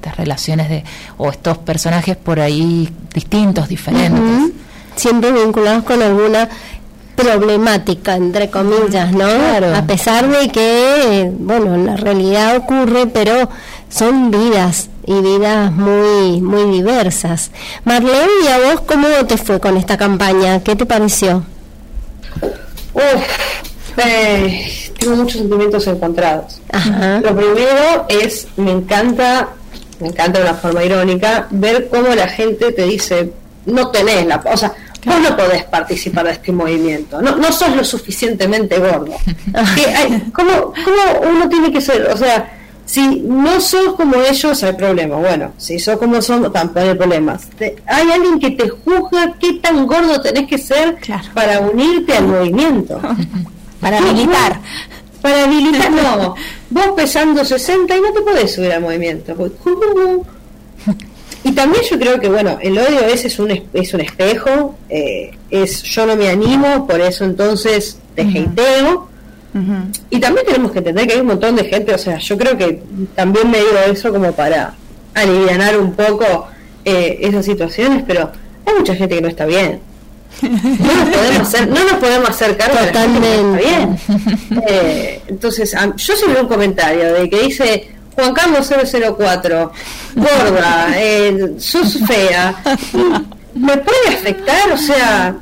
estas 0.00 0.16
relaciones 0.16 0.68
de 0.68 0.84
o 1.18 1.30
estos 1.30 1.58
personajes 1.58 2.16
por 2.16 2.40
ahí 2.40 2.88
distintos 3.12 3.68
diferentes. 3.68 4.52
Siempre 4.96 5.30
vinculados 5.32 5.84
con 5.84 6.02
alguna 6.02 6.48
problemática, 7.14 8.16
entre 8.16 8.50
comillas, 8.50 9.12
¿no? 9.12 9.26
Claro. 9.26 9.74
A 9.76 9.82
pesar 9.82 10.28
de 10.28 10.48
que, 10.48 11.20
eh, 11.20 11.32
bueno, 11.38 11.74
en 11.74 11.86
la 11.86 11.96
realidad 11.96 12.56
ocurre, 12.56 13.06
pero 13.06 13.48
son 13.90 14.30
vidas 14.30 14.88
y 15.06 15.20
vidas 15.20 15.70
muy, 15.70 16.40
muy 16.40 16.72
diversas. 16.72 17.50
Marlene, 17.84 18.28
¿y 18.44 18.48
a 18.48 18.58
vos 18.58 18.82
cómo 18.86 19.06
te 19.26 19.36
fue 19.36 19.60
con 19.60 19.76
esta 19.76 19.96
campaña? 19.96 20.60
¿Qué 20.60 20.76
te 20.76 20.86
pareció? 20.86 21.44
Uf, 22.94 23.69
eh, 23.96 24.90
tengo 24.98 25.16
muchos 25.16 25.40
sentimientos 25.40 25.86
encontrados. 25.86 26.60
Ajá. 26.72 27.20
Lo 27.20 27.34
primero 27.36 28.06
es, 28.08 28.48
me 28.56 28.70
encanta, 28.72 29.48
me 30.00 30.08
encanta 30.08 30.38
de 30.40 30.44
una 30.44 30.54
forma 30.54 30.84
irónica, 30.84 31.46
ver 31.50 31.88
cómo 31.88 32.08
la 32.14 32.28
gente 32.28 32.72
te 32.72 32.84
dice, 32.84 33.32
no 33.66 33.88
tenés 33.90 34.26
la... 34.26 34.42
O 34.52 34.56
sea, 34.56 34.72
vos 35.04 35.16
no 35.20 35.36
podés 35.36 35.64
participar 35.64 36.26
de 36.26 36.32
este 36.32 36.52
movimiento, 36.52 37.20
no, 37.22 37.36
no 37.36 37.50
sos 37.52 37.74
lo 37.74 37.84
suficientemente 37.84 38.78
gordo. 38.78 39.12
Que 39.74 39.86
hay- 39.86 40.30
¿cómo, 40.32 40.72
¿Cómo 40.84 41.30
uno 41.32 41.48
tiene 41.48 41.72
que 41.72 41.80
ser? 41.80 42.08
O 42.12 42.16
sea, 42.16 42.52
si 42.84 43.20
no 43.20 43.60
sos 43.60 43.94
como 43.94 44.16
ellos, 44.16 44.62
hay 44.64 44.72
problema. 44.72 45.16
Bueno, 45.16 45.52
si 45.58 45.78
sos 45.78 45.96
como 45.96 46.20
son, 46.20 46.52
tampoco 46.52 46.80
hay 46.80 46.94
problemas. 46.94 47.48
Te- 47.50 47.76
hay 47.86 48.10
alguien 48.10 48.38
que 48.40 48.50
te 48.50 48.68
juzga 48.68 49.34
qué 49.38 49.54
tan 49.54 49.86
gordo 49.86 50.20
tenés 50.20 50.48
que 50.48 50.58
ser 50.58 50.96
para 51.32 51.60
unirte 51.60 52.16
al 52.16 52.26
movimiento. 52.26 53.00
Para 53.80 54.00
militar. 54.00 54.60
Para 55.22 55.44
habilitar, 55.44 55.90
no. 55.90 56.34
Vos 56.70 56.86
pesando 56.96 57.44
60 57.44 57.96
y 57.96 58.00
no 58.00 58.12
te 58.12 58.20
podés 58.20 58.52
subir 58.54 58.72
al 58.72 58.82
movimiento. 58.82 59.34
Y 61.42 61.52
también 61.52 61.82
yo 61.90 61.98
creo 61.98 62.20
que, 62.20 62.28
bueno, 62.28 62.58
el 62.60 62.76
odio 62.76 63.00
ese 63.00 63.28
es 63.28 63.38
un, 63.38 63.50
es- 63.72 63.94
un 63.94 64.00
espejo, 64.02 64.74
eh, 64.90 65.30
es 65.50 65.82
yo 65.84 66.04
no 66.04 66.14
me 66.14 66.28
animo, 66.28 66.86
por 66.86 67.00
eso 67.00 67.24
entonces 67.24 67.98
te 68.14 68.22
hateo. 68.22 69.08
Y 70.10 70.20
también 70.20 70.46
tenemos 70.46 70.70
que 70.70 70.78
entender 70.78 71.06
que 71.08 71.14
hay 71.14 71.20
un 71.20 71.26
montón 71.28 71.56
de 71.56 71.64
gente, 71.64 71.94
o 71.94 71.98
sea, 71.98 72.18
yo 72.18 72.36
creo 72.38 72.56
que 72.58 72.82
también 73.16 73.50
me 73.50 73.58
digo 73.58 73.70
eso 73.90 74.12
como 74.12 74.30
para 74.32 74.74
aliviar 75.14 75.78
un 75.78 75.94
poco 75.94 76.46
eh, 76.84 77.18
esas 77.22 77.46
situaciones, 77.46 78.04
pero 78.06 78.30
hay 78.66 78.74
mucha 78.78 78.94
gente 78.94 79.14
que 79.16 79.22
no 79.22 79.28
está 79.28 79.46
bien. 79.46 79.80
No 80.42 80.94
nos 80.94 81.16
podemos 81.16 81.40
hacer, 81.40 81.68
no 81.68 81.84
nos 81.84 81.92
podemos 81.94 82.30
hacer 82.30 82.56
cargo 82.56 82.78
Totalmente. 82.78 83.64
bien. 83.64 83.98
Eh, 84.66 85.22
entonces, 85.28 85.74
yo 85.96 86.14
veo 86.28 86.42
un 86.42 86.48
comentario 86.48 87.14
de 87.14 87.30
que 87.30 87.42
dice 87.42 87.90
Juan 88.14 88.34
Carlos 88.34 88.68
004, 88.68 89.72
gorda, 90.16 90.88
eh, 90.96 91.54
sos 91.58 91.98
fea, 92.06 92.62
me 93.54 93.76
puede 93.78 94.08
afectar, 94.08 94.72
o 94.72 94.76
sea, 94.76 95.36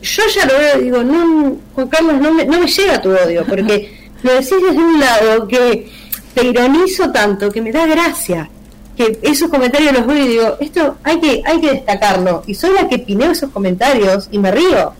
yo 0.00 0.22
ya 0.34 0.46
lo 0.46 0.58
veo, 0.58 0.78
digo, 0.78 1.02
no, 1.02 1.56
Juan 1.74 1.88
Carlos, 1.88 2.20
no 2.20 2.32
me, 2.32 2.44
no 2.44 2.60
me 2.60 2.66
llega 2.66 3.02
tu 3.02 3.10
odio, 3.10 3.44
porque 3.46 4.10
lo 4.22 4.32
decís 4.32 4.50
desde 4.50 4.78
un 4.78 5.00
lado 5.00 5.48
que 5.48 5.90
te 6.34 6.46
ironizo 6.46 7.10
tanto, 7.10 7.50
que 7.50 7.60
me 7.60 7.72
da 7.72 7.86
gracia, 7.86 8.48
que 8.96 9.18
esos 9.22 9.50
comentarios 9.50 9.92
los 9.92 10.06
veo 10.06 10.24
y 10.24 10.28
digo, 10.28 10.56
esto 10.60 10.96
hay 11.02 11.20
que, 11.20 11.42
hay 11.44 11.60
que 11.60 11.72
destacarlo, 11.72 12.42
y 12.46 12.54
soy 12.54 12.74
la 12.74 12.88
que 12.88 12.98
pineo 12.98 13.30
esos 13.30 13.50
comentarios 13.50 14.28
y 14.30 14.38
me 14.38 14.50
río, 14.50 14.92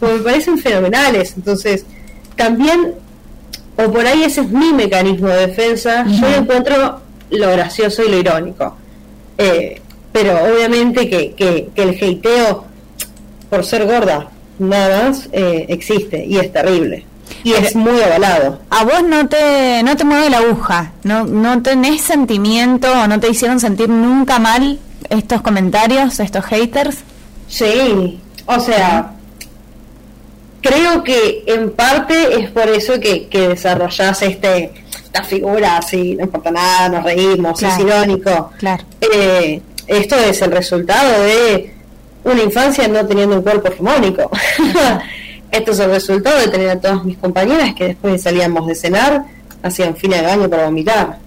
porque 0.00 0.16
me 0.16 0.20
parecen 0.22 0.58
fenomenales, 0.58 1.34
entonces, 1.36 1.84
también, 2.34 2.94
o 3.76 3.90
por 3.90 4.06
ahí 4.06 4.24
ese 4.24 4.42
es 4.42 4.50
mi 4.50 4.72
mecanismo 4.72 5.28
de 5.28 5.46
defensa, 5.46 6.04
yo 6.06 6.26
encuentro 6.28 7.00
lo 7.30 7.50
gracioso 7.52 8.02
y 8.04 8.10
lo 8.10 8.18
irónico. 8.18 8.76
Eh, 9.38 9.80
pero 10.12 10.32
obviamente 10.44 11.10
que, 11.10 11.32
que, 11.32 11.68
que 11.74 11.82
el 11.82 11.90
heiteo 11.90 12.64
por 13.50 13.64
ser 13.64 13.84
gorda 13.84 14.30
nada 14.58 15.08
más 15.08 15.28
eh, 15.30 15.66
existe 15.68 16.24
y 16.24 16.38
es 16.38 16.50
terrible 16.50 17.04
y 17.44 17.52
es 17.52 17.74
muy 17.74 18.00
avalado. 18.00 18.60
A 18.70 18.84
vos 18.84 19.02
no 19.02 19.28
te 19.28 19.82
no 19.82 19.96
te 19.96 20.04
mueve 20.04 20.30
la 20.30 20.38
aguja, 20.38 20.92
no 21.02 21.24
no 21.24 21.62
tenés 21.62 22.02
sentimiento 22.02 22.90
o 22.92 23.06
no 23.06 23.20
te 23.20 23.28
hicieron 23.30 23.60
sentir 23.60 23.88
nunca 23.88 24.38
mal 24.38 24.78
estos 25.10 25.42
comentarios, 25.42 26.20
estos 26.20 26.44
haters. 26.46 26.98
Sí, 27.48 28.20
o 28.46 28.60
sea, 28.60 29.12
creo 30.60 31.04
que 31.04 31.44
en 31.46 31.70
parte 31.70 32.40
es 32.40 32.50
por 32.50 32.68
eso 32.68 32.98
que, 32.98 33.28
que 33.28 33.48
desarrollás 33.48 34.22
este 34.22 34.72
esta 35.04 35.22
figura 35.22 35.78
así, 35.78 36.16
no 36.16 36.24
importa 36.24 36.50
nada, 36.50 36.88
nos 36.88 37.04
reímos, 37.04 37.62
es 37.62 37.78
irónico. 37.78 38.50
Claro. 38.58 38.84
Eh, 39.00 39.60
esto 39.86 40.16
es 40.16 40.42
el 40.42 40.50
resultado 40.50 41.22
de 41.22 41.72
una 42.24 42.42
infancia 42.42 42.88
no 42.88 43.06
teniendo 43.06 43.36
un 43.36 43.42
cuerpo 43.42 43.68
hegemónico. 43.68 44.30
Esto 45.56 45.72
es 45.72 45.78
el 45.78 45.90
resultado 45.90 46.38
de 46.38 46.48
tener 46.48 46.68
a 46.68 46.78
todas 46.78 47.02
mis 47.02 47.16
compañeras 47.16 47.74
que 47.74 47.88
después 47.88 48.20
salíamos 48.20 48.66
de 48.66 48.74
cenar, 48.74 49.24
hacían 49.62 49.96
fila 49.96 50.18
de 50.18 50.22
baño 50.24 50.50
para 50.50 50.66
vomitar. 50.66 51.18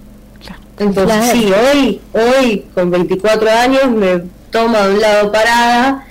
Entonces, 0.78 1.30
sí, 1.32 1.52
hoy, 1.52 2.00
hoy 2.12 2.64
con 2.72 2.92
24 2.92 3.50
años 3.50 3.90
me 3.90 4.22
toma 4.50 4.86
de 4.86 4.94
un 4.94 5.00
lado 5.00 5.32
parada, 5.32 6.06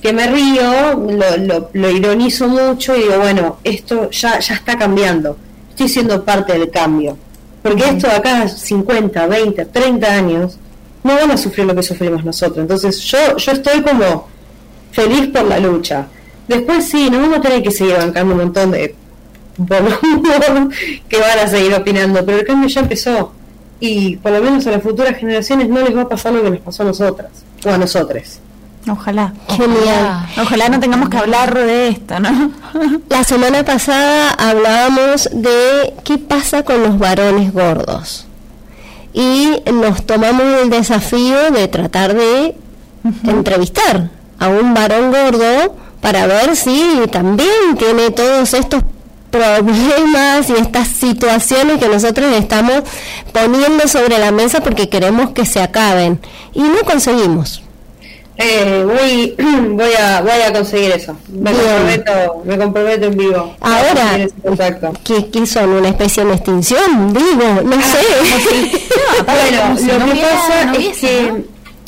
que 0.00 0.12
me 0.12 0.24
río, 0.28 0.94
lo, 0.94 1.68
lo, 1.72 1.90
ironizo 1.90 2.46
mucho 2.46 2.94
y 2.96 3.00
digo, 3.00 3.18
bueno, 3.18 3.56
esto 3.64 4.08
ya, 4.10 4.38
ya 4.38 4.54
está 4.54 4.78
cambiando, 4.78 5.36
estoy 5.70 5.88
siendo 5.88 6.24
parte 6.24 6.52
del 6.52 6.70
cambio. 6.70 7.18
Porque 7.60 7.88
esto 7.88 8.06
de 8.06 8.14
acá 8.14 8.46
50, 8.46 9.26
20, 9.26 9.64
30 9.64 10.06
años 10.06 10.58
no 11.02 11.14
van 11.16 11.32
a 11.32 11.36
sufrir 11.36 11.66
lo 11.66 11.74
que 11.74 11.82
sufrimos 11.82 12.24
nosotros. 12.24 12.58
Entonces 12.58 13.00
yo, 13.00 13.36
yo 13.36 13.52
estoy 13.52 13.82
como 13.82 14.28
feliz 14.92 15.26
por 15.26 15.42
la 15.44 15.58
lucha. 15.58 16.06
Después 16.48 16.86
sí, 16.86 17.10
nos 17.10 17.22
vamos 17.22 17.38
a 17.38 17.40
tener 17.40 17.62
que 17.62 17.70
seguir 17.70 17.96
bancando 17.96 18.34
un 18.34 18.40
montón 18.40 18.70
de 18.70 18.94
que 21.08 21.20
van 21.20 21.38
a 21.38 21.46
seguir 21.46 21.74
opinando, 21.74 22.24
pero 22.24 22.38
el 22.38 22.44
cambio 22.44 22.68
ya 22.68 22.80
empezó 22.80 23.32
y 23.80 24.16
por 24.16 24.32
lo 24.32 24.40
menos 24.40 24.66
a 24.66 24.70
las 24.70 24.82
futuras 24.82 25.16
generaciones 25.16 25.68
no 25.68 25.80
les 25.80 25.96
va 25.96 26.02
a 26.02 26.08
pasar 26.08 26.32
lo 26.32 26.42
que 26.42 26.50
nos 26.50 26.60
pasó 26.60 26.82
a 26.82 26.86
nosotras 26.86 27.30
o 27.64 27.70
a 27.70 27.78
nosotros. 27.78 28.40
Ojalá. 28.88 29.32
Genial. 29.48 30.26
Ojalá 30.40 30.68
no 30.68 30.78
tengamos 30.78 31.08
que 31.08 31.16
hablar 31.16 31.54
de 31.54 31.88
esto, 31.88 32.20
¿no? 32.20 32.50
La 33.08 33.24
semana 33.24 33.64
pasada 33.64 34.30
hablábamos 34.30 35.28
de 35.32 35.94
qué 36.04 36.18
pasa 36.18 36.64
con 36.64 36.82
los 36.82 36.98
varones 36.98 37.52
gordos. 37.52 38.26
Y 39.12 39.62
nos 39.72 40.04
tomamos 40.04 40.42
el 40.62 40.70
desafío 40.70 41.50
de 41.50 41.68
tratar 41.68 42.14
de 42.14 42.56
entrevistar 43.24 44.10
a 44.38 44.48
un 44.48 44.74
varón 44.74 45.12
gordo 45.12 45.76
para 46.04 46.26
ver 46.26 46.54
si 46.54 47.00
también 47.10 47.78
tiene 47.78 48.10
todos 48.10 48.52
estos 48.52 48.82
problemas 49.30 50.50
y 50.50 50.52
estas 50.52 50.86
situaciones 50.86 51.78
que 51.78 51.88
nosotros 51.88 52.30
estamos 52.36 52.82
poniendo 53.32 53.88
sobre 53.88 54.18
la 54.18 54.30
mesa 54.30 54.60
porque 54.60 54.90
queremos 54.90 55.30
que 55.30 55.46
se 55.46 55.62
acaben 55.62 56.20
y 56.52 56.60
no 56.60 56.82
conseguimos. 56.84 57.62
Eh, 58.36 58.84
voy, 58.84 59.34
voy, 59.70 59.94
a, 59.98 60.20
voy 60.20 60.42
a 60.46 60.52
conseguir 60.52 60.90
eso. 60.90 61.16
Me 61.32 61.52
comprometo, 61.52 62.42
me 62.44 62.58
comprometo 62.58 63.06
en 63.06 63.16
vivo. 63.16 63.56
Ahora, 63.60 64.26
¿qué, 65.04 65.46
son? 65.46 65.70
¿Una 65.70 65.88
especie 65.88 66.22
de 66.26 66.34
extinción? 66.34 67.14
Digo, 67.14 67.62
no 67.64 67.76
ah, 67.76 67.82
sé. 67.82 68.82
bueno, 69.24 69.98
lo 69.98 70.12
que 70.12 70.20
pasa 70.20 70.74
es 70.74 70.98
que 70.98 71.44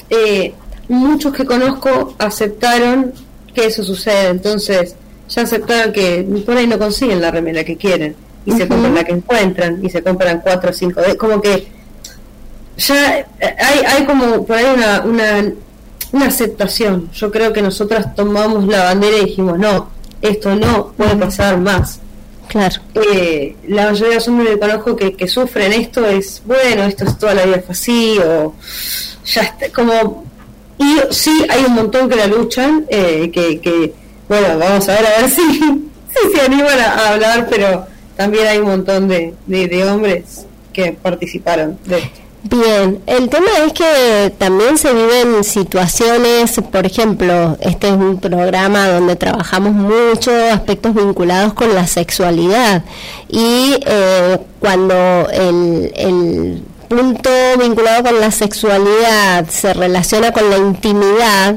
eh, 0.09 0.55
muchos 0.89 1.35
que 1.35 1.45
conozco 1.45 2.15
aceptaron 2.19 3.13
que 3.57 3.67
eso 3.67 3.83
sucede, 3.83 4.29
entonces 4.29 4.95
ya 5.31 5.43
aceptaron 5.43 5.91
que 5.91 6.23
por 6.45 6.59
ahí 6.59 6.67
no 6.67 6.79
consiguen 6.79 7.23
la 7.23 7.31
remera 7.31 7.65
que 7.65 7.77
quieren 7.77 8.15
y 8.45 8.53
se 8.53 8.69
compran 8.69 8.95
la 8.95 9.03
que 9.03 9.13
encuentran 9.13 9.83
y 9.83 9.89
se 9.89 10.03
compran 10.03 10.41
cuatro 10.43 10.71
o 10.71 10.73
cinco, 10.75 11.01
como 11.19 11.41
que 11.41 11.67
ya 12.77 13.27
hay, 13.41 13.79
hay 13.87 14.05
como 14.05 14.45
por 14.45 14.57
ahí 14.57 14.67
una, 14.77 15.01
una, 15.01 15.53
una 16.13 16.27
aceptación. 16.27 17.11
Yo 17.13 17.31
creo 17.31 17.55
que 17.55 17.63
nosotras 17.63 18.15
tomamos 18.15 18.67
la 18.67 18.85
bandera 18.85 19.17
y 19.17 19.25
dijimos, 19.25 19.59
no, 19.59 19.89
esto 20.21 20.55
no 20.55 20.93
puede 20.95 21.17
pasar 21.17 21.59
más. 21.59 22.01
Claro. 22.49 22.77
Eh, 22.95 23.57
la 23.69 23.87
mayoría 23.87 24.11
de 24.11 24.15
los 24.17 24.29
hombres 24.29 24.51
que 24.51 24.59
conozco 24.61 24.95
que, 24.95 25.15
que 25.15 25.27
sufren 25.27 25.73
esto 25.73 26.05
es, 26.07 26.43
bueno, 26.45 26.85
esto 26.85 27.05
es 27.05 27.19
toda 27.19 27.35
la 27.35 27.47
vida 27.47 27.63
fue 27.65 27.73
así, 27.73 28.19
o 28.19 28.55
ya 29.25 29.41
está, 29.41 29.71
como 29.71 30.27
y 30.79 30.99
sí, 31.11 31.47
hay 31.49 31.65
un 31.65 31.75
montón 31.75 32.09
que 32.09 32.17
la 32.17 32.27
luchan, 32.27 32.85
eh, 32.89 33.31
que, 33.33 33.61
que, 33.61 33.95
bueno, 34.29 34.59
vamos 34.59 34.89
a 34.89 34.93
ver 34.93 35.07
a 35.07 35.21
ver 35.23 35.31
si, 35.37 35.43
si 35.43 36.35
se 36.35 36.41
animan 36.41 36.79
a, 36.79 37.11
hablar, 37.11 37.47
pero 37.51 37.87
también 38.17 38.47
hay 38.47 38.59
un 38.59 38.67
montón 38.67 39.09
de, 39.09 39.35
de, 39.47 39.85
hombres 39.85 40.47
que 40.73 40.93
participaron 40.93 41.79
de. 41.87 42.11
Bien, 42.43 43.03
el 43.07 43.29
tema 43.29 43.49
es 43.67 43.73
que 43.73 44.33
también 44.39 44.79
se 44.79 44.93
viven 44.93 45.43
situaciones, 45.43 46.61
por 46.71 46.87
ejemplo, 46.87 47.57
este 47.61 47.89
es 47.89 47.95
un 47.95 48.21
programa 48.21 48.89
donde 48.89 49.17
trabajamos 49.17 49.73
mucho 49.73 50.31
aspectos 50.53 50.95
vinculados 50.95 51.55
con 51.55 51.75
la 51.75 51.89
sexualidad 51.89 52.85
y 53.29 53.75
eh, 53.85 54.39
cuando 54.61 55.29
el, 55.31 55.93
el 55.97 56.63
punto 56.89 57.31
vinculado 57.59 58.05
con 58.05 58.21
la 58.21 58.31
sexualidad 58.31 59.47
se 59.49 59.75
relaciona 59.75 60.33
con 60.33 60.49
la 60.51 60.59
intimidad, 60.59 61.57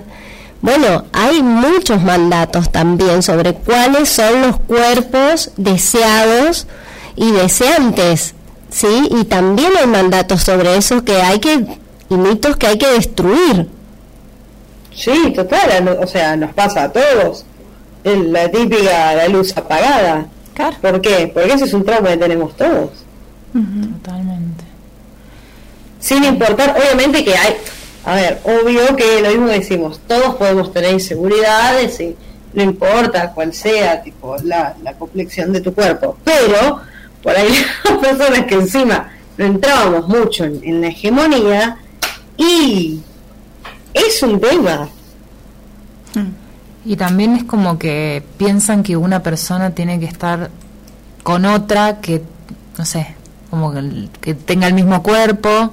bueno, 0.62 1.06
hay 1.14 1.42
muchos 1.42 2.02
mandatos 2.02 2.70
también 2.70 3.24
sobre 3.24 3.54
cuáles 3.54 4.10
son 4.10 4.42
los 4.42 4.60
cuerpos 4.60 5.52
deseados 5.56 6.68
y 7.16 7.32
deseantes, 7.32 8.36
¿sí? 8.70 9.08
Y 9.10 9.24
también 9.26 9.72
hay 9.80 9.88
mandatos 9.88 10.44
sobre 10.44 10.76
eso 10.76 11.04
que 11.06 11.22
hay 11.22 11.40
que, 11.40 11.66
y 12.10 12.16
mitos 12.16 12.58
que 12.58 12.68
hay 12.68 12.78
que 12.78 12.88
destruir. 12.88 13.70
Sí, 14.94 15.32
total, 15.34 15.98
o 16.02 16.08
sea, 16.08 16.36
nos 16.36 16.54
pasa 16.54 16.84
a 16.84 16.92
todos. 16.92 17.46
La 18.04 18.50
típica, 18.50 19.16
la 19.16 19.28
luz 19.30 19.56
apagada. 19.56 20.28
¿Por 20.82 21.00
qué? 21.00 21.32
Porque 21.34 21.54
ese 21.54 21.66
es 21.66 21.74
un 21.74 21.86
trauma 21.86 22.10
que 22.10 22.18
tenemos 22.18 22.56
todos. 22.58 22.90
Totalmente 23.54 24.59
sin 26.00 26.24
importar, 26.24 26.76
obviamente 26.78 27.24
que 27.24 27.36
hay, 27.36 27.56
a 28.06 28.16
ver, 28.16 28.42
obvio 28.44 28.96
que 28.96 29.22
lo 29.22 29.30
mismo 29.30 29.48
decimos, 29.48 30.00
todos 30.08 30.36
podemos 30.36 30.72
tener 30.72 30.94
inseguridades 30.94 32.00
y 32.00 32.16
no 32.54 32.64
importa 32.64 33.32
cuál 33.34 33.54
sea 33.54 34.02
tipo 34.02 34.36
la, 34.44 34.76
la 34.84 34.94
complexión 34.94 35.54
de 35.54 35.62
tu 35.62 35.74
cuerpo, 35.74 36.18
pero 36.24 36.82
por 37.22 37.36
ahí 37.36 37.54
hay 37.90 37.98
personas 37.98 38.46
que 38.46 38.56
encima 38.56 39.12
no 39.38 39.46
entrábamos 39.46 40.08
mucho 40.08 40.44
en, 40.44 40.82
la 40.82 40.88
hegemonía 40.88 41.78
y 42.38 43.00
es 43.94 44.22
un 44.22 44.40
tema. 44.40 44.90
Y 46.86 46.96
también 46.96 47.36
es 47.36 47.44
como 47.44 47.78
que 47.78 48.24
piensan 48.38 48.84
que 48.84 48.98
una 48.98 49.22
persona 49.22 49.72
tiene 49.72 50.00
que 50.00 50.08
estar 50.08 50.50
con 51.24 51.46
otra 51.46 52.02
que, 52.02 52.22
no 52.78 52.86
sé, 52.86 53.16
como 53.50 53.74
que, 53.74 54.08
que 54.22 54.34
tenga 54.34 54.68
el 54.68 54.74
mismo 54.74 55.02
cuerpo 55.02 55.72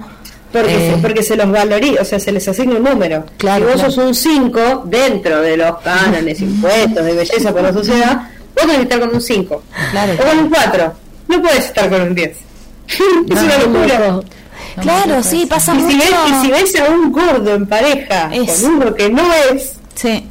porque, 0.52 0.70
se, 0.70 0.88
eh. 0.88 0.98
porque 1.02 1.22
se 1.22 1.36
los 1.36 1.50
valoriza, 1.50 2.02
o 2.02 2.04
sea, 2.04 2.18
se 2.18 2.32
les 2.32 2.46
asigna 2.48 2.76
un 2.76 2.84
número. 2.84 3.24
Claro, 3.36 3.66
si 3.66 3.72
vos 3.72 3.94
sos 3.94 3.98
un 3.98 4.14
5 4.14 4.84
dentro 4.86 5.42
de 5.42 5.56
los 5.56 5.78
cánones, 5.78 6.40
impuestos, 6.40 7.04
de 7.04 7.12
belleza 7.14 7.52
por 7.52 7.62
la 7.62 7.72
sociedad, 7.72 8.30
vos 8.54 8.62
tenés 8.62 8.76
que 8.76 8.82
estar 8.84 9.00
con 9.00 9.14
un 9.14 9.20
5. 9.20 9.62
Claro, 9.90 10.12
o 10.14 10.26
con 10.26 10.38
un 10.38 10.50
4. 10.50 10.92
No 11.28 11.42
puedes 11.42 11.64
estar 11.66 11.90
con 11.90 12.00
un 12.00 12.14
10. 12.14 12.30
es 12.30 13.42
una 13.42 13.58
locura. 13.58 14.20
claro, 14.80 15.22
sí, 15.22 15.46
pasa 15.46 15.74
y 15.74 15.78
mucho. 15.78 15.90
Si 15.90 15.98
ves, 15.98 16.10
y 16.30 16.44
si 16.44 16.50
ves 16.52 16.80
a 16.80 16.90
un 16.90 17.12
gordo 17.12 17.54
en 17.54 17.66
pareja 17.66 18.30
con 18.30 18.72
uno 18.72 18.94
que 18.94 19.10
no 19.10 19.22
es, 19.52 19.74
sí. 19.94 20.26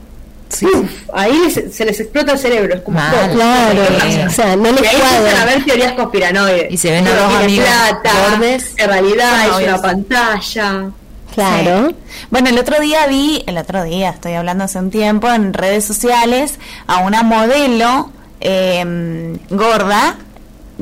Ahí 1.14 1.50
se 1.52 1.86
les 1.86 2.00
explota 2.00 2.34
el 2.34 2.40
cerebro. 2.40 2.76
Es 2.76 2.82
como 2.82 3.00
Mal, 3.00 3.32
claro, 3.32 3.82
o 4.28 4.30
sea, 4.30 4.56
no 4.56 4.72
les 4.72 4.84
y 4.84 4.86
ahí 4.86 4.96
cuadra. 4.96 5.42
a 5.42 5.46
ver 5.46 5.66
teorías 5.66 5.94
conspiranoides. 5.94 6.72
Y 6.72 6.78
se 6.78 6.92
ven 6.92 7.08
a 7.08 7.16
dos 7.16 7.34
amigos 7.36 7.68
plata, 7.68 8.12
gordes. 8.30 8.74
En 8.78 8.88
realidad 8.88 9.48
es 9.48 9.68
una 9.68 9.82
pantalla. 9.82 10.90
Claro. 11.34 11.90
Sí. 11.90 11.96
Bueno, 12.30 12.50
el 12.50 12.58
otro 12.58 12.80
día 12.80 13.08
vi, 13.08 13.44
el 13.46 13.58
otro 13.58 13.84
día, 13.84 14.12
estoy 14.12 14.34
hablando 14.34 14.64
hace 14.64 14.80
un 14.80 14.90
tiempo, 14.90 15.30
en 15.30 15.54
redes 15.54 15.84
sociales, 15.84 16.60
a 16.88 17.00
una 17.00 17.24
modelo 17.24 18.12
eh, 18.40 19.38
gorda, 19.50 20.16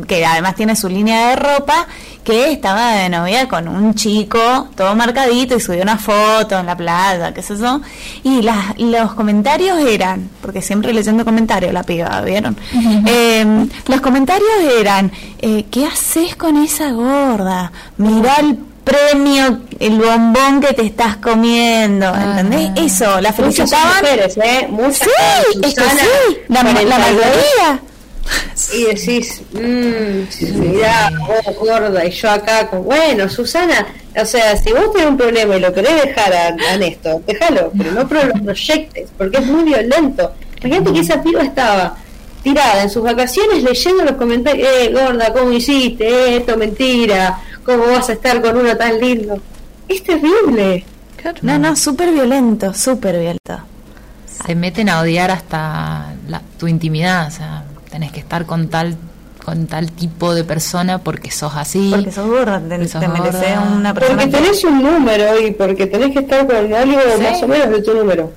que 0.08 0.26
además 0.26 0.56
tiene 0.56 0.76
su 0.76 0.90
línea 0.90 1.30
de 1.30 1.36
ropa, 1.36 1.88
que 2.24 2.52
estaba 2.52 2.94
de 2.94 3.10
novia 3.10 3.48
con 3.50 3.68
un 3.68 3.94
chico, 3.96 4.70
todo 4.76 4.96
marcadito, 4.96 5.56
y 5.56 5.60
subió 5.60 5.82
una 5.84 5.98
foto 5.98 6.58
en 6.58 6.66
la 6.66 6.76
playa, 6.76 7.34
qué 7.34 7.42
sé 7.42 7.58
yo. 7.58 7.82
Y 8.24 8.42
las, 8.42 8.78
los 8.80 9.14
comentarios 9.14 9.78
eran, 9.80 10.30
porque 10.42 10.62
siempre 10.62 10.94
leyendo 10.94 11.26
comentarios 11.26 11.74
la 11.74 11.84
piba, 11.84 12.22
¿vieron? 12.22 12.58
Eh, 13.06 13.68
los 13.88 14.02
comentarios 14.02 14.50
eran, 14.80 15.12
eh, 15.40 15.66
¿qué 15.70 15.86
haces 15.86 16.36
con 16.36 16.58
esa 16.58 16.92
gorda? 16.92 17.72
Mirá 17.98 18.36
el 18.38 18.58
premio, 18.84 19.60
el 19.80 19.98
bombón 20.00 20.60
que 20.62 20.74
te 20.74 20.86
estás 20.86 21.18
comiendo, 21.18 22.14
¿entendés? 22.16 22.72
Eso, 22.76 23.22
la 23.22 23.32
Muchas 23.32 23.36
felicitaban. 23.36 23.88
mujeres, 24.02 24.38
¿eh? 24.38 24.68
Muchas 24.70 24.98
Sí, 24.98 25.60
es 25.62 25.74
que 25.76 25.82
sí, 25.84 26.38
la, 26.50 26.64
la 26.64 26.72
42, 26.72 27.00
mayoría. 27.00 27.82
Y 28.74 28.86
decís, 28.86 29.42
mmm, 29.52 30.60
mirá, 30.60 31.12
vos 31.28 31.56
gorda, 31.58 32.06
y 32.06 32.12
yo 32.12 32.30
acá 32.30 32.68
con. 32.70 32.84
Bueno, 32.86 33.28
Susana, 33.28 33.86
o 34.16 34.26
sea, 34.26 34.56
si 34.56 34.72
vos 34.72 34.92
tenés 34.94 35.10
un 35.10 35.18
problema 35.18 35.56
y 35.58 35.60
lo 35.60 35.74
querés 35.74 36.04
dejar 36.04 36.34
a, 36.34 36.48
a 36.74 36.78
Néstor, 36.78 37.22
déjalo, 37.26 37.72
pero 37.78 37.92
no 37.92 38.08
pro- 38.08 38.24
lo 38.26 38.34
proyectes, 38.44 39.10
porque 39.18 39.38
es 39.38 39.46
muy 39.46 39.64
violento. 39.64 40.32
Imagínate 40.62 40.94
que 40.94 41.00
esa 41.02 41.22
piba 41.22 41.42
estaba 41.42 41.98
tirada 42.44 42.84
en 42.84 42.90
sus 42.90 43.04
vacaciones 43.04 43.64
leyendo 43.64 44.04
los 44.04 44.14
comentarios, 44.16 44.68
eh, 44.82 44.92
gorda, 44.94 45.34
¿cómo 45.34 45.52
hiciste? 45.52 46.08
Eh, 46.08 46.38
esto 46.38 46.56
mentira, 46.58 47.40
¿cómo 47.66 47.86
vas 47.88 48.10
a 48.10 48.14
estar 48.14 48.42
con 48.42 48.56
uno 48.58 48.76
tan 48.78 49.00
lindo? 49.00 49.40
Es 49.88 50.04
terrible. 50.04 50.86
No, 51.42 51.58
no, 51.60 51.76
súper 51.76 52.12
violento, 52.12 52.74
súper 52.74 53.16
violento. 53.20 53.60
Se 54.46 54.56
meten 54.56 54.90
a 54.90 55.00
odiar 55.02 55.32
hasta 55.32 56.14
la- 56.28 56.42
tu 56.60 56.68
intimidad, 56.68 57.28
o 57.28 57.32
sea, 57.32 57.64
tenés 57.94 58.12
que 58.12 58.20
estar 58.22 58.48
con 58.48 58.70
tal 58.70 58.98
con 59.46 59.68
tal 59.68 59.92
tipo 59.92 60.34
de 60.34 60.44
persona 60.44 60.98
porque 61.00 61.30
sos 61.30 61.54
así. 61.56 61.92
Porque 61.94 62.12
sos 62.12 62.26
gorda, 62.28 62.60
te, 62.60 62.70
Porque 62.70 62.88
sos 62.88 63.02
te 63.02 63.08
mereces 63.08 63.42
gorda. 63.56 63.62
una 63.78 63.94
persona. 63.94 64.22
Porque 64.22 64.32
tenés 64.38 64.64
un 64.64 64.82
número 64.82 65.40
y 65.40 65.52
porque 65.52 65.86
tenés 65.86 66.12
que 66.12 66.20
estar 66.20 66.48
con 66.48 66.56
algo 66.74 67.00
Sí. 67.18 67.22
más 67.24 67.44
o 67.44 67.48
menos 67.48 67.70
de 67.70 67.82
tu 67.84 67.94
número. 67.94 68.32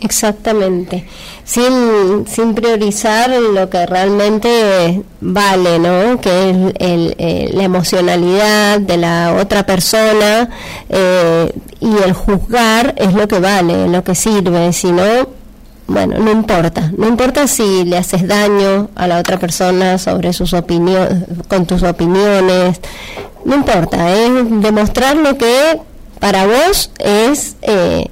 Exactamente, 0.00 1.06
sin, 1.44 2.26
sin 2.26 2.54
priorizar 2.54 3.30
lo 3.30 3.70
que 3.70 3.86
realmente 3.86 5.00
vale, 5.20 5.78
¿no? 5.78 6.20
Que 6.20 6.50
es 6.50 6.56
el, 6.80 7.14
eh, 7.18 7.50
la 7.54 7.62
emocionalidad 7.64 8.80
de 8.80 8.96
la 8.96 9.36
otra 9.40 9.64
persona 9.64 10.48
eh, 10.88 11.52
y 11.80 11.96
el 12.04 12.12
juzgar 12.14 12.94
es 12.98 13.14
lo 13.14 13.28
que 13.28 13.38
vale, 13.38 13.86
lo 13.88 14.02
que 14.02 14.16
sirve, 14.16 14.72
si 14.72 14.90
no, 14.90 15.28
bueno, 15.92 16.18
no 16.18 16.30
importa, 16.32 16.90
no 16.96 17.06
importa 17.08 17.46
si 17.46 17.84
le 17.84 17.96
haces 17.98 18.26
daño 18.26 18.88
a 18.94 19.06
la 19.06 19.18
otra 19.18 19.38
persona 19.38 19.98
sobre 19.98 20.32
sus 20.32 20.52
opiniones, 20.54 21.24
con 21.48 21.66
tus 21.66 21.82
opiniones, 21.82 22.80
no 23.44 23.54
importa, 23.56 24.12
es 24.14 24.32
demostrar 24.60 25.16
lo 25.16 25.36
que 25.38 25.78
para 26.18 26.46
vos 26.46 26.90
es, 26.98 27.56
eh, 27.62 28.06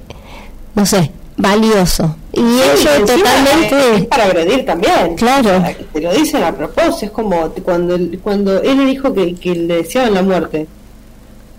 no 0.75 0.85
sé, 0.85 1.11
valioso. 1.37 2.15
Y 2.33 2.39
Sí, 2.39 2.87
encima 2.97 3.05
totalmente... 3.05 3.95
Es 3.95 4.05
para 4.05 4.23
agredir 4.25 4.65
también. 4.65 5.15
Claro. 5.15 5.63
Te 5.91 5.99
lo 6.01 6.13
dicen 6.13 6.43
a 6.43 6.51
propósito. 6.55 7.05
Es 7.05 7.11
como 7.11 7.49
cuando, 7.63 7.97
cuando 8.23 8.61
él 8.61 8.77
le 8.77 8.85
dijo 8.85 9.13
que, 9.13 9.35
que 9.35 9.53
le 9.55 9.75
deseaban 9.77 10.13
la 10.13 10.21
muerte. 10.21 10.65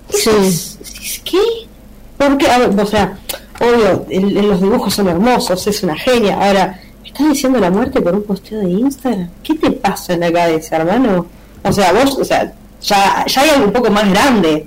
Eso 0.08 0.30
es- 0.38 0.78
es- 0.82 1.20
¿Qué? 1.24 1.38
Porque, 2.16 2.50
a 2.50 2.58
ver, 2.58 2.78
o 2.80 2.86
sea, 2.86 3.18
obvio, 3.60 4.06
el- 4.10 4.48
los 4.48 4.60
dibujos 4.60 4.94
son 4.94 5.08
hermosos, 5.08 5.66
es 5.66 5.82
una 5.82 5.96
genia. 5.96 6.34
Ahora, 6.36 6.80
¿me 7.02 7.08
estás 7.08 7.28
diciendo 7.28 7.58
la 7.58 7.70
muerte 7.70 8.00
por 8.00 8.14
un 8.14 8.22
posteo 8.24 8.60
de 8.60 8.70
Instagram? 8.70 9.28
¿Qué 9.42 9.54
te 9.54 9.70
pasa 9.70 10.14
en 10.14 10.20
la 10.20 10.32
cabeza, 10.32 10.76
hermano? 10.76 11.26
O 11.62 11.72
sea, 11.72 11.92
vos, 11.92 12.16
o 12.18 12.24
sea, 12.24 12.52
ya, 12.82 13.24
ya 13.26 13.40
hay 13.42 13.50
algo 13.50 13.66
un 13.66 13.72
poco 13.72 13.90
más 13.90 14.08
grande 14.10 14.66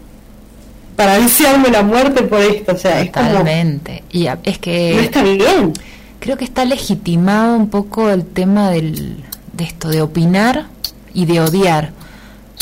para 0.96 1.18
desearme 1.20 1.70
la 1.70 1.84
muerte 1.84 2.24
por 2.24 2.40
esto. 2.40 2.74
O 2.74 2.78
sea, 2.78 3.02
es 3.02 3.12
como. 3.12 3.28
Totalmente. 3.30 4.04
Y 4.12 4.28
a- 4.28 4.40
es 4.44 4.58
que 4.60 4.94
No 4.96 5.02
está 5.02 5.24
bien. 5.24 5.74
creo 6.20 6.38
que 6.38 6.46
está 6.46 6.64
legitimado 6.66 7.58
un 7.58 7.70
poco 7.70 8.10
el 8.10 8.26
tema 8.26 8.70
del, 8.72 9.24
de 9.54 9.64
esto, 9.66 9.90
de 9.90 10.02
opinar 10.02 10.68
y 11.14 11.26
de 11.26 11.42
odiar. 11.42 11.92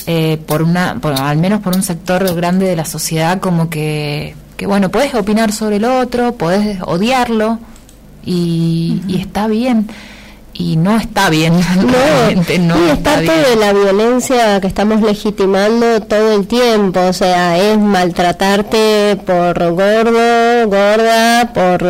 Eh, 0.05 0.37
por 0.47 0.61
una, 0.63 0.97
por, 0.99 1.13
al 1.13 1.37
menos 1.37 1.61
por 1.61 1.75
un 1.75 1.83
sector 1.83 2.33
grande 2.35 2.65
de 2.65 2.75
la 2.75 2.83
sociedad, 2.83 3.39
como 3.39 3.69
que, 3.69 4.35
que 4.57 4.65
bueno, 4.67 4.89
puedes 4.89 5.13
opinar 5.15 5.51
sobre 5.51 5.77
el 5.77 5.85
otro, 5.85 6.33
puedes 6.33 6.79
odiarlo 6.81 7.59
y, 8.25 9.01
y 9.07 9.19
está 9.19 9.47
bien. 9.47 9.87
Y 10.55 10.77
no 10.77 10.97
está 10.97 11.31
bien, 11.31 11.53
realmente 11.81 12.59
no 12.59 12.77
y 12.77 12.89
es 12.89 12.97
está 12.99 13.15
parte 13.15 13.23
bien. 13.25 13.43
de 13.43 13.55
la 13.55 13.73
violencia 13.73 14.61
que 14.61 14.67
estamos 14.67 15.01
legitimando 15.01 15.99
todo 16.01 16.33
el 16.35 16.45
tiempo, 16.45 16.99
o 16.99 17.11
sea, 17.13 17.57
es 17.57 17.79
maltratarte 17.79 19.17
por 19.25 19.57
gordo, 19.71 20.67
gorda, 20.67 21.51
por 21.55 21.81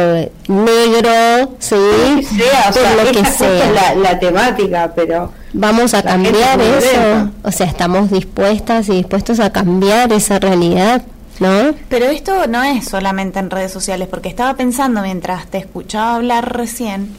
negro, 0.47 1.57
sí, 1.59 1.75
sea, 2.23 2.69
o 2.69 2.73
por 2.73 2.81
sea, 2.81 3.03
lo 3.03 3.11
que 3.11 3.25
sea. 3.25 3.65
es 3.65 3.71
la, 3.73 3.95
la 3.95 4.19
temática, 4.19 4.93
pero 4.95 5.29
Vamos 5.51 5.93
a 5.93 5.97
la 5.97 6.11
cambiar 6.11 6.59
eso, 6.61 7.31
o 7.43 7.51
sea, 7.51 7.67
estamos 7.67 8.09
dispuestas 8.11 8.87
y 8.89 8.93
dispuestos 8.93 9.39
a 9.39 9.51
cambiar 9.51 10.11
esa 10.13 10.39
realidad, 10.39 11.03
¿no? 11.39 11.73
Pero 11.89 12.05
esto 12.05 12.47
no 12.47 12.63
es 12.63 12.85
solamente 12.85 13.39
en 13.39 13.49
redes 13.49 13.71
sociales, 13.71 14.07
porque 14.07 14.29
estaba 14.29 14.55
pensando 14.55 15.01
mientras 15.01 15.47
te 15.47 15.57
escuchaba 15.57 16.15
hablar 16.15 16.57
recién, 16.57 17.09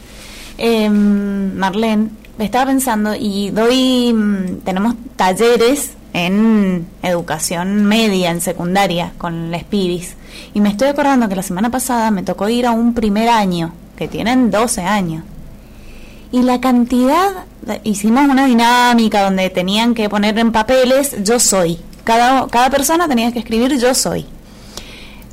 eh, 0.57 0.89
Marlene, 0.89 2.09
estaba 2.39 2.65
pensando 2.65 3.15
y 3.17 3.49
doy, 3.51 4.13
mm, 4.13 4.61
tenemos 4.63 4.95
talleres 5.15 5.91
en 6.13 6.87
educación 7.03 7.85
media, 7.85 8.31
en 8.31 8.41
secundaria, 8.41 9.11
con 9.17 9.51
la 9.51 9.59
Spiris. 9.59 10.15
Y 10.53 10.61
me 10.61 10.69
estoy 10.69 10.87
acordando 10.87 11.27
que 11.27 11.35
la 11.35 11.43
semana 11.43 11.69
pasada 11.69 12.11
me 12.11 12.23
tocó 12.23 12.47
ir 12.47 12.65
a 12.65 12.71
un 12.71 12.93
primer 12.93 13.29
año, 13.29 13.73
que 13.97 14.07
tienen 14.07 14.49
12 14.49 14.81
años. 14.81 15.23
Y 16.31 16.41
la 16.41 16.59
cantidad, 16.59 17.45
hicimos 17.83 18.27
una 18.29 18.45
dinámica 18.45 19.23
donde 19.23 19.49
tenían 19.49 19.93
que 19.93 20.09
poner 20.09 20.37
en 20.39 20.51
papeles 20.51 21.15
yo 21.23 21.39
soy. 21.39 21.79
Cada, 22.05 22.47
cada 22.47 22.69
persona 22.69 23.09
tenía 23.09 23.33
que 23.33 23.39
escribir 23.39 23.77
yo 23.77 23.93
soy. 23.93 24.25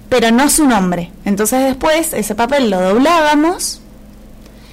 Pero 0.09 0.33
no 0.33 0.51
su 0.51 0.67
nombre. 0.67 1.13
Entonces 1.25 1.65
después 1.65 2.13
ese 2.13 2.35
papel 2.35 2.69
lo 2.69 2.81
doblábamos 2.81 3.81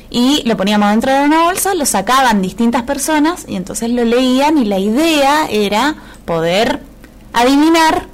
y 0.10 0.42
lo 0.46 0.58
poníamos 0.58 0.90
dentro 0.90 1.14
de 1.14 1.22
una 1.22 1.44
bolsa, 1.44 1.76
lo 1.76 1.86
sacaban 1.86 2.42
distintas 2.42 2.84
personas 2.84 3.46
y 3.48 3.56
entonces 3.56 3.92
lo 3.92 4.04
leían 4.04 4.58
y 4.58 4.66
la 4.66 4.80
idea 4.80 5.48
era 5.50 5.96
poder 6.26 6.80
adivinar 7.32 8.08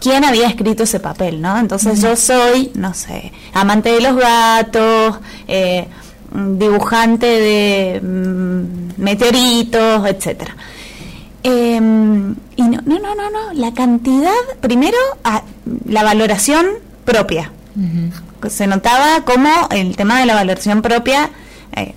quién 0.00 0.24
había 0.24 0.46
escrito 0.46 0.84
ese 0.84 1.00
papel, 1.00 1.40
¿no? 1.40 1.58
Entonces 1.58 2.00
yo 2.00 2.14
soy, 2.14 2.70
no 2.74 2.94
sé, 2.94 3.32
amante 3.52 3.90
de 3.90 4.00
los 4.00 4.16
gatos, 4.16 5.16
eh, 5.48 5.88
dibujante 6.32 7.26
de 7.26 8.00
mm, 8.00 9.02
meteoritos, 9.02 10.06
etcétera. 10.06 10.56
Eh, 11.42 11.76
y 11.76 12.62
no, 12.62 12.80
no, 12.84 12.98
no, 12.98 13.14
no, 13.14 13.30
no, 13.30 13.52
la 13.54 13.72
cantidad, 13.72 14.32
primero, 14.60 14.96
a- 15.24 15.42
la 15.86 16.02
valoración 16.02 16.66
propia. 17.04 17.52
Se 18.48 18.66
notaba 18.66 19.24
como 19.24 19.48
el 19.70 19.96
tema 19.96 20.18
de 20.20 20.26
la 20.26 20.34
valoración 20.34 20.82
propia, 20.82 21.30
eh, 21.76 21.94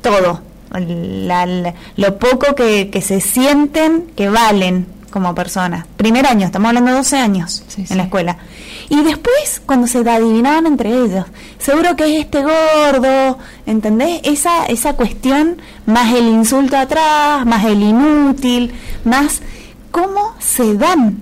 todo, 0.00 0.40
la- 0.72 1.46
la- 1.46 1.74
lo 1.96 2.18
poco 2.18 2.54
que, 2.54 2.90
que 2.90 3.02
se 3.02 3.20
sienten 3.20 4.06
que 4.16 4.28
valen 4.30 4.86
como 5.10 5.34
personas. 5.34 5.86
Primer 5.96 6.26
año, 6.26 6.46
estamos 6.46 6.68
hablando 6.68 6.90
de 6.92 6.96
12 6.98 7.16
años 7.18 7.62
en 7.90 7.96
la 7.98 8.04
escuela. 8.04 8.36
Y 8.90 9.04
después, 9.04 9.62
cuando 9.64 9.86
se 9.86 9.98
adivinaban 9.98 10.66
entre 10.66 10.90
ellos, 10.90 11.24
seguro 11.58 11.94
que 11.94 12.04
es 12.12 12.24
este 12.24 12.42
gordo, 12.42 13.38
¿entendés? 13.64 14.20
Esa, 14.24 14.66
esa 14.66 14.94
cuestión, 14.94 15.62
más 15.86 16.12
el 16.12 16.26
insulto 16.26 16.76
atrás, 16.76 17.46
más 17.46 17.64
el 17.66 17.82
inútil, 17.82 18.74
más 19.04 19.42
cómo 19.92 20.34
se 20.40 20.74
dan 20.74 21.18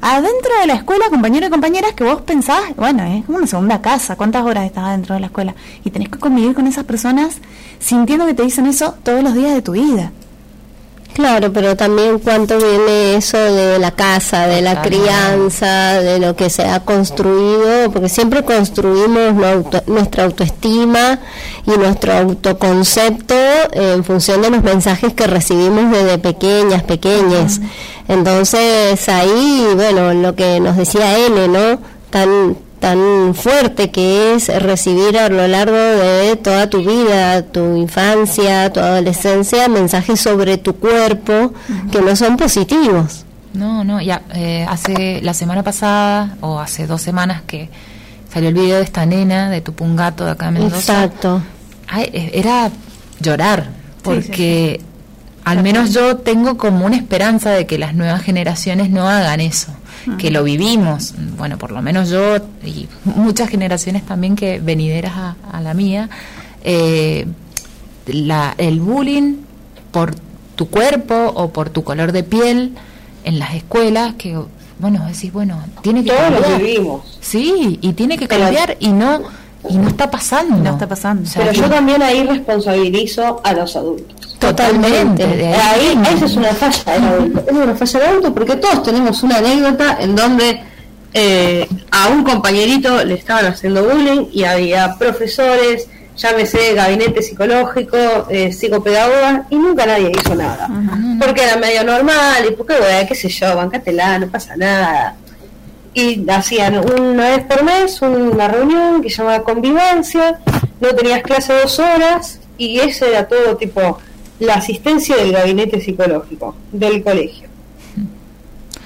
adentro 0.00 0.50
de 0.60 0.66
la 0.66 0.74
escuela, 0.74 1.04
compañeros 1.10 1.48
y 1.48 1.50
compañeras, 1.50 1.92
que 1.92 2.04
vos 2.04 2.22
pensás, 2.22 2.74
bueno, 2.74 3.02
es 3.02 3.26
como 3.26 3.36
una 3.36 3.46
segunda 3.46 3.82
casa, 3.82 4.16
¿cuántas 4.16 4.42
horas 4.42 4.64
estás 4.64 4.84
adentro 4.84 5.14
de 5.14 5.20
la 5.20 5.26
escuela? 5.26 5.54
Y 5.84 5.90
tenés 5.90 6.08
que 6.08 6.18
convivir 6.18 6.54
con 6.54 6.66
esas 6.66 6.84
personas 6.84 7.36
sintiendo 7.80 8.24
que 8.24 8.32
te 8.32 8.44
dicen 8.44 8.66
eso 8.66 8.94
todos 9.02 9.22
los 9.22 9.34
días 9.34 9.52
de 9.52 9.60
tu 9.60 9.72
vida. 9.72 10.10
Claro, 11.12 11.52
pero 11.52 11.76
también 11.76 12.18
cuánto 12.20 12.56
viene 12.56 13.16
eso 13.16 13.36
de 13.36 13.78
la 13.78 13.90
casa, 13.90 14.46
de 14.46 14.62
la 14.62 14.80
crianza, 14.80 16.00
de 16.00 16.18
lo 16.18 16.36
que 16.36 16.48
se 16.48 16.64
ha 16.64 16.80
construido, 16.80 17.90
porque 17.92 18.08
siempre 18.08 18.44
construimos 18.44 19.34
nuestra 19.86 20.24
autoestima 20.24 21.18
y 21.66 21.70
nuestro 21.72 22.12
autoconcepto 22.12 23.34
en 23.72 24.04
función 24.04 24.40
de 24.40 24.50
los 24.50 24.62
mensajes 24.62 25.12
que 25.12 25.26
recibimos 25.26 25.90
desde 25.90 26.18
pequeñas, 26.18 26.84
pequeñas. 26.84 27.60
Entonces 28.08 29.08
ahí, 29.08 29.66
bueno, 29.74 30.14
lo 30.14 30.34
que 30.34 30.60
nos 30.60 30.76
decía 30.76 31.18
N, 31.18 31.48
¿no? 31.48 31.80
Tan 32.10 32.56
tan 32.80 33.34
fuerte 33.34 33.90
que 33.90 34.34
es 34.34 34.48
recibir 34.62 35.18
a 35.18 35.28
lo 35.28 35.46
largo 35.46 35.76
de 35.76 36.36
toda 36.36 36.68
tu 36.68 36.78
vida, 36.78 37.42
tu 37.42 37.76
infancia, 37.76 38.72
tu 38.72 38.80
adolescencia, 38.80 39.68
mensajes 39.68 40.18
sobre 40.20 40.56
tu 40.58 40.76
cuerpo 40.76 41.52
que 41.92 42.00
no 42.00 42.16
son 42.16 42.36
positivos. 42.36 43.26
No, 43.52 43.84
no, 43.84 44.00
ya 44.00 44.22
eh, 44.34 44.64
hace 44.68 45.20
la 45.22 45.34
semana 45.34 45.62
pasada 45.62 46.36
o 46.40 46.58
hace 46.58 46.86
dos 46.86 47.02
semanas 47.02 47.42
que 47.46 47.68
salió 48.32 48.48
el 48.48 48.54
video 48.54 48.78
de 48.78 48.84
esta 48.84 49.04
nena 49.04 49.50
de 49.50 49.60
tu 49.60 49.74
pungato 49.74 50.24
de 50.24 50.30
acá 50.32 50.48
en 50.48 50.54
Mendoza. 50.54 51.04
Exacto. 51.04 51.42
Eh, 51.98 52.30
era 52.32 52.70
llorar, 53.20 53.68
porque 54.02 54.80
al 55.44 55.62
menos 55.62 55.92
yo 55.92 56.16
tengo 56.16 56.56
como 56.56 56.86
una 56.86 56.96
esperanza 56.96 57.50
de 57.50 57.66
que 57.66 57.76
las 57.76 57.94
nuevas 57.94 58.22
generaciones 58.22 58.88
no 58.88 59.06
hagan 59.06 59.40
eso 59.40 59.74
que 60.18 60.30
lo 60.30 60.42
vivimos, 60.44 61.14
bueno, 61.36 61.58
por 61.58 61.72
lo 61.72 61.82
menos 61.82 62.08
yo 62.08 62.36
y 62.64 62.88
muchas 63.04 63.48
generaciones 63.48 64.04
también 64.04 64.36
que 64.36 64.58
venideras 64.58 65.12
a, 65.52 65.60
la 65.60 65.74
mía, 65.74 66.08
eh, 66.64 67.26
la, 68.06 68.54
el 68.58 68.80
bullying 68.80 69.36
por 69.90 70.14
tu 70.56 70.68
cuerpo 70.68 71.32
o 71.34 71.50
por 71.50 71.70
tu 71.70 71.84
color 71.84 72.12
de 72.12 72.22
piel 72.22 72.74
en 73.24 73.38
las 73.38 73.54
escuelas, 73.54 74.14
que 74.14 74.38
bueno, 74.78 75.04
decís, 75.06 75.32
bueno, 75.32 75.62
tiene 75.82 76.02
que 76.02 76.10
Todos 76.10 76.48
lo 76.48 76.58
vivimos. 76.58 77.18
Sí, 77.20 77.78
y 77.82 77.92
tiene 77.92 78.16
que 78.16 78.26
cambiar 78.26 78.76
y 78.80 78.88
no 78.88 79.20
y 79.68 79.76
no 79.76 79.88
está 79.88 80.10
pasando. 80.10 80.56
No 80.56 80.70
está 80.70 80.88
pasando. 80.88 81.28
Pero 81.34 81.52
yo 81.52 81.68
también 81.68 82.02
ahí 82.02 82.24
responsabilizo 82.24 83.40
a 83.44 83.52
los 83.52 83.76
adultos. 83.76 84.36
Totalmente. 84.38 85.24
ahí, 85.24 85.98
esa 86.14 86.24
es 86.24 86.36
una 86.36 86.48
falla 86.54 86.92
del 86.92 87.04
adulto. 87.04 87.44
Es 87.46 87.52
una 87.52 87.74
falla 87.74 88.00
del 88.00 88.08
adulto 88.08 88.34
porque 88.34 88.56
todos 88.56 88.82
tenemos 88.82 89.22
una 89.22 89.36
anécdota 89.36 89.98
en 90.00 90.16
donde 90.16 90.60
eh, 91.12 91.68
a 91.90 92.08
un 92.08 92.24
compañerito 92.24 93.04
le 93.04 93.14
estaban 93.14 93.46
haciendo 93.46 93.84
bullying 93.84 94.28
y 94.32 94.44
había 94.44 94.96
profesores, 94.96 95.88
llámese 96.16 96.74
gabinete 96.74 97.20
psicológico, 97.22 97.98
eh, 98.30 98.52
psicopedagoga, 98.52 99.46
y 99.50 99.56
nunca 99.56 99.86
nadie 99.86 100.12
hizo 100.18 100.34
nada. 100.34 100.68
Porque 101.18 101.42
era 101.44 101.56
medio 101.56 101.84
normal 101.84 102.46
y 102.48 102.54
porque, 102.54 102.78
bueno, 102.78 103.08
qué 103.08 103.14
sé 103.14 103.28
yo, 103.28 103.56
bancatela, 103.56 104.18
no 104.20 104.28
pasa 104.28 104.56
nada. 104.56 105.16
Y 105.92 106.28
hacían 106.30 106.78
una 106.78 107.30
vez 107.30 107.44
por 107.44 107.64
mes 107.64 108.00
una 108.02 108.48
reunión 108.48 109.02
que 109.02 109.10
se 109.10 109.18
llamaba 109.18 109.42
convivencia, 109.42 110.40
no 110.80 110.88
tenías 110.94 111.22
clase 111.22 111.52
dos 111.52 111.78
horas 111.78 112.40
y 112.56 112.78
ese 112.78 113.08
era 113.08 113.26
todo 113.26 113.56
tipo 113.56 113.98
la 114.38 114.54
asistencia 114.54 115.16
del 115.16 115.32
gabinete 115.32 115.80
psicológico 115.80 116.54
del 116.72 117.02
colegio. 117.02 117.48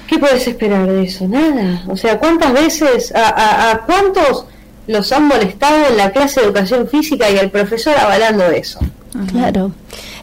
¿Qué 0.06 0.18
puedes 0.18 0.46
esperar 0.46 0.86
de 0.86 1.04
eso? 1.04 1.26
Nada. 1.26 1.84
O 1.88 1.96
sea, 1.96 2.18
¿cuántas 2.18 2.52
veces, 2.52 3.12
a, 3.14 3.70
a, 3.70 3.78
cuántos 3.86 4.46
los 4.86 5.10
han 5.12 5.26
molestado 5.26 5.88
en 5.88 5.96
la 5.96 6.10
clase 6.10 6.40
de 6.40 6.46
educación 6.46 6.88
física 6.88 7.30
y 7.30 7.38
el 7.38 7.50
profesor 7.50 7.94
avalando 7.96 8.44
eso? 8.50 8.80
Claro. 9.30 9.72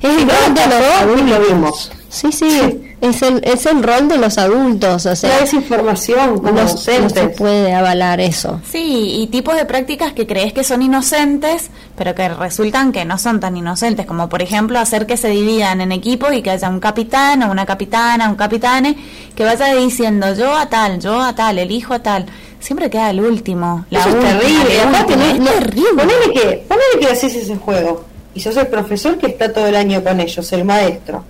Es 0.01 0.25
lo 0.25 1.39
vimos. 1.39 1.91
Sí, 2.09 2.31
sí, 2.31 2.90
Es, 3.01 3.21
el, 3.23 3.41
es 3.43 3.65
el 3.65 3.81
rol 3.81 4.07
de 4.07 4.17
los 4.17 4.37
adultos. 4.37 5.05
O 5.05 5.15
sea, 5.15 5.29
la 5.29 5.39
desinformación 5.39 6.37
como 6.37 6.51
no, 6.61 6.67
se 6.67 7.29
puede 7.35 7.73
avalar 7.73 8.21
eso. 8.21 8.61
Sí, 8.69 9.21
y 9.21 9.27
tipos 9.27 9.55
de 9.55 9.65
prácticas 9.65 10.13
que 10.13 10.27
crees 10.27 10.53
que 10.53 10.63
son 10.63 10.81
inocentes, 10.81 11.71
pero 11.97 12.13
que 12.15 12.29
resultan 12.29 12.91
que 12.91 13.03
no 13.03 13.17
son 13.17 13.39
tan 13.39 13.57
inocentes, 13.57 14.05
como 14.05 14.29
por 14.29 14.41
ejemplo 14.41 14.79
hacer 14.79 15.07
que 15.07 15.17
se 15.17 15.29
dividan 15.29 15.81
en 15.81 15.91
equipos 15.91 16.33
y 16.33 16.41
que 16.41 16.51
haya 16.51 16.69
un 16.69 16.79
capitán 16.79 17.43
o 17.43 17.51
una 17.51 17.65
capitana, 17.65 18.29
un 18.29 18.35
capitane, 18.35 18.95
que 19.35 19.43
vaya 19.43 19.73
diciendo 19.73 20.33
yo 20.35 20.55
a 20.55 20.69
tal, 20.69 20.99
yo 20.99 21.19
a 21.19 21.33
tal, 21.33 21.57
el 21.59 21.71
hijo 21.71 21.93
a 21.93 21.99
tal 21.99 22.27
siempre 22.61 22.89
queda 22.89 23.09
el 23.09 23.19
último. 23.19 23.85
La 23.89 23.99
Eso 23.99 24.09
es 24.09 24.19
terrible. 24.19 24.77
es 24.77 25.45
terrible. 25.45 26.03
Ponele 26.03 26.33
que, 26.33 26.65
ponele 26.67 26.99
que 26.99 27.07
haces 27.07 27.35
ese 27.35 27.57
juego 27.57 28.05
y 28.33 28.39
sos 28.39 28.55
el 28.57 28.67
profesor 28.67 29.17
que 29.17 29.27
está 29.27 29.51
todo 29.51 29.67
el 29.67 29.75
año 29.75 30.03
con 30.03 30.19
ellos, 30.19 30.51
el 30.53 30.63
maestro. 30.63 31.25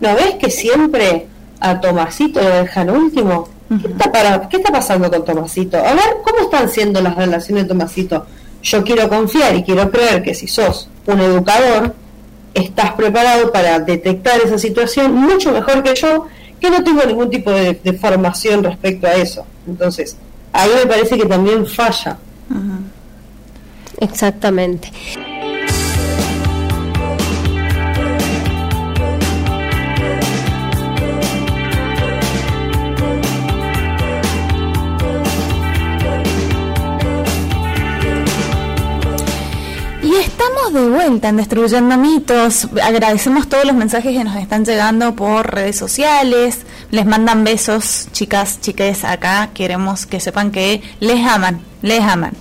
¿No 0.00 0.14
ves 0.14 0.34
que 0.40 0.50
siempre 0.50 1.26
a 1.60 1.80
Tomasito 1.80 2.40
lo 2.40 2.48
dejan 2.48 2.90
último? 2.90 3.48
¿Qué, 3.68 3.86
está 3.86 4.10
para, 4.10 4.48
¿Qué 4.48 4.56
está 4.56 4.72
pasando 4.72 5.10
con 5.10 5.24
Tomasito? 5.24 5.76
A 5.76 5.92
ver, 5.94 6.16
¿cómo 6.24 6.40
están 6.40 6.68
siendo 6.68 7.00
las 7.00 7.14
relaciones 7.14 7.64
de 7.64 7.68
Tomasito? 7.68 8.26
Yo 8.62 8.82
quiero 8.82 9.08
confiar 9.08 9.54
y 9.56 9.62
quiero 9.62 9.90
creer 9.90 10.22
que 10.22 10.34
si 10.34 10.48
sos 10.48 10.88
un 11.06 11.20
educador, 11.20 11.94
estás 12.54 12.92
preparado 12.92 13.52
para 13.52 13.78
detectar 13.78 14.40
esa 14.44 14.58
situación 14.58 15.14
mucho 15.14 15.52
mejor 15.52 15.82
que 15.82 15.94
yo, 15.94 16.26
que 16.60 16.70
no 16.70 16.82
tengo 16.82 17.04
ningún 17.04 17.30
tipo 17.30 17.50
de, 17.50 17.98
formación 18.00 18.64
respecto 18.64 19.06
a 19.06 19.14
eso. 19.14 19.46
Entonces, 19.66 20.16
ahí 20.52 20.70
me 20.74 20.86
parece 20.86 21.16
que 21.16 21.26
también 21.26 21.66
falla. 21.66 22.18
Exactamente. 24.00 24.90
De 40.72 40.88
vuelta 40.88 41.28
en 41.28 41.36
Destruyendo 41.36 41.96
Mitos. 41.96 42.68
Agradecemos 42.82 43.48
todos 43.48 43.64
los 43.64 43.74
mensajes 43.74 44.16
que 44.16 44.22
nos 44.22 44.36
están 44.36 44.64
llegando 44.64 45.16
por 45.16 45.52
redes 45.52 45.76
sociales. 45.76 46.60
Les 46.90 47.06
mandan 47.06 47.42
besos, 47.42 48.08
chicas, 48.12 48.60
chiques, 48.60 49.04
acá. 49.04 49.50
Queremos 49.52 50.06
que 50.06 50.20
sepan 50.20 50.52
que 50.52 50.80
les 51.00 51.26
aman, 51.26 51.60
les 51.82 52.00
aman. 52.00 52.34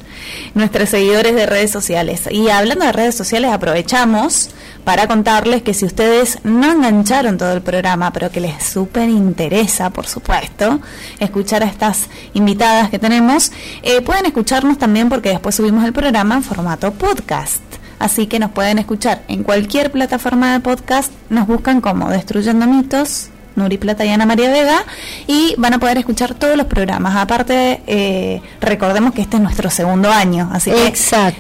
Nuestros 0.53 0.89
seguidores 0.89 1.33
de 1.33 1.47
redes 1.47 1.71
sociales. 1.71 2.23
Y 2.29 2.49
hablando 2.49 2.85
de 2.85 2.91
redes 2.91 3.15
sociales, 3.15 3.51
aprovechamos 3.51 4.49
para 4.83 5.07
contarles 5.07 5.63
que 5.63 5.73
si 5.73 5.85
ustedes 5.85 6.39
no 6.43 6.71
engancharon 6.71 7.37
todo 7.37 7.53
el 7.53 7.61
programa, 7.61 8.11
pero 8.13 8.29
que 8.29 8.41
les 8.41 8.63
súper 8.63 9.09
interesa, 9.09 9.89
por 9.89 10.05
supuesto, 10.05 10.79
escuchar 11.19 11.63
a 11.63 11.67
estas 11.67 12.07
invitadas 12.33 12.89
que 12.89 12.99
tenemos, 12.99 13.51
eh, 13.81 14.01
pueden 14.01 14.27
escucharnos 14.27 14.77
también 14.77 15.09
porque 15.09 15.29
después 15.29 15.55
subimos 15.55 15.83
el 15.83 15.93
programa 15.93 16.35
en 16.35 16.43
formato 16.43 16.91
podcast. 16.91 17.68
Así 17.99 18.27
que 18.27 18.39
nos 18.39 18.51
pueden 18.51 18.79
escuchar 18.79 19.23
en 19.27 19.43
cualquier 19.43 19.91
plataforma 19.91 20.53
de 20.53 20.59
podcast, 20.61 21.11
nos 21.29 21.47
buscan 21.47 21.81
como 21.81 22.09
Destruyendo 22.09 22.65
Mitos 22.65 23.29
Nuri 23.59 23.77
Plata 23.77 24.05
y 24.05 24.09
Ana 24.09 24.25
María 24.25 24.49
Vega, 24.49 24.83
y 25.27 25.53
van 25.57 25.73
a 25.73 25.79
poder 25.79 25.97
escuchar 25.97 26.33
todos 26.33 26.57
los 26.57 26.65
programas. 26.65 27.15
Aparte, 27.15 27.81
eh, 27.85 28.41
recordemos 28.61 29.13
que 29.13 29.21
este 29.21 29.37
es 29.37 29.43
nuestro 29.43 29.69
segundo 29.69 30.09
año, 30.09 30.49
así 30.51 30.71
que 30.71 30.93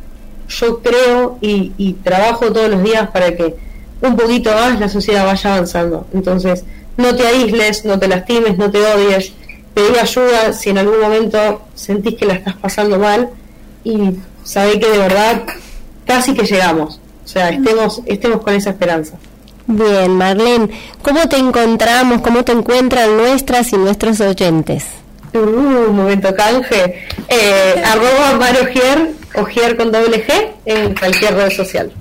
yo 0.50 0.80
creo 0.82 1.38
y, 1.40 1.72
y 1.78 1.94
trabajo 1.94 2.52
todos 2.52 2.70
los 2.70 2.84
días 2.84 3.10
para 3.12 3.34
que 3.34 3.56
un 4.02 4.18
poquito 4.18 4.52
más 4.52 4.78
la 4.82 4.90
sociedad 4.90 5.26
vaya 5.26 5.54
avanzando. 5.54 6.08
Entonces, 6.14 6.66
no 6.98 7.16
te 7.16 7.26
aísles, 7.26 7.86
no 7.86 7.98
te 7.98 8.10
lastimes, 8.10 8.58
no 8.58 8.70
te 8.70 8.80
odies, 8.80 9.32
pedí 9.74 9.98
ayuda 9.98 10.52
si 10.52 10.72
en 10.72 10.80
algún 10.80 11.00
momento 11.00 11.62
sentís 11.74 12.16
que 12.16 12.26
la 12.26 12.34
estás 12.34 12.56
pasando 12.56 13.00
mal 13.00 13.30
y 13.86 14.12
sabé 14.48 14.80
que 14.80 14.90
de 14.90 14.98
verdad 14.98 15.44
casi 16.06 16.34
que 16.34 16.44
llegamos. 16.44 17.00
O 17.24 17.28
sea, 17.28 17.50
estemos, 17.50 18.02
estemos 18.06 18.42
con 18.42 18.54
esa 18.54 18.70
esperanza. 18.70 19.18
Bien, 19.68 20.16
Marlene, 20.16 20.70
¿cómo 21.02 21.28
te 21.28 21.36
encontramos, 21.36 22.22
cómo 22.22 22.44
te 22.46 22.54
encuentran 22.54 23.18
nuestras 23.18 23.74
y 23.74 23.78
nuestros 23.78 24.22
oyentes? 24.22 24.86
Uh, 25.34 25.92
momento 25.92 26.34
canje. 26.34 27.04
Eh, 27.28 27.84
arroba 27.86 28.38
Marogier, 28.40 29.12
Ogier 29.36 29.76
con 29.76 29.92
doble 29.92 30.26
G, 30.26 30.52
en 30.66 30.96
cualquier 30.96 31.36
red 31.36 31.52
social. 31.52 31.92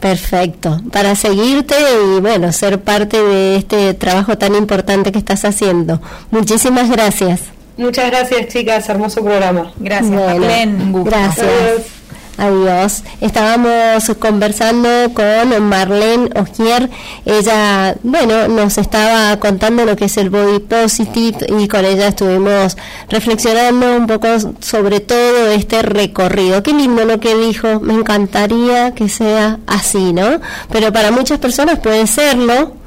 Perfecto, 0.00 0.80
para 0.90 1.14
seguirte 1.14 1.74
y 2.16 2.20
bueno, 2.20 2.52
ser 2.52 2.80
parte 2.80 3.22
de 3.22 3.56
este 3.56 3.92
trabajo 3.94 4.38
tan 4.38 4.54
importante 4.54 5.12
que 5.12 5.18
estás 5.18 5.44
haciendo. 5.44 6.00
Muchísimas 6.30 6.90
gracias. 6.90 7.53
Muchas 7.76 8.10
gracias, 8.10 8.48
chicas, 8.48 8.88
hermoso 8.88 9.22
programa. 9.22 9.72
Gracias, 9.76 10.10
Bueno, 10.10 10.40
Marlene, 10.40 10.82
un 10.82 10.92
gusto. 10.92 11.10
Gracias. 11.10 12.04
Adiós. 12.36 13.04
Estábamos 13.20 14.10
conversando 14.18 14.88
con 15.14 15.68
Marlene 15.68 16.30
Ogier. 16.34 16.90
Ella, 17.24 17.94
bueno, 18.02 18.48
nos 18.48 18.76
estaba 18.78 19.38
contando 19.38 19.84
lo 19.84 19.94
que 19.94 20.06
es 20.06 20.16
el 20.16 20.30
body 20.30 20.58
positive 20.58 21.46
y 21.60 21.68
con 21.68 21.84
ella 21.84 22.08
estuvimos 22.08 22.76
reflexionando 23.08 23.96
un 23.96 24.06
poco 24.08 24.26
sobre 24.60 24.98
todo 25.00 25.50
este 25.50 25.82
recorrido. 25.82 26.62
Qué 26.62 26.72
lindo 26.72 27.04
lo 27.04 27.20
que 27.20 27.36
dijo. 27.36 27.80
Me 27.80 27.94
encantaría 27.94 28.92
que 28.94 29.08
sea 29.08 29.60
así, 29.66 30.12
¿no? 30.12 30.40
Pero 30.72 30.92
para 30.92 31.12
muchas 31.12 31.38
personas 31.38 31.78
puede 31.78 32.06
serlo. 32.06 32.83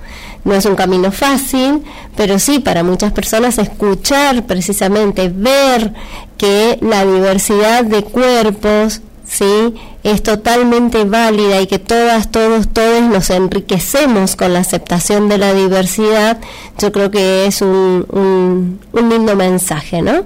No 0.48 0.54
es 0.54 0.66
un 0.66 0.78
camino 0.78 1.12
fácil, 1.12 1.84
pero 2.16 2.40
sí 2.40 2.60
para 2.60 2.82
muchas 2.82 3.12
personas 3.12 3.58
escuchar 3.58 4.46
precisamente, 4.46 5.28
ver 5.28 5.94
que 6.38 6.80
la 6.82 7.06
diversidad 7.06 7.84
de 7.84 8.02
cuerpos, 8.06 9.02
sí, 9.26 9.76
es 10.04 10.24
totalmente 10.24 11.04
válida 11.04 11.60
y 11.60 11.68
que 11.68 11.80
todas, 11.80 12.32
todos, 12.32 12.70
todos 12.70 13.02
nos 13.02 13.30
enriquecemos 13.30 14.38
con 14.38 14.54
la 14.54 14.60
aceptación 14.60 15.28
de 15.28 15.38
la 15.38 15.54
diversidad, 15.54 16.40
yo 16.78 16.94
creo 16.94 17.12
que 17.12 17.46
es 17.46 17.62
un, 17.62 18.06
un, 18.10 18.80
un 18.94 19.10
lindo 19.10 19.36
mensaje, 19.36 20.02
¿no? 20.02 20.24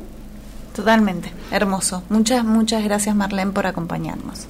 Totalmente, 0.75 1.31
hermoso. 1.49 2.03
Muchas, 2.09 2.45
muchas 2.45 2.83
gracias 2.83 3.15
Marlene 3.15 3.53
por 3.53 3.65
acompañarnos. 3.65 4.41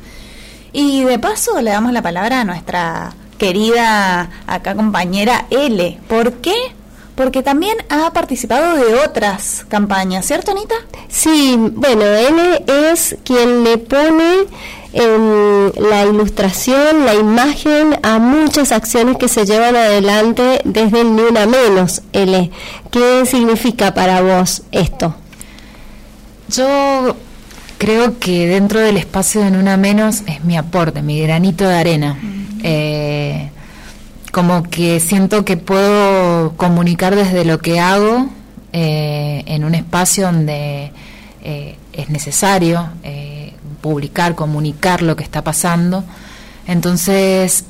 Y 0.73 1.05
de 1.05 1.17
paso 1.17 1.61
le 1.61 1.71
damos 1.71 1.93
la 1.93 2.01
palabra 2.01 2.41
a 2.41 2.43
nuestra 2.43 3.13
querida 3.41 4.29
acá 4.45 4.75
compañera 4.75 5.47
L. 5.49 5.99
¿Por 6.07 6.33
qué? 6.33 6.53
Porque 7.15 7.41
también 7.41 7.75
ha 7.89 8.13
participado 8.13 8.75
de 8.75 8.93
otras 8.93 9.65
campañas, 9.67 10.27
¿cierto 10.27 10.51
Anita? 10.51 10.75
Sí, 11.09 11.55
bueno, 11.57 12.03
L 12.03 12.63
es 12.91 13.15
quien 13.23 13.63
le 13.63 13.79
pone 13.79 14.43
en 14.93 15.71
la 15.75 16.05
ilustración, 16.05 17.03
la 17.03 17.15
imagen 17.15 17.97
a 18.03 18.19
muchas 18.19 18.71
acciones 18.71 19.17
que 19.17 19.27
se 19.27 19.43
llevan 19.43 19.75
adelante 19.75 20.61
desde 20.63 21.01
el 21.01 21.15
Ni 21.15 21.23
Una 21.23 21.47
Menos, 21.47 22.03
L. 22.13 22.51
¿Qué 22.91 23.25
significa 23.25 23.95
para 23.95 24.21
vos 24.21 24.61
esto? 24.71 25.15
Yo 26.47 27.15
creo 27.79 28.19
que 28.19 28.45
dentro 28.45 28.79
del 28.79 28.97
espacio 28.97 29.41
de 29.41 29.49
Nuna 29.49 29.77
Menos 29.77 30.21
es 30.27 30.43
mi 30.43 30.57
aporte, 30.57 31.01
mi 31.01 31.19
granito 31.19 31.67
de 31.67 31.73
arena. 31.73 32.19
Eh, 32.63 33.49
como 34.31 34.63
que 34.63 34.99
siento 34.99 35.43
que 35.43 35.57
puedo 35.57 36.53
comunicar 36.55 37.15
desde 37.15 37.43
lo 37.45 37.59
que 37.59 37.79
hago 37.79 38.29
eh, 38.73 39.43
en 39.45 39.65
un 39.65 39.75
espacio 39.75 40.27
donde 40.27 40.91
eh, 41.43 41.75
es 41.91 42.09
necesario 42.09 42.89
eh, 43.03 43.53
publicar, 43.81 44.35
comunicar 44.35 45.01
lo 45.01 45.15
que 45.15 45.23
está 45.23 45.43
pasando. 45.43 46.03
Entonces, 46.67 47.65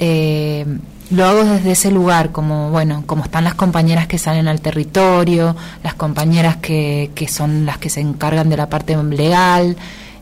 lo 1.10 1.26
hago 1.26 1.44
desde 1.44 1.72
ese 1.72 1.92
lugar, 1.92 2.32
como 2.32 2.70
bueno, 2.70 3.04
como 3.06 3.24
están 3.24 3.44
las 3.46 3.56
compañeras 3.56 4.06
que 4.06 4.18
salen 4.18 4.48
al 4.48 4.62
territorio, 4.62 5.56
las 5.84 5.96
compañeras 5.96 6.58
que, 6.58 7.10
que 7.16 7.28
son 7.28 7.66
las 7.66 7.80
que 7.80 7.90
se 7.90 8.02
encargan 8.02 8.50
de 8.50 8.58
la 8.58 8.70
parte 8.70 8.96
legal. 9.04 9.76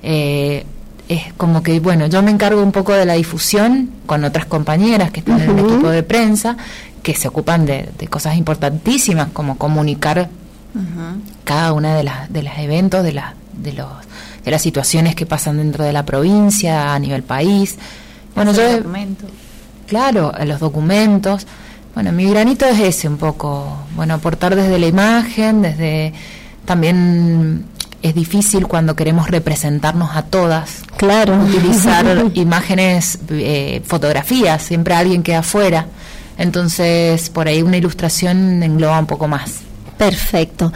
eh, 0.04 0.66
es 1.10 1.34
como 1.34 1.64
que, 1.64 1.80
bueno, 1.80 2.06
yo 2.06 2.22
me 2.22 2.30
encargo 2.30 2.62
un 2.62 2.72
poco 2.72 2.94
de 2.94 3.04
la 3.04 3.14
difusión 3.14 3.90
con 4.06 4.24
otras 4.24 4.46
compañeras 4.46 5.12
que 5.12 5.22
están 5.22 5.42
en 5.42 5.58
el 5.58 5.66
equipo 5.66 5.90
de 5.90 6.04
prensa, 6.04 6.56
que 7.02 7.16
se 7.16 7.28
ocupan 7.28 7.66
de, 7.66 7.90
de 7.98 8.08
cosas 8.08 8.38
importantísimas 8.38 9.30
como 9.34 9.58
comunicar 9.58 10.30
cada 11.44 11.74
una 11.74 11.96
de 11.96 12.04
las 12.04 12.32
de 12.32 12.44
los 12.44 12.54
eventos, 12.60 13.04
de 13.04 13.14
las 13.14 13.34
de 13.54 13.74
los 13.74 13.88
de 14.46 14.52
las 14.52 14.62
situaciones 14.62 15.16
que 15.16 15.26
pasan 15.26 15.58
dentro 15.58 15.84
de 15.84 15.92
la 15.92 16.06
provincia, 16.06 16.94
a 16.94 17.00
nivel 17.00 17.24
país. 17.24 17.78
Bueno, 18.36 18.54
yo 18.54 18.78
documentos. 18.78 19.30
claro, 19.88 20.32
los 20.46 20.60
documentos. 20.60 21.48
Bueno, 21.96 22.12
mi 22.12 22.30
granito 22.30 22.66
es 22.66 22.80
ese 22.80 23.08
un 23.08 23.18
poco, 23.18 23.80
bueno, 23.96 24.14
aportar 24.14 24.56
desde 24.56 24.78
la 24.78 24.86
imagen, 24.86 25.64
desde 25.64 26.14
también 26.66 27.66
es 28.02 28.16
difícil 28.16 28.68
cuando 28.68 28.96
queremos 28.96 29.30
representarnos 29.30 30.16
a 30.16 30.24
todas. 30.24 30.84
Claro. 30.98 31.36
Utilizar 31.42 32.06
imágenes, 32.34 33.20
eh, 33.30 33.82
fotografías, 33.86 34.62
siempre 34.62 34.94
alguien 34.94 35.24
queda 35.24 35.40
afuera. 35.40 35.88
Entonces, 36.38 37.30
por 37.30 37.48
ahí 37.48 37.62
una 37.62 37.78
ilustración 37.78 38.64
engloba 38.64 39.00
un 39.00 39.08
poco 39.08 39.28
más. 39.28 39.60
Perfecto. 39.98 40.72